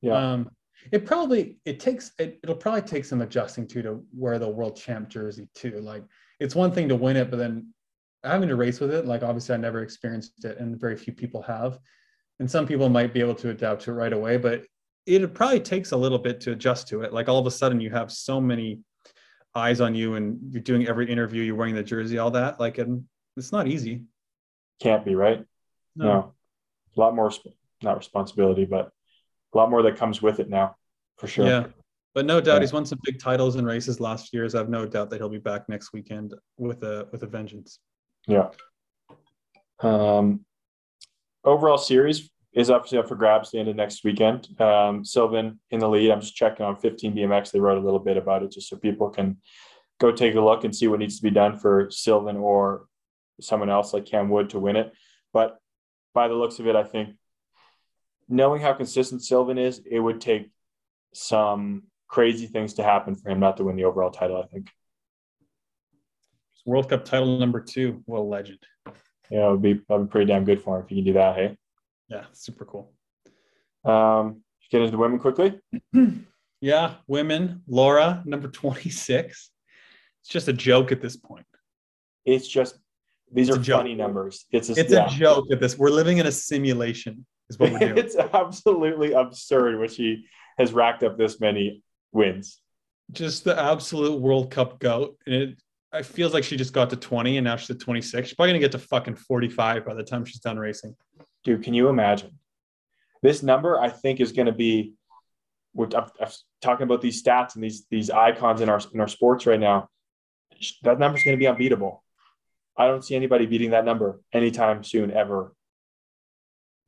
[0.00, 0.32] Yeah.
[0.32, 0.50] Um,
[0.92, 4.76] it probably it takes it, it'll probably take some adjusting to to wear the world
[4.76, 5.80] champ jersey too.
[5.80, 6.04] Like
[6.38, 7.72] it's one thing to win it, but then
[8.24, 11.42] having to race with it, like obviously I never experienced it, and very few people
[11.42, 11.78] have.
[12.40, 14.64] and some people might be able to adapt to it right away, but
[15.06, 17.12] it probably takes a little bit to adjust to it.
[17.12, 18.80] Like all of a sudden, you have so many
[19.54, 22.58] eyes on you, and you're doing every interview, you're wearing the jersey, all that.
[22.58, 23.04] Like, and
[23.36, 24.04] it's not easy.
[24.80, 25.44] Can't be right.
[25.96, 26.32] No,
[26.96, 27.30] a lot more,
[27.82, 28.90] not responsibility, but
[29.52, 30.76] a lot more that comes with it now,
[31.18, 31.46] for sure.
[31.46, 31.66] Yeah.
[32.14, 32.60] But no doubt Yeah.
[32.62, 34.48] he's won some big titles and races last year.
[34.48, 37.26] So I have no doubt that he'll be back next weekend with a with a
[37.26, 37.78] vengeance.
[38.26, 38.48] Yeah.
[39.80, 40.44] Um,
[41.44, 44.48] overall series is obviously up for grabs the end of next weekend.
[44.60, 46.10] Um, Sylvain in the lead.
[46.10, 47.52] I'm just checking on 15 BMX.
[47.52, 49.36] They wrote a little bit about it just so people can
[50.00, 52.86] go take a look and see what needs to be done for Sylvain or
[53.40, 54.92] someone else like Cam Wood to win it.
[55.32, 55.58] But
[56.12, 57.10] by the looks of it, I think
[58.30, 60.50] knowing how consistent Sylvain is, it would take
[61.12, 64.42] some crazy things to happen for him not to win the overall title.
[64.42, 64.70] I think.
[66.64, 68.02] World Cup title number two.
[68.06, 68.58] What a legend.
[69.30, 71.12] Yeah, it would be that'd be pretty damn good for him if he can do
[71.14, 71.36] that.
[71.36, 71.56] Hey.
[72.08, 72.92] Yeah, super cool.
[73.84, 75.60] Um, get into the women quickly.
[76.60, 77.62] Yeah, women.
[77.66, 79.50] Laura, number 26.
[80.20, 81.46] It's just a joke at this point.
[82.26, 82.78] It's just
[83.32, 84.44] these It's are funny numbers.
[84.52, 85.06] It's a, It's yeah.
[85.06, 85.78] a joke at this.
[85.78, 87.98] We're living in a simulation, is what we're doing.
[87.98, 90.24] it's absolutely absurd when she
[90.58, 91.82] has racked up this many
[92.12, 92.60] wins.
[93.12, 95.16] just the absolute World Cup goat.
[95.26, 95.62] And it,
[95.92, 98.28] it feels like she just got to 20 and now she's at 26.
[98.28, 100.94] She's probably gonna get to fucking 45 by the time she's done racing.
[101.44, 102.38] Dude, can you imagine?
[103.22, 104.94] This number, I think, is going to be.
[105.74, 106.28] We're I'm, I'm
[106.62, 109.88] talking about these stats and these these icons in our in our sports right now.
[110.82, 112.02] That number is going to be unbeatable.
[112.76, 115.52] I don't see anybody beating that number anytime soon, ever.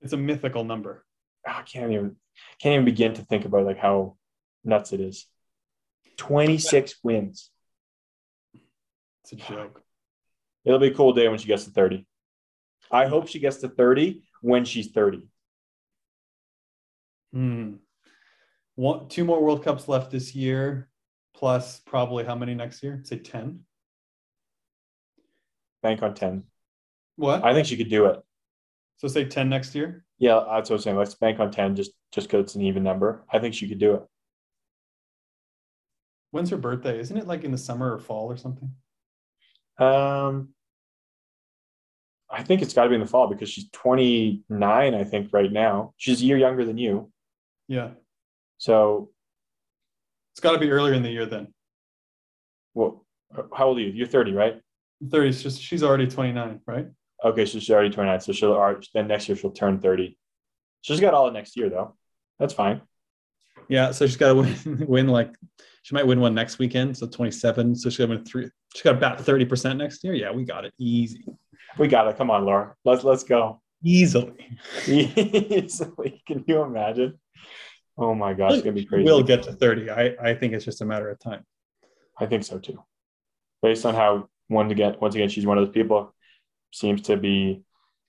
[0.02, 1.04] It's a mythical number.
[1.46, 2.16] I can't even
[2.60, 4.16] can't even begin to think about like how
[4.64, 5.26] nuts it is.
[6.16, 7.50] Twenty six wins.
[9.24, 9.82] It's a joke.
[10.64, 12.06] It'll be a cool day when she gets to 30.
[12.90, 15.22] I hope she gets to 30 when she's 30.
[17.32, 17.74] Hmm.
[18.74, 20.88] One, two more World Cups left this year,
[21.34, 23.00] plus probably how many next year?
[23.04, 23.60] Say 10.
[25.82, 26.44] Bank on 10.
[27.16, 27.44] What?
[27.44, 28.22] I think she could do it.
[29.02, 30.04] So say 10 next year.
[30.20, 30.96] Yeah, that's what I was saying.
[30.96, 33.24] Let's bank on 10 just just because it's an even number.
[33.32, 34.02] I think she could do it.
[36.30, 37.00] When's her birthday?
[37.00, 38.70] Isn't it like in the summer or fall or something?
[39.78, 40.50] Um,
[42.30, 45.50] I think it's got to be in the fall because she's 29, I think, right
[45.50, 45.94] now.
[45.96, 47.10] She's a year younger than you.
[47.66, 47.90] Yeah.
[48.58, 49.10] So,
[50.32, 51.48] It's got to be earlier in the year then.
[52.74, 53.04] well,
[53.52, 53.88] how old are you?
[53.90, 54.60] You're 30, right?
[55.10, 55.28] 30.
[55.28, 56.86] It's just she's already 29, right?
[57.24, 58.20] Okay, so she's already 29.
[58.20, 60.18] So she'll then next year she'll turn 30.
[60.80, 61.94] She's got all of next year, though.
[62.38, 62.82] That's fine.
[63.68, 64.34] Yeah, so she's got to
[64.64, 65.34] win, win like
[65.82, 67.74] she might win one next weekend, so 27.
[67.76, 68.48] So she's got to win three.
[68.74, 70.14] She's got about 30% next year.
[70.14, 71.24] Yeah, we got it easy,
[71.78, 72.16] We got it.
[72.16, 72.74] Come on, Laura.
[72.84, 73.60] Let's let's go.
[73.84, 74.58] easily.
[74.86, 76.22] Easily.
[76.26, 77.18] Can you imagine?
[77.98, 79.04] Oh my gosh, it's gonna be crazy.
[79.04, 79.90] We'll get to 30.
[79.90, 81.44] I, I think it's just a matter of time.
[82.18, 82.82] I think so too.
[83.62, 86.14] Based on how one to get once again, she's one of those people
[86.72, 87.62] seems to be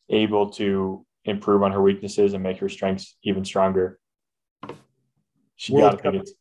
[0.10, 4.00] able to improve on her weaknesses and make her strengths even stronger.
[5.56, 6.36] She World got to think Cup.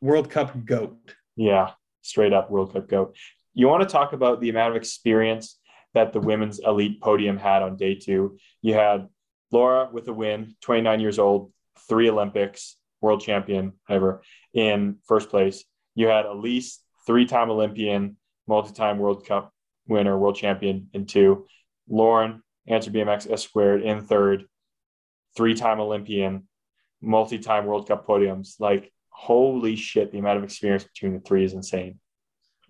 [0.00, 0.96] World Cup goat.
[1.36, 1.70] yeah,
[2.02, 3.16] straight up World Cup goat.
[3.54, 5.58] You want to talk about the amount of experience
[5.94, 8.38] that the women's elite podium had on day two?
[8.62, 9.08] You had
[9.50, 11.52] Laura with a win, 29 years old,
[11.88, 14.22] three Olympics, world champion, whatever,
[14.54, 15.64] in first place.
[15.94, 18.16] You had Alise, three time Olympian,
[18.46, 19.52] multi time World Cup
[19.86, 21.46] winner, world champion in two.
[21.88, 24.44] Lauren, Answer BMX S squared in third,
[25.36, 26.48] three time Olympian,
[27.00, 28.60] multi time World Cup podiums.
[28.60, 31.98] Like, holy shit, the amount of experience between the three is insane.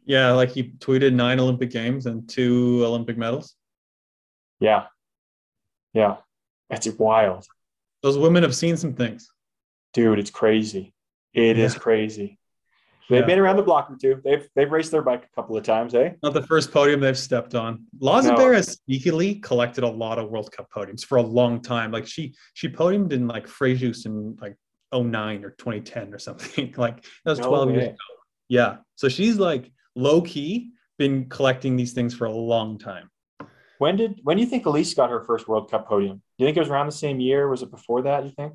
[0.04, 3.54] Yeah, like he tweeted nine Olympic games and two Olympic medals.
[4.60, 4.86] Yeah.
[5.92, 6.16] Yeah.
[6.70, 7.46] It's wild.
[8.02, 9.28] Those women have seen some things.
[9.92, 10.94] Dude, it's crazy.
[11.34, 11.80] It is Yeah.
[11.80, 12.38] crazy.
[13.08, 13.26] They've Yeah.
[13.26, 14.20] been around the block or two.
[14.24, 16.12] They've they've raced their bike a couple of times, eh?
[16.22, 17.84] Not the first podium they've stepped on.
[18.00, 18.52] Laza No.
[18.52, 21.90] Has sneakily collected a lot of World Cup podiums for a long time.
[21.90, 24.56] Like she she podiumed in like Frejus in like
[24.92, 26.72] 09 or 2010 or something.
[26.76, 27.96] like that was No 12 years ago.
[28.48, 28.76] Yeah.
[28.96, 33.10] So she's like low key been collecting these things for a long time.
[33.78, 36.22] When did when do you think Alise got her first World Cup podium?
[36.38, 37.48] Do you think it was around the same year?
[37.48, 38.54] Was it before that, you think?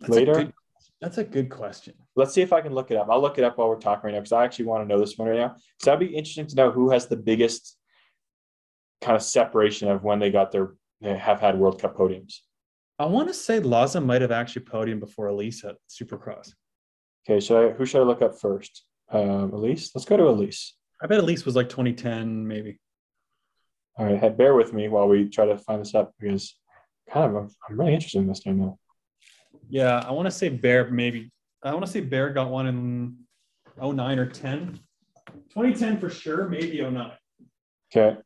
[0.00, 0.52] That's Later?
[1.00, 1.94] That's a good question.
[2.14, 3.08] Let's see if I can look it up.
[3.10, 5.00] I'll look it up while we're talking right now because I actually want to know
[5.00, 5.54] this one right now.
[5.80, 7.76] So that'd be interesting to know who has the biggest
[9.00, 12.40] kind of separation of when they got their they have had World Cup podiums.
[12.98, 16.52] I want to say Laza might have actually podiumed before Alise at Supercross.
[17.28, 18.84] Okay, I who should I look up first?
[19.10, 19.90] Um, Alise?
[19.94, 20.72] Let's go to Alise.
[21.02, 22.78] I bet Alise was like 2010, maybe.
[23.96, 26.54] All right, bear with me while we try to find this up because
[27.10, 28.78] kind of I'm really interested in this name though.
[29.70, 31.30] Yeah, I want to say Bear maybe.
[31.62, 33.16] I want to say Bear got one in
[33.80, 34.80] 09 or 10.
[35.50, 37.12] 2010 for sure, maybe 09.
[37.94, 38.16] Okay.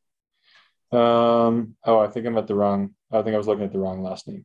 [0.93, 1.77] Um.
[1.85, 2.95] Oh, I think I'm at the wrong.
[3.11, 4.45] I think I was looking at the wrong last name.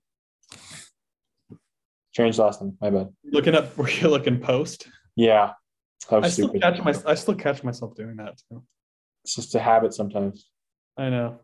[2.12, 2.78] Change last name.
[2.82, 3.10] My bad.
[3.24, 4.88] Looking up where you looking post.
[5.16, 5.52] Yeah,
[6.10, 6.62] I still stupid.
[6.62, 8.64] catch my I still catch myself doing that too.
[9.24, 10.50] It's just a habit sometimes.
[10.98, 11.40] I know.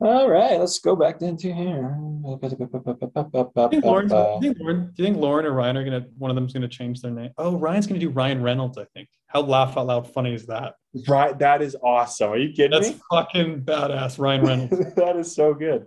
[0.00, 1.96] All right, let's go back into here.
[2.00, 5.84] Do you think, Lauren's, do, you think Lauren, do you think Lauren or Ryan are
[5.84, 7.30] gonna one of them's gonna change their name?
[7.38, 9.08] Oh, Ryan's gonna do Ryan Reynolds, I think.
[9.28, 10.74] How laugh out loud funny is that?
[11.06, 12.30] Right, that is awesome.
[12.30, 13.00] Are you kidding That's me?
[13.10, 14.94] fucking badass, Ryan Reynolds.
[14.96, 15.86] that is so good.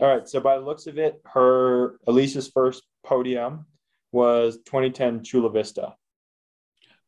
[0.00, 3.64] All right, so by the looks of it, her Alise's first podium
[4.12, 5.94] was 2010 Chula Vista.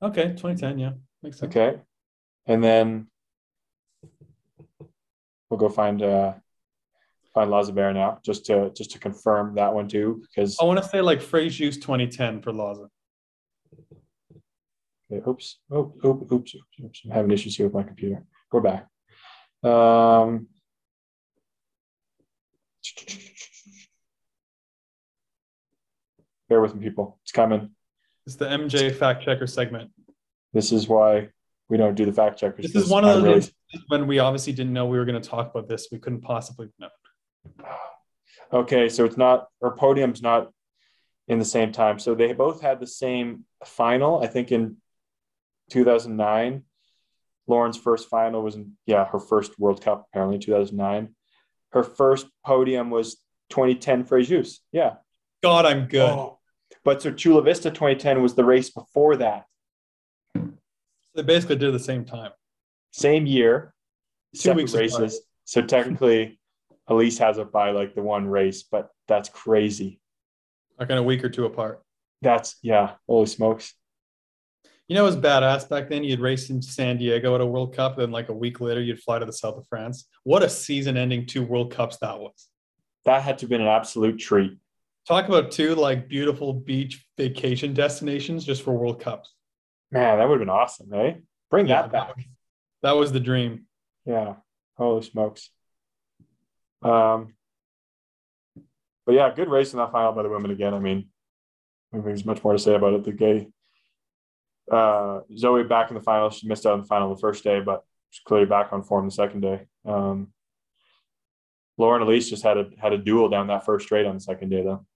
[0.02, 0.93] okay, 2010, yeah.
[1.22, 1.55] Makes sense.
[1.55, 1.78] Okay,
[2.47, 3.10] and then
[5.51, 6.35] we'll go find uh
[7.35, 10.89] find Lazavera now, just to just to confirm that one too, because I want to
[10.89, 12.89] say like Frejus 2010 for Laza.
[15.12, 16.55] Okay, oops, oh, oops, oops, oops,
[16.85, 17.01] oops.
[17.05, 18.24] I'm having issues here with my computer.
[18.52, 18.86] We're back.
[19.64, 20.47] Um,
[26.48, 27.18] bear with me, people.
[27.22, 27.70] It's coming.
[28.27, 29.90] It's the MJ fact checker segment.
[30.52, 31.31] This is why
[31.68, 32.72] we don't do the fact checkers.
[32.72, 33.55] This is one of those really-
[33.88, 35.88] when we obviously didn't know we were going to talk about this.
[35.90, 36.88] We couldn't possibly know.
[38.52, 40.51] Okay, so it's not or podium's not
[41.28, 41.98] in the same time.
[41.98, 44.22] So they both had the same final.
[44.22, 44.76] I think in
[45.70, 46.64] 2009.
[47.47, 51.14] Lauren's first final was in yeah her first World Cup apparently 2009.
[51.72, 53.16] Her first podium was
[53.51, 54.59] 2010 Frejus.
[54.72, 54.94] Yeah.
[55.42, 56.10] God, I'm good.
[56.10, 56.38] Oh.
[56.84, 59.47] But so Chula Vista 2010 was the race before that.
[60.36, 60.51] So
[61.14, 62.30] They basically did it at the same time.
[62.93, 63.75] Same year,
[64.35, 65.03] Two separate weeks apart.
[65.03, 65.21] races.
[65.45, 66.39] So technically,
[66.91, 70.01] Alise has it by like the one race, but that's crazy.
[70.79, 71.83] Like in a week or two apart.
[72.23, 73.75] That's yeah, holy smokes.
[74.89, 76.03] You know, it was badass back then.
[76.03, 79.01] You'd race in San Diego at a World Cup, then like a week later, you'd
[79.01, 80.09] fly to the south of France.
[80.25, 82.49] What a season-ending two World Cups that was.
[83.05, 84.59] That had to have been an absolute treat.
[85.07, 89.33] Talk about two like beautiful beach vacation destinations just for World Cups.
[89.93, 91.15] Man, that would have been awesome, eh?
[91.51, 92.17] Bring Yeah, that back.
[92.17, 92.25] was-
[92.82, 93.66] That was the dream.
[94.05, 94.35] Yeah.
[94.77, 95.51] Holy smokes.
[96.82, 97.35] Um,
[99.05, 100.73] but yeah, good race in that final by the women again.
[100.73, 101.09] I mean,
[101.93, 103.05] I think there's much more to say about it.
[103.05, 103.48] The gay
[104.70, 106.31] uh, Zoe back in the final.
[106.31, 109.07] She missed out on the final the first day, but she's clearly back on form
[109.07, 109.66] the second day.
[109.85, 110.32] Um,
[111.77, 114.51] Lauren Alise just had a had a duel down that first straight on the second
[114.51, 114.86] day though.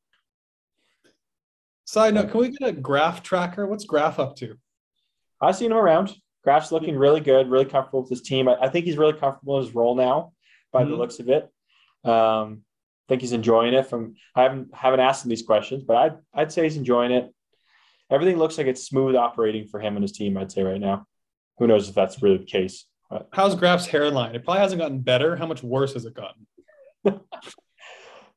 [1.87, 3.67] Side note, can we get a Graf tracker?
[3.67, 4.57] What's Graf up to?
[5.41, 6.15] I've seen him around.
[6.45, 8.49] Graf's looking really good, really comfortable with his team.
[8.49, 10.33] I, I think he's really comfortable in his role now,
[10.73, 10.99] by the Mhm.
[10.99, 11.45] looks of it.
[12.05, 12.63] Um,
[13.07, 13.87] I think he's enjoying it.
[13.87, 17.33] From I haven't haven't asked him these questions, but I'd I'd say he's enjoying it.
[18.11, 20.37] Everything looks like it's smooth operating for him and his team.
[20.37, 21.07] I'd say right now.
[21.59, 22.87] Who knows if that's really the case?
[23.11, 24.35] But How's Graf's hairline?
[24.35, 25.37] It probably hasn't gotten better.
[25.37, 26.47] How much worse has it gotten?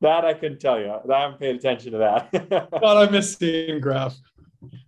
[0.02, 0.92] that I couldn't tell you.
[1.12, 2.32] I haven't paid attention to that.
[2.82, 4.16] God, I miss seeing Graph.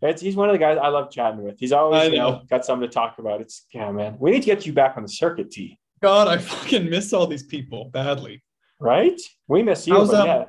[0.01, 1.59] It's, he's one of the guys I love chatting with.
[1.59, 3.41] He's always you know, got something to talk about.
[3.41, 4.15] It's yeah, man.
[4.19, 5.77] We need to get you back on the circuit, T.
[6.01, 8.41] God, I fucking miss all these people badly.
[8.79, 9.19] Right?
[9.47, 9.93] We miss you.
[9.93, 10.25] How's that?
[10.25, 10.45] yeah.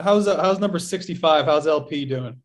[0.00, 1.44] How's uh, how's number sixty five?
[1.44, 2.42] How's LP doing?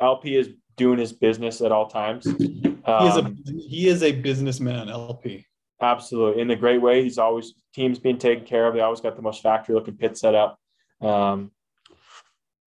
[0.00, 2.24] LP is doing his business at all times.
[2.24, 4.88] He is Um, a he is a businessman.
[4.88, 5.46] LP.
[5.80, 7.02] absolutely in a great way.
[7.02, 8.74] He's always teams being taken care of.
[8.74, 10.58] They always got the most factory looking pit set up.
[11.00, 11.50] Um,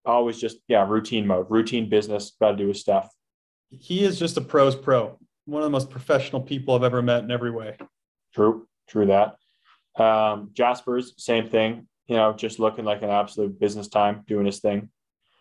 [0.06, 2.34] always just yeah, routine mode, routine business.
[2.40, 3.10] Got to do his stuff.
[3.70, 5.18] He is just a pros pro.
[5.46, 7.78] One of the most professional people I've ever met in every way.
[8.34, 9.36] True, true that.
[10.02, 11.88] Um, Jasper's same thing.
[12.08, 14.90] You know, just looking like an absolute business time, doing his thing.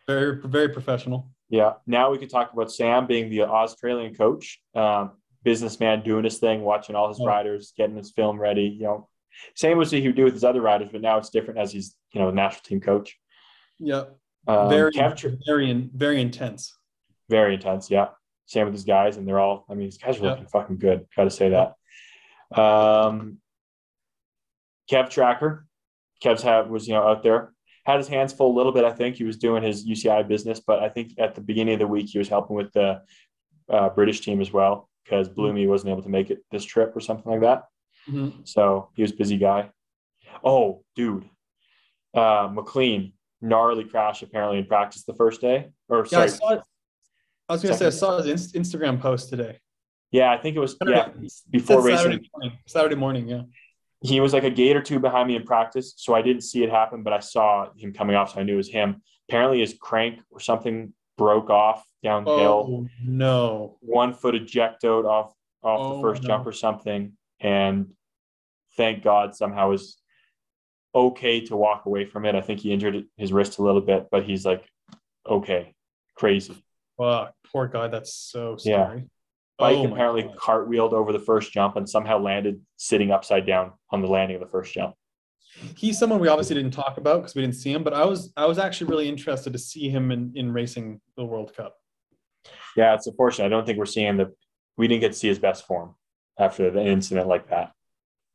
[0.07, 1.31] Very very professional.
[1.49, 1.75] Yeah.
[1.87, 5.13] Now we could talk about Sam being the Australian coach, um,
[5.43, 7.27] businessman doing his thing, watching all his Yeah.
[7.29, 8.65] riders, getting his film ready.
[8.65, 9.09] You know,
[9.55, 11.95] same as he would do with his other riders, but now it's different as he's
[12.13, 13.19] you know national team coach.
[13.79, 14.05] Yeah.
[14.47, 16.77] Um, very Tr- very very intense.
[17.31, 17.91] very intense.
[17.91, 18.09] Yeah.
[18.47, 19.65] Same with his guys, and they're all.
[19.71, 20.31] I mean, these guys are Yeah.
[20.33, 21.07] looking fucking good.
[21.17, 21.75] Got to say that.
[22.61, 23.39] Um,
[24.91, 25.67] Kev Tracker,
[26.23, 27.53] Kev's had was you know out there
[27.87, 28.85] had his hands full a little bit.
[28.85, 31.81] I think he was doing his UCI business, but I think at the beginning of
[31.81, 33.03] the week he was helping with the
[33.69, 37.01] uh, British team as well because Bloomy wasn't able to make it this trip or
[37.01, 37.65] something like that.
[38.09, 38.47] Mhm.
[38.49, 39.71] So he was busy guy.
[40.43, 41.29] Oh, dude,
[42.15, 43.13] uh, McLean
[43.45, 45.69] gnarly crash apparently in practice the first day.
[45.89, 46.63] Or Yeah, I sorry, saw it.
[47.49, 49.59] I was gonna say I saw his Instagram post today.
[50.11, 51.99] yeah, I think it was Saturday- yeah before racing.
[52.13, 52.59] Saturday morning.
[52.67, 53.43] Saturday morning, yeah.
[54.01, 56.63] he was like a gate or two behind me in practice, so I didn't see
[56.65, 59.03] it happen, but I saw him coming off, so I knew it was him.
[59.29, 62.67] Apparently, his crank or something broke off downhill.
[62.69, 63.77] Oh no.
[63.81, 66.29] One foot ejected off off Oh, the first no.
[66.29, 67.93] jump or something, and
[68.77, 69.99] thank God somehow was
[70.95, 72.35] okay to walk away from it.
[72.35, 74.65] I think he injured his wrist a little bit, but he's like
[75.29, 75.75] okay,
[76.17, 76.55] crazy.
[76.99, 77.35] Fuck.
[77.51, 77.89] Poor guy.
[77.89, 78.87] That's so Yeah.
[78.87, 79.05] scary.
[79.59, 80.37] Bike Oh apparently God.
[80.37, 84.41] cartwheeled over the first jump and somehow landed sitting upside down on the landing of
[84.43, 84.95] the first jump.
[85.77, 88.33] He's someone we obviously didn't talk about because we didn't see him, but I was
[88.37, 91.77] I was actually really interested to see him in, in racing the World Cup.
[92.77, 93.47] Yeah, it's unfortunate.
[93.47, 94.35] I don't think we're seeing the
[94.77, 95.95] we didn't get to see his best form
[96.39, 97.73] after the incident like that.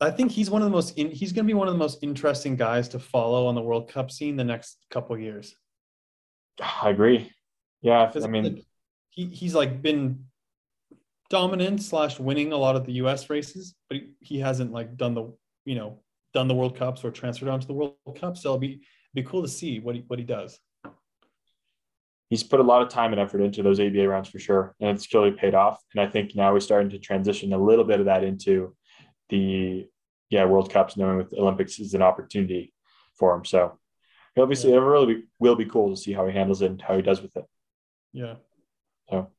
[0.01, 1.79] I think he's one of the most in, he's going to be one of the
[1.79, 5.55] most interesting guys to follow on the World Cup scene the next couple of years.
[6.61, 7.31] I agree.
[7.81, 8.63] Yeah, I mean,
[9.09, 10.25] he, he's like been
[11.29, 13.29] dominant slash winning a lot of the U.S.
[13.29, 15.33] races, but he, he hasn't like done the
[15.65, 15.99] you know
[16.33, 18.37] done the World Cups or transferred onto the World Cup.
[18.37, 18.81] So it'll be
[19.13, 20.59] be cool to see what he what he does.
[22.29, 24.91] he's put a lot of time and effort into those ABA rounds for sure, and
[24.91, 25.81] it's clearly paid off.
[25.93, 28.75] And I think now we're starting to transition a little bit of that into
[29.29, 29.87] the
[30.29, 32.73] yeah World Cups, knowing with the Olympics is an opportunity
[33.15, 33.45] for him.
[33.45, 33.79] So
[34.35, 36.81] it'll be it really be, will be cool to see how he handles it and
[36.81, 37.45] how he does with it.
[38.13, 38.35] Yeah.
[39.09, 39.31] So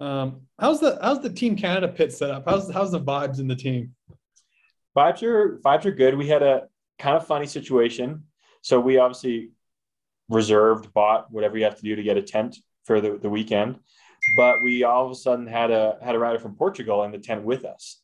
[0.00, 2.44] Um, how's the how's the Team Canada pit set up?
[2.46, 3.94] How's how's the vibes in the team?
[4.96, 6.16] vibes are vibes are good.
[6.16, 6.68] We had a
[6.98, 8.24] kind of funny situation.
[8.62, 9.50] So we obviously
[10.28, 13.78] reserved, bought whatever you have to do to get a tent for the, the weekend.
[14.36, 17.18] But we all of a sudden had a had a rider from Portugal in the
[17.18, 18.00] tent with us.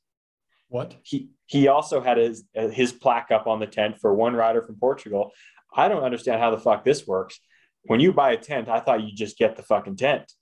[0.72, 0.94] What?
[1.02, 4.76] He he also had his his plaque up on the tent for one rider from
[4.76, 5.30] Portugal.
[5.76, 7.38] I don't understand how the fuck this works.
[7.82, 10.32] When you buy a tent, I thought you just get the fucking tent.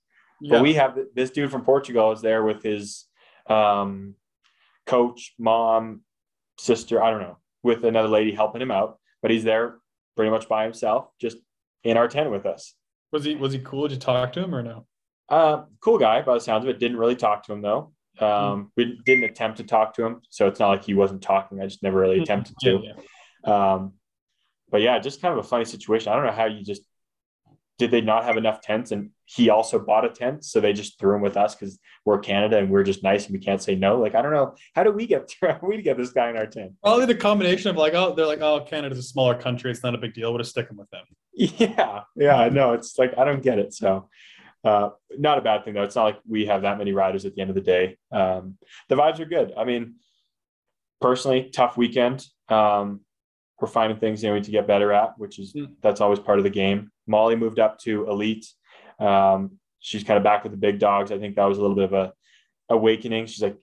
[0.40, 3.07] But we have this dude from Portugal is there with his
[3.48, 4.15] um,
[4.86, 6.02] coach, mom,
[6.61, 9.01] sister, I don't know, with another lady helping him out.
[9.23, 9.78] But he's there
[10.15, 11.39] pretty much by himself, just
[11.82, 12.73] in our tent with us.
[13.11, 13.89] was he was he cool?
[13.89, 14.86] Did you talk to him or no?
[15.28, 16.78] Uh, cool guy by the sounds of it.
[16.78, 17.93] Didn't really talk to him though.
[18.22, 21.60] Um, We didn't attempt to talk to him, so it's not like he wasn't talking.
[21.60, 22.82] I just never really attempted Yeah, to.
[23.47, 23.72] yeah.
[23.74, 23.94] Um,
[24.70, 26.12] but yeah, just kind of a funny situation.
[26.12, 26.82] I don't know how you just
[27.78, 30.98] did they not have enough tents, and he also bought a tent, so they just
[30.98, 33.74] threw him with us because we're Canada and we're just nice and we can't say
[33.74, 33.98] no.
[33.98, 36.36] Like I don't know how do we get how do we get this guy in
[36.36, 36.72] our tent?
[36.82, 39.70] Probably the combination of like, oh, they're like, oh, Canada's a smaller country.
[39.70, 40.30] It's not a big deal.
[40.30, 41.05] We'll just stick him with them.
[41.32, 43.72] Yeah, yeah, no, it's like I don't get it.
[43.72, 44.10] So,
[44.64, 45.82] uh, not a bad thing though.
[45.82, 47.96] It's not like we have that many riders at the end of the day.
[48.12, 48.58] Um,
[48.88, 49.52] the vibes are good.
[49.56, 49.94] I mean,
[51.00, 52.26] personally, tough weekend.
[52.48, 53.00] Um,
[53.60, 55.74] we're finding things you know, we need to get better at, which is Mm.
[55.82, 56.90] that's always part of the game.
[57.06, 58.46] Molly moved up to elite.
[58.98, 61.10] Um, she's kind of back with the big dogs.
[61.12, 62.12] I think that was a little bit of a
[62.68, 63.26] awakening.
[63.26, 63.56] She's like,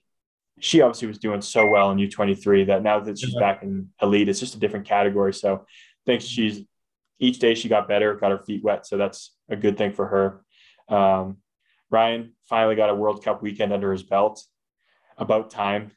[0.59, 3.39] she obviously was doing so well in U23 that now that she's Yeah.
[3.39, 5.33] back in elite, it's just a different category.
[5.33, 5.59] So I
[6.05, 6.61] think she's
[7.19, 8.85] each day she got better, got her feet wet.
[8.87, 10.43] So that's a good thing for her.
[10.89, 11.37] Um,
[11.89, 14.43] Ryan finally got a World Cup weekend under his belt.
[15.17, 15.91] About time.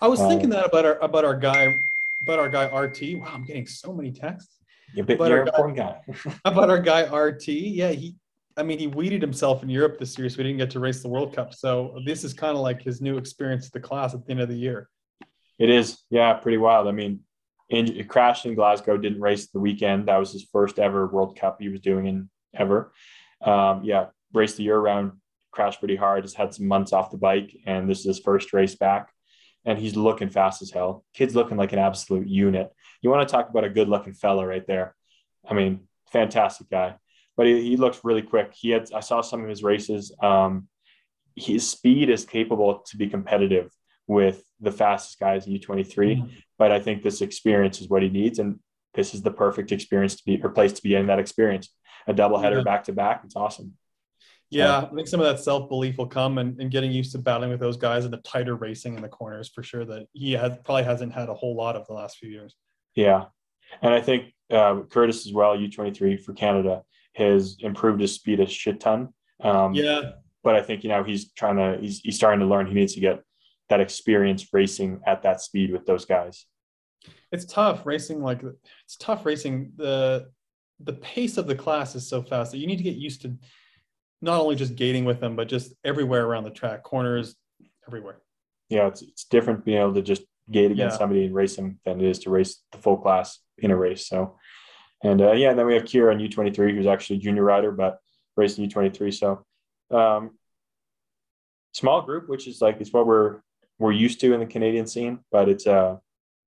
[0.00, 1.74] I was Uh, thinking that about our about our guy
[2.22, 3.16] about our guy RT.
[3.20, 4.58] Wow, I'm getting so many texts
[4.94, 6.32] You're, a bit, But you're our guy- guy.
[6.46, 7.48] about our guy RT.
[7.48, 8.16] Yeah, he.
[8.56, 11.02] I mean, he weeded himself in Europe this year, so we didn't get to race
[11.02, 11.52] the World Cup.
[11.52, 14.40] So this is kind of like his new experience at the class at the end
[14.40, 14.88] of the year.
[15.58, 16.86] It is, yeah, pretty wild.
[16.86, 17.20] I mean,
[17.68, 20.06] in, crashed in Glasgow, didn't race the weekend.
[20.06, 22.92] That was his first ever World Cup he was doing in ever.
[23.42, 25.12] Um, yeah, raced the year round,
[25.50, 26.24] crashed pretty hard.
[26.24, 29.10] Has had some months off the bike, and this is his first race back.
[29.64, 31.04] And he's looking fast as hell.
[31.14, 32.70] Kid's looking like an absolute unit.
[33.00, 34.94] You want to talk about a good looking fella right there.
[35.48, 36.96] I mean, fantastic guy.
[37.36, 38.52] But he, he looks really quick.
[38.54, 40.14] He had I saw some of his races.
[40.22, 40.68] Um,
[41.36, 43.72] his speed is capable to be competitive
[44.06, 46.30] with the fastest guys in U23.
[46.58, 48.38] But I think this experience is what he needs.
[48.38, 48.60] And
[48.94, 51.70] this is the perfect experience to be or place to be in that experience.
[52.06, 53.22] A double header back to back.
[53.24, 53.74] It's awesome.
[54.50, 57.18] Yeah, I think some of that self belief will come and, and getting used to
[57.18, 60.32] battling with those guys and the tighter racing in the corners for sure that he
[60.32, 62.54] has probably hasn't had a whole lot of the last few years.
[62.94, 63.24] Yeah.
[63.82, 66.82] And I think uh, Curtis as well, U23 for Canada,
[67.14, 69.08] has improved his speed a shit ton.
[69.40, 70.12] Um, Yeah,
[70.44, 72.94] But I think, you know, he's trying to, he's, he's starting to learn he needs
[72.94, 73.20] to get
[73.70, 76.46] that experience racing at that speed with those guys.
[77.32, 78.42] it's tough racing like
[78.84, 80.26] it's tough racing the
[80.80, 83.34] the pace of the class is so fast that you need to get used to
[84.24, 87.36] not only just gating with them but just everywhere around the track corners
[87.86, 88.18] everywhere
[88.70, 88.86] Yeah.
[88.88, 90.98] It's, it's different being able to just gate against Yeah.
[90.98, 94.06] somebody and race them than it is to race the full class in a race.
[94.06, 94.36] So,
[95.02, 97.70] and uh, yeah, and then we have Kira on U23, who's actually a junior rider,
[97.72, 97.98] but
[98.36, 99.12] racing U23.
[99.12, 99.44] So,
[99.96, 100.30] um,
[101.72, 103.40] small group, which is like, it's what we're,
[103.78, 105.96] we're used to in the Canadian scene, but it's, uh,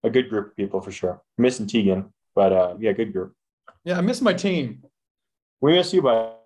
[0.03, 1.21] a good group of people for sure.
[1.37, 3.33] Missing Tegan, but uh, yeah, good group.
[3.83, 4.83] Yeah, I miss my team.
[5.59, 6.36] We miss you, but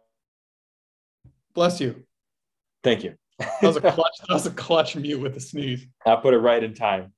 [1.54, 2.04] Bless you.
[2.84, 3.16] thank you.
[3.40, 4.18] That was a clutch.
[4.28, 5.86] that was a clutch mute with a sneeze.
[6.06, 7.14] I put it right in time.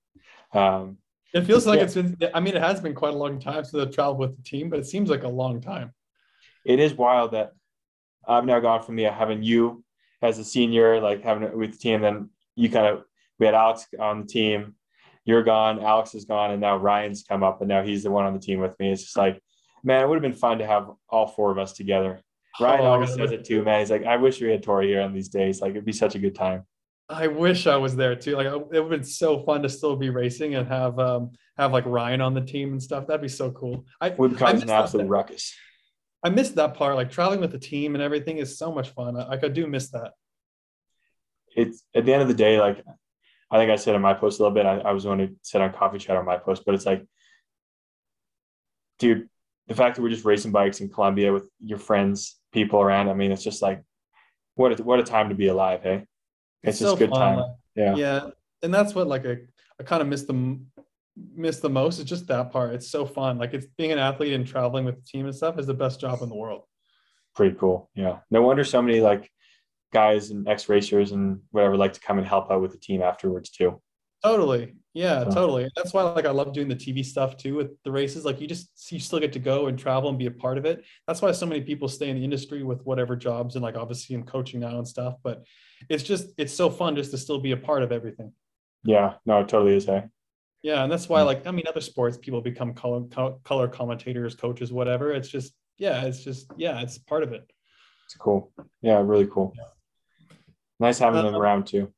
[0.54, 0.98] Um,
[1.34, 1.86] It feels like Yeah.
[1.86, 2.18] it's been.
[2.34, 4.70] I mean, it has been quite a long time since I've traveled with the team,
[4.70, 5.94] but it seems like a long time.
[6.66, 7.52] it is wild that
[8.26, 9.84] I've now gone from yeah having you
[10.22, 13.04] as a senior, like having it with the team, then you kind of
[13.40, 14.76] we had Alex on the team,
[15.26, 18.26] you're gone, Alex is gone, and now Ryan's come up, and now he's the one
[18.26, 18.92] on the team with me.
[18.94, 19.42] It's just like,
[19.84, 22.22] man, it would have been fun to have all four of us together.
[22.60, 23.80] Ryan Oh, always says it too, man.
[23.80, 25.62] He's like, I wish we had Tori here on these days.
[25.62, 26.66] Like it'd be such a good time.
[27.10, 28.36] I wish I was there too.
[28.36, 31.72] Like it would have been so fun to still be racing and have um have
[31.72, 33.08] like Ryan on the team and stuff.
[33.08, 33.86] That'd be so cool.
[34.00, 35.54] I Would cause an absolute ruckus.
[36.24, 36.96] I missed that part.
[36.96, 39.18] Like traveling with the team and everything is so much fun.
[39.18, 40.12] I, like I do miss that.
[41.56, 42.84] it's at the end of the day, like
[43.52, 45.30] I think I said in my post a little bit, I, I was going to
[45.44, 47.06] sit on coffee chat on my post, but it's like,
[48.98, 49.30] dude,
[49.68, 53.14] the fact that we're just racing bikes in Colombia with your friends, people around, I
[53.14, 53.84] mean, it's just like,
[54.56, 55.82] what a, what a time to be alive.
[55.84, 56.06] Hey,
[56.62, 57.54] it's, just so good fun, time.
[57.76, 57.96] Yeah.
[57.96, 58.30] yeah
[58.62, 59.38] and that's what like I,
[59.80, 60.60] I kind of miss the
[61.36, 64.34] miss the most is just that part it's so fun like it's being an athlete
[64.34, 66.64] and traveling with the team and stuff is the best job in the world
[67.36, 67.90] Pretty cool.
[67.96, 68.20] Yeah.
[68.30, 69.30] No wonder so many like
[69.92, 73.02] guys and ex racers and whatever like to come and help out with the team
[73.02, 73.82] afterwards too.
[74.24, 77.92] totally yeah totally that's why like i love doing the tv stuff too with the
[77.92, 80.58] races like you just you still get to go and travel and be a part
[80.58, 83.64] of it that's why so many people stay in the industry with whatever jobs and
[83.64, 85.44] like obviously i'm coaching now and stuff but
[85.90, 88.32] it's just it's so fun just to still be a part of everything
[88.86, 89.14] Yeah.
[89.26, 89.86] No, it totally is.
[89.86, 90.04] Hey.
[90.62, 91.26] Yeah, and that's why, Mm.
[91.26, 93.02] like, I mean, other sports people become color
[93.50, 95.12] color commentators, coaches, whatever.
[95.14, 97.44] It's just, yeah, it's just, yeah, it's part of it.
[98.06, 98.52] It's cool.
[98.82, 99.00] Yeah.
[99.02, 99.54] Really cool.
[100.80, 101.94] Nice having them Um, around too.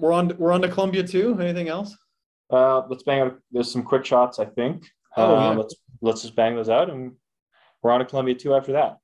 [0.00, 1.38] We're on, we're on to Colombia too.
[1.40, 1.96] Anything else?
[2.50, 3.38] Uh, let's bang out.
[3.52, 4.88] There's some quick shots, I think.
[5.16, 5.56] Oh, yeah.
[5.56, 7.12] Let's let's just bang those out, and
[7.82, 8.96] we're on to Colombia too after that.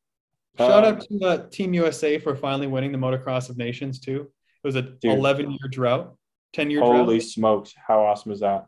[0.59, 4.23] Shout Uh, out to uh, Team USA for finally winning the Motocross of Nations too.
[4.65, 5.13] It was a Dude.
[5.19, 6.17] 11 year drought,
[6.55, 6.97] 10 year drought.
[6.97, 7.29] Holy drought.
[7.29, 7.75] smokes!
[7.87, 8.67] How awesome is that?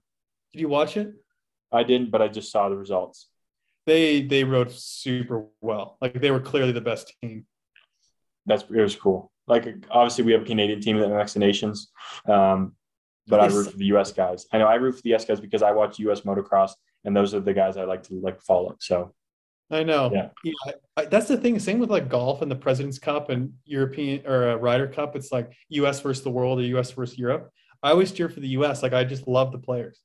[0.53, 1.13] Did you watch it?
[1.73, 3.29] I didn't, but I just saw the results.
[3.87, 5.97] They they rode super well.
[6.01, 7.47] Like they were clearly the best team.
[8.47, 9.33] That's it was cool.
[9.49, 11.91] Like obviously, we have a Canadian team that makes the nations,
[12.29, 12.75] um,
[13.27, 14.13] but I root for the U.S.
[14.13, 14.47] guys.
[14.53, 15.25] I know I root for the U.S.
[15.25, 16.23] guys because I watch U.S.
[16.23, 16.73] motocross,
[17.05, 18.77] and those are the guys I like to like follow.
[18.81, 19.15] So
[19.71, 20.11] I know.
[20.13, 20.53] Yeah.
[20.97, 21.59] I, that's the thing.
[21.59, 25.17] Same with like golf and the President's Cup and European or uh, Ryder Cup.
[25.17, 26.01] It's like U.S.
[26.01, 26.91] versus the world or U.S.
[26.93, 27.51] versus Europe.
[27.83, 28.83] I always cheer for the U.S.
[28.83, 30.01] Like I just love the players.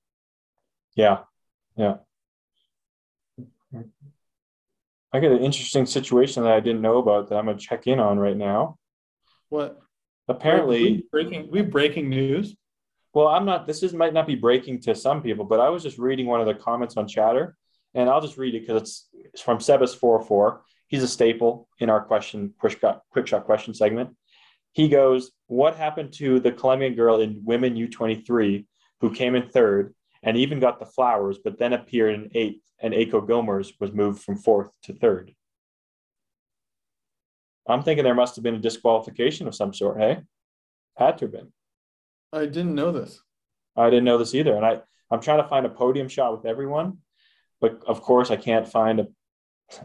[0.95, 1.19] yeah,
[1.75, 1.95] yeah.
[5.13, 7.99] I got an interesting situation that I didn't know about that I'm gonna check in
[7.99, 8.77] on right now.
[9.53, 9.79] What?
[10.27, 12.55] Apparently, we breaking we breaking news.
[13.13, 13.67] Well, I'm not.
[13.67, 16.41] This is might not be breaking to some people, but I was just reading one
[16.41, 17.55] of the comments on Chatter,
[17.93, 20.61] and I'll just read it because it's, it's from Sebas four oh four.
[20.87, 24.15] He's a staple in our question quick shot quick shot question segment.
[24.71, 28.65] He goes, "What happened to the Colombian girl in women U23
[29.01, 29.93] who came in third
[30.23, 34.23] and even got the flowers, but then appeared in eighth, and Aiko Gommers was moved
[34.23, 35.35] from fourth to third?
[37.67, 39.99] I'm thinking there must have been a disqualification of some sort.
[39.99, 40.19] Hey,
[40.97, 41.51] had to have been.
[42.31, 43.21] I didn't know this.
[43.75, 44.55] I didn't know this either.
[44.55, 46.97] And I, I'm trying to find a podium shot with everyone,
[47.61, 49.07] but of course I can't find a,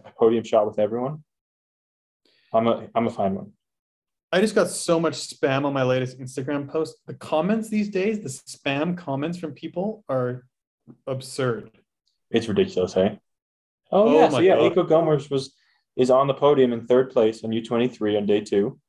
[0.05, 1.23] a podium shot with everyone.
[2.53, 3.53] I'm a, I'm gonna find one.
[4.33, 6.97] I just got so much spam on my latest Instagram post.
[7.07, 10.45] The comments these days, the spam comments from people are
[11.07, 11.71] absurd.
[12.31, 13.19] It's ridiculous, hey?
[13.91, 14.29] Oh, Oh yeah.
[14.29, 14.73] So yeah, God.
[14.75, 15.55] Aiko Gommers was
[15.99, 18.81] is on the podium in third place on U23 on day two.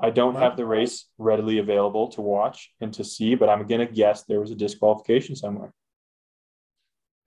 [0.00, 3.86] I don't have the race readily available to watch and to see, but I'm gonna
[3.86, 5.72] guess there was a disqualification somewhere.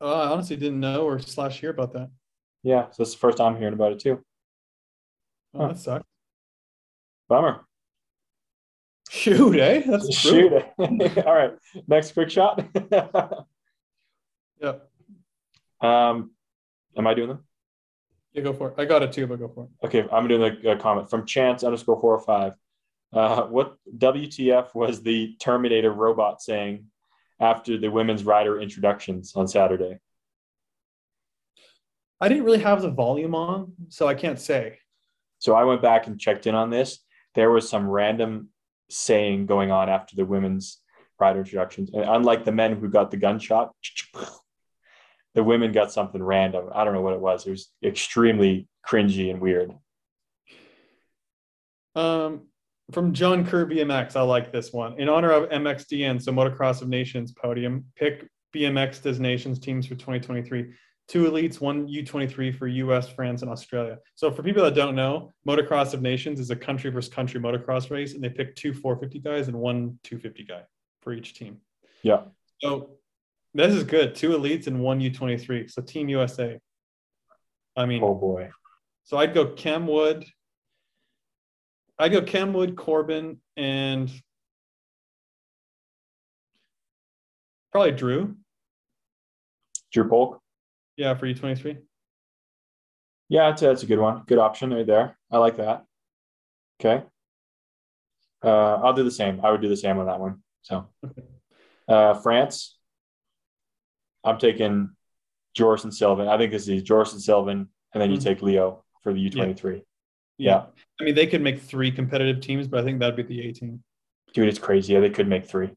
[0.01, 2.09] Oh, I honestly didn't know or slash hear about that.
[2.63, 4.23] Yeah, so that's the first time I'm hearing about it too.
[5.53, 5.67] Oh, Huh.
[5.69, 6.05] that sucks.
[7.29, 7.65] Bummer.
[9.09, 9.83] Shoot, eh?
[9.87, 10.49] That's Shoot.
[10.77, 11.23] brutal.
[11.25, 11.53] All right.
[11.87, 12.63] Next quick shot.
[14.61, 14.75] Yeah,
[15.81, 16.31] um,
[16.97, 17.43] am I doing them?
[18.35, 18.75] You go for it.
[18.77, 19.85] I got it too, but go for it.
[19.85, 22.53] Okay, I'm doing a, a comment from Chance underscore four or five.
[23.13, 26.85] Uh, what WTF was the Terminator robot saying
[27.39, 29.99] after the women's rider introductions on Saturday?
[32.19, 34.79] I didn't really have the volume on, so I can't say.
[35.39, 36.99] So I went back and checked in on this.
[37.35, 38.49] There was some random
[38.89, 40.81] saying going on after the women's
[41.19, 41.89] rider introductions.
[41.93, 43.73] And unlike the men who got the gunshot,
[45.35, 46.69] the women got something random.
[46.73, 47.45] I don't know what it was.
[47.45, 49.73] It was extremely cringy and weird.
[51.93, 52.47] Um,
[52.91, 54.99] From John Kerr BMX, I like this one.
[54.99, 60.73] In honor of MXDN, so Motocross of Nations podium, pick BMX Nations teams for 2023.
[61.07, 63.99] Two elites, one U23 for US, France, and Australia.
[64.15, 67.91] So for people that don't know, Motocross of Nations is a country versus country motocross
[67.91, 70.61] race, and they pick two 450 guys and one 250 guy
[71.01, 71.57] for each team.
[72.01, 72.21] Yeah.
[72.61, 72.97] So
[73.56, 74.15] this is good.
[74.15, 75.72] Two elites and one U23.
[75.72, 76.60] So Team USA.
[77.77, 78.49] I mean, Oh boy.
[79.03, 80.26] so I'd go Cam Wood.
[81.98, 84.11] I'd go Cam Wood, Corben, and
[87.72, 88.36] probably Drew.
[89.91, 90.41] Drew Polk.
[90.98, 91.77] Yeah, for U23.
[93.30, 94.23] Yeah, that's, that's a good one.
[94.27, 95.18] Good option right there.
[95.32, 95.84] I like that.
[96.80, 97.03] Okay.
[98.44, 99.40] Uh, I'll do the same.
[99.44, 100.44] I would do the same on that one.
[100.61, 100.88] So,
[101.88, 102.77] uh, France.
[104.26, 104.89] I'm taking
[105.53, 106.27] Joris and Sylvain.
[106.27, 108.23] I think this is Joris and Sylvain, and then you Mhm.
[108.23, 109.85] take Leo for the U23.
[110.38, 110.68] Yeah.
[110.99, 113.53] I mean, they could make three competitive teams, but I think that'd be the A
[113.53, 113.84] team.
[114.34, 114.93] Dude, it's crazy.
[114.93, 115.69] Yeah, they could make three.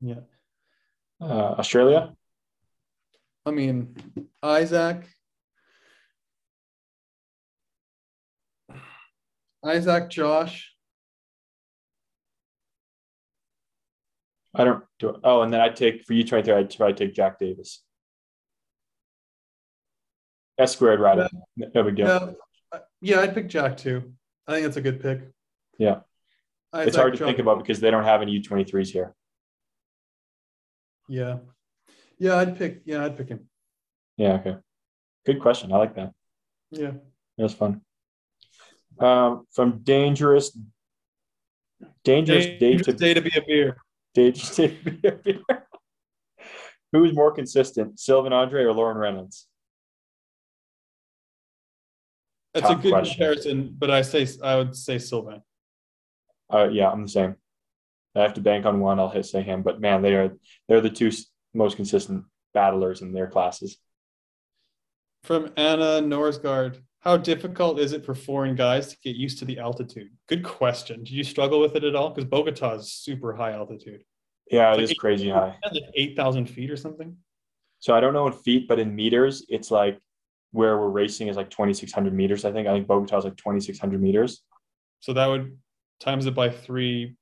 [0.00, 0.20] Yeah.
[1.20, 2.14] Uh, Australia.
[3.46, 3.96] I mean,
[4.42, 5.08] Isaac.
[9.64, 10.72] Isaac, Josh.
[14.54, 15.18] I don't do.
[15.24, 16.54] Oh, and then I take for U23.
[16.54, 17.82] I'd probably take Jack Davis.
[20.58, 21.28] S squared rider.
[21.56, 22.06] No big deal.
[22.06, 22.32] Yeah,
[22.72, 24.12] uh, yeah, I'd pick Jack too.
[24.46, 25.20] I think that's a good pick.
[25.78, 26.00] Yeah.
[26.72, 29.14] Isaac, it's hard to Josh- think about because they don't have any U23s here.
[31.08, 31.38] Yeah.
[32.18, 32.82] Yeah, I'd pick.
[32.84, 33.48] Yeah, I'd pick him.
[34.16, 34.34] Yeah.
[34.34, 34.56] Okay.
[35.26, 35.72] Good question.
[35.72, 36.12] I like that.
[36.70, 36.92] Yeah.
[37.36, 37.82] That was fun.
[38.98, 40.56] Um, from dangerous,
[42.02, 43.76] dangerous, Dangerous day to day to be a beer.
[44.14, 45.40] dangerous day to be a beer.
[46.92, 49.48] Who is more consistent, Sylvain Andre or Lauren Reynolds?
[52.60, 53.14] That's a good question.
[53.14, 55.42] comparison, but I say I would say Sylvain.
[56.52, 57.36] Uh, yeah, I'm the same.
[58.14, 58.98] I have to bank on one.
[58.98, 60.36] I'll hit say him, but man, they are
[60.68, 61.10] they're the two
[61.54, 62.24] most consistent
[62.54, 63.78] battlers in their classes.
[65.24, 66.80] From Anna Norsgaard.
[67.00, 70.08] How difficult is it for foreign guys to get used to the altitude?
[70.28, 71.04] Good question.
[71.04, 72.10] Did you struggle with it at all?
[72.10, 74.02] Because Bogota is super high altitude.
[74.50, 75.54] Yeah, it Like is eight- crazy high.
[75.72, 77.16] Like 8,000 feet or something.
[77.78, 80.00] So I don't know in feet, but in meters, it's like
[80.56, 82.44] where we're racing is like 2,600 meters.
[82.44, 82.66] I think.
[82.66, 84.42] I think Bogota is like 2,600 meters.
[85.00, 85.58] So that would
[86.00, 87.14] times it by 3.3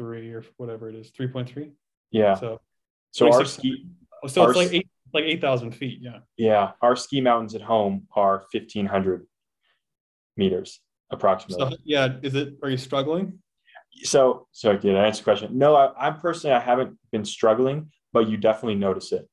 [0.00, 1.70] or whatever it is, 3.3.
[2.10, 2.34] Yeah.
[2.34, 2.60] So,
[3.12, 3.86] So our ski,
[4.26, 6.00] so Our it's like eight, like 8,000 feet.
[6.02, 6.18] Yeah.
[6.36, 9.26] yeah, our ski mountains at home are 1,500
[10.36, 10.80] meters
[11.10, 11.70] approximately.
[11.70, 13.38] So yeah, is it, are you struggling?
[14.02, 15.56] so so did I answer the question?
[15.56, 19.26] No, I, I'm personally I haven't been struggling, but you definitely notice it.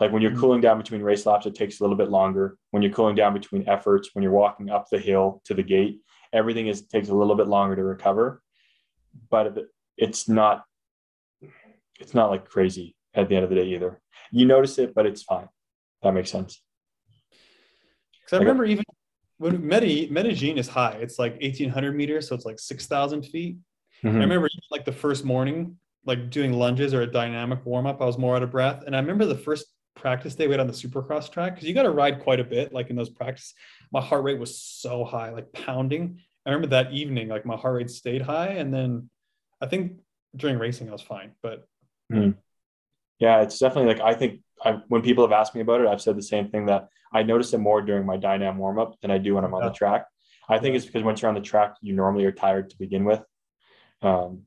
[0.00, 0.40] Like when you're Mhm.
[0.40, 2.56] cooling down between race laps, it takes a little bit longer.
[2.70, 6.00] When you're cooling down between efforts, when you're walking up the hill to the gate,
[6.32, 8.42] everything is takes a little bit longer to recover.
[9.30, 9.58] But
[9.98, 10.64] it's not
[11.98, 14.00] it's not like crazy at the end of the day either.
[14.32, 15.48] You notice it, but it's fine.
[16.02, 16.62] That makes sense.
[18.24, 18.84] Because I Like remember even
[19.36, 22.28] when Medi, Medellin is high, it's like 1,800 meters.
[22.28, 23.58] So it's like 6,000 feet.
[24.02, 24.14] Mhm.
[24.16, 28.06] I remember like the first morning, like doing lunges or a dynamic warm up, I
[28.06, 28.82] was more out of breath.
[28.86, 29.66] And I remember the first
[30.00, 32.44] practice day we had on the supercross track because you got to ride quite a
[32.44, 32.72] bit.
[32.72, 33.54] Like in those practice,
[33.92, 36.20] my heart rate was so high, like pounding.
[36.44, 38.48] I remember that evening, like my heart rate stayed high.
[38.48, 39.10] And then
[39.60, 40.00] I think
[40.34, 41.32] during racing, I was fine.
[41.42, 41.66] But
[43.18, 46.00] Yeah, it's definitely like I think I, when people have asked me about it, I've
[46.02, 49.10] said the same thing that I notice it more during my dynam warm up than
[49.10, 49.68] I do when I'm on Yeah.
[49.68, 50.06] the track.
[50.48, 53.04] I think it's because once you're on the track, you normally are tired to begin
[53.04, 53.22] with.
[54.02, 54.42] Um,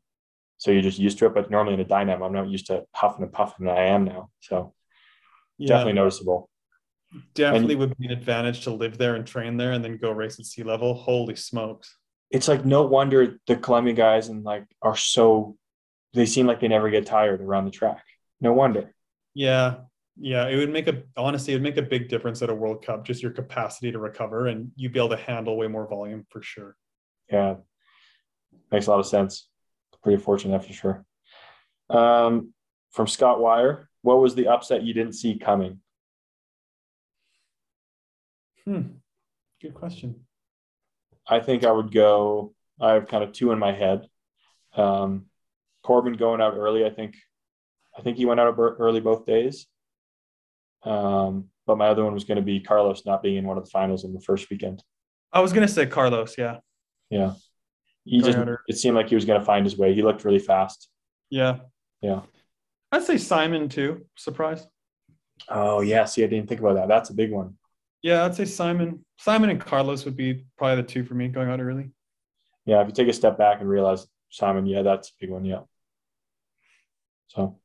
[0.57, 1.33] so you're just used to it.
[1.33, 4.03] But normally in a dynam, I'm not used to huffing and puffing, and I am
[4.05, 4.29] now.
[4.39, 4.73] So
[5.57, 6.49] yeah, definitely noticeable.
[7.33, 10.39] definitely would be an advantage to live there and train there and then go race
[10.39, 10.93] at sea level.
[10.93, 11.97] Holy smokes.
[12.31, 15.55] It's like no wonder the Colombian guys and like are so
[16.13, 18.03] they seem like they never get tired around the track.
[18.41, 18.93] No wonder.
[19.33, 19.77] Yeah.
[20.19, 20.47] Yeah.
[20.47, 23.05] It would make a, honestly, it would make a big difference at a World Cup,
[23.05, 26.41] just your capacity to recover and you'd be able to handle way more volume for
[26.41, 26.75] sure.
[27.31, 27.55] Yeah,
[28.71, 29.47] makes a lot of sense.
[30.03, 31.05] Pretty fortunate for sure.
[31.89, 32.53] Um,
[32.91, 35.79] from Scott Wire, what was the upset you didn't see coming?
[38.65, 38.81] Hmm.
[39.61, 40.25] Good question.
[41.27, 42.53] I think I would go.
[42.79, 44.07] I have kind of two in my head.
[44.75, 45.25] Um,
[45.83, 46.85] Corben going out early.
[46.85, 47.15] I think.
[47.97, 49.67] I think he went out early both days.
[50.83, 53.63] Um, but my other one was going to be Carlos not being in one of
[53.63, 54.83] the finals in the first weekend.
[55.31, 56.35] I was going to say Carlos.
[56.37, 56.57] Yeah.
[57.09, 57.33] Yeah,
[58.03, 58.37] he just.
[58.67, 59.93] It seemed like he was going to find his way.
[59.93, 60.89] He looked really fast.
[61.29, 61.57] Yeah.
[62.01, 62.21] Yeah.
[62.93, 64.05] I'd say Simon too.
[64.15, 64.65] Surprise.
[65.49, 66.05] Oh yeah.
[66.05, 66.87] See, I didn't think about that.
[66.87, 67.55] That's a big one.
[68.01, 68.23] Yeah.
[68.23, 69.03] I'd say Simon.
[69.17, 71.89] Simon and Carlos would be probably the two for me going out early.
[72.65, 75.45] yeah, if you take a step back and realize, Simon, yeah, that's a big one.
[75.45, 75.61] Yeah.
[77.29, 77.57] So,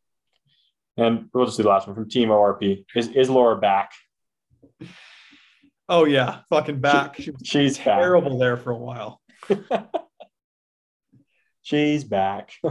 [0.97, 2.85] and we'll just do the last one from Team ORP.
[2.97, 3.91] Is is Laura back?
[5.91, 7.17] Oh yeah, fucking back.
[7.21, 8.01] She was She's back.
[8.01, 9.21] terrible there for a while.
[11.63, 12.53] She's back.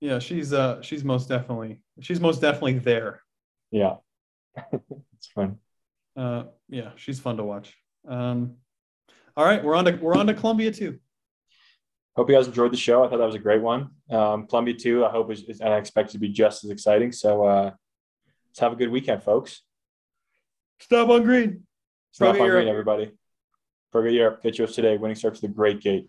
[0.00, 3.20] Yeah, she's uh she's most definitely she's most definitely there.
[3.70, 3.96] yeah.
[4.72, 5.58] it's fun.
[6.16, 7.74] Uh yeah, she's fun to watch.
[8.08, 8.56] Um
[9.36, 10.98] all right, we're on to we're on to Colombia too.
[12.16, 13.04] Hope you guys enjoyed the show.
[13.04, 13.90] I thought that was a great one.
[14.10, 15.04] Um, Colombia too.
[15.04, 17.12] I hope is, is and I expect it to be just as exciting.
[17.12, 17.70] So uh,
[18.48, 19.62] let's have a good weekend, folks.
[20.80, 21.62] Stop on green.
[22.10, 22.62] Stop on Europe.
[22.62, 23.12] green, everybody.
[23.92, 24.42] Forget Europe.
[24.42, 24.96] Get yours today.
[24.96, 26.08] Winning starts with the great gate.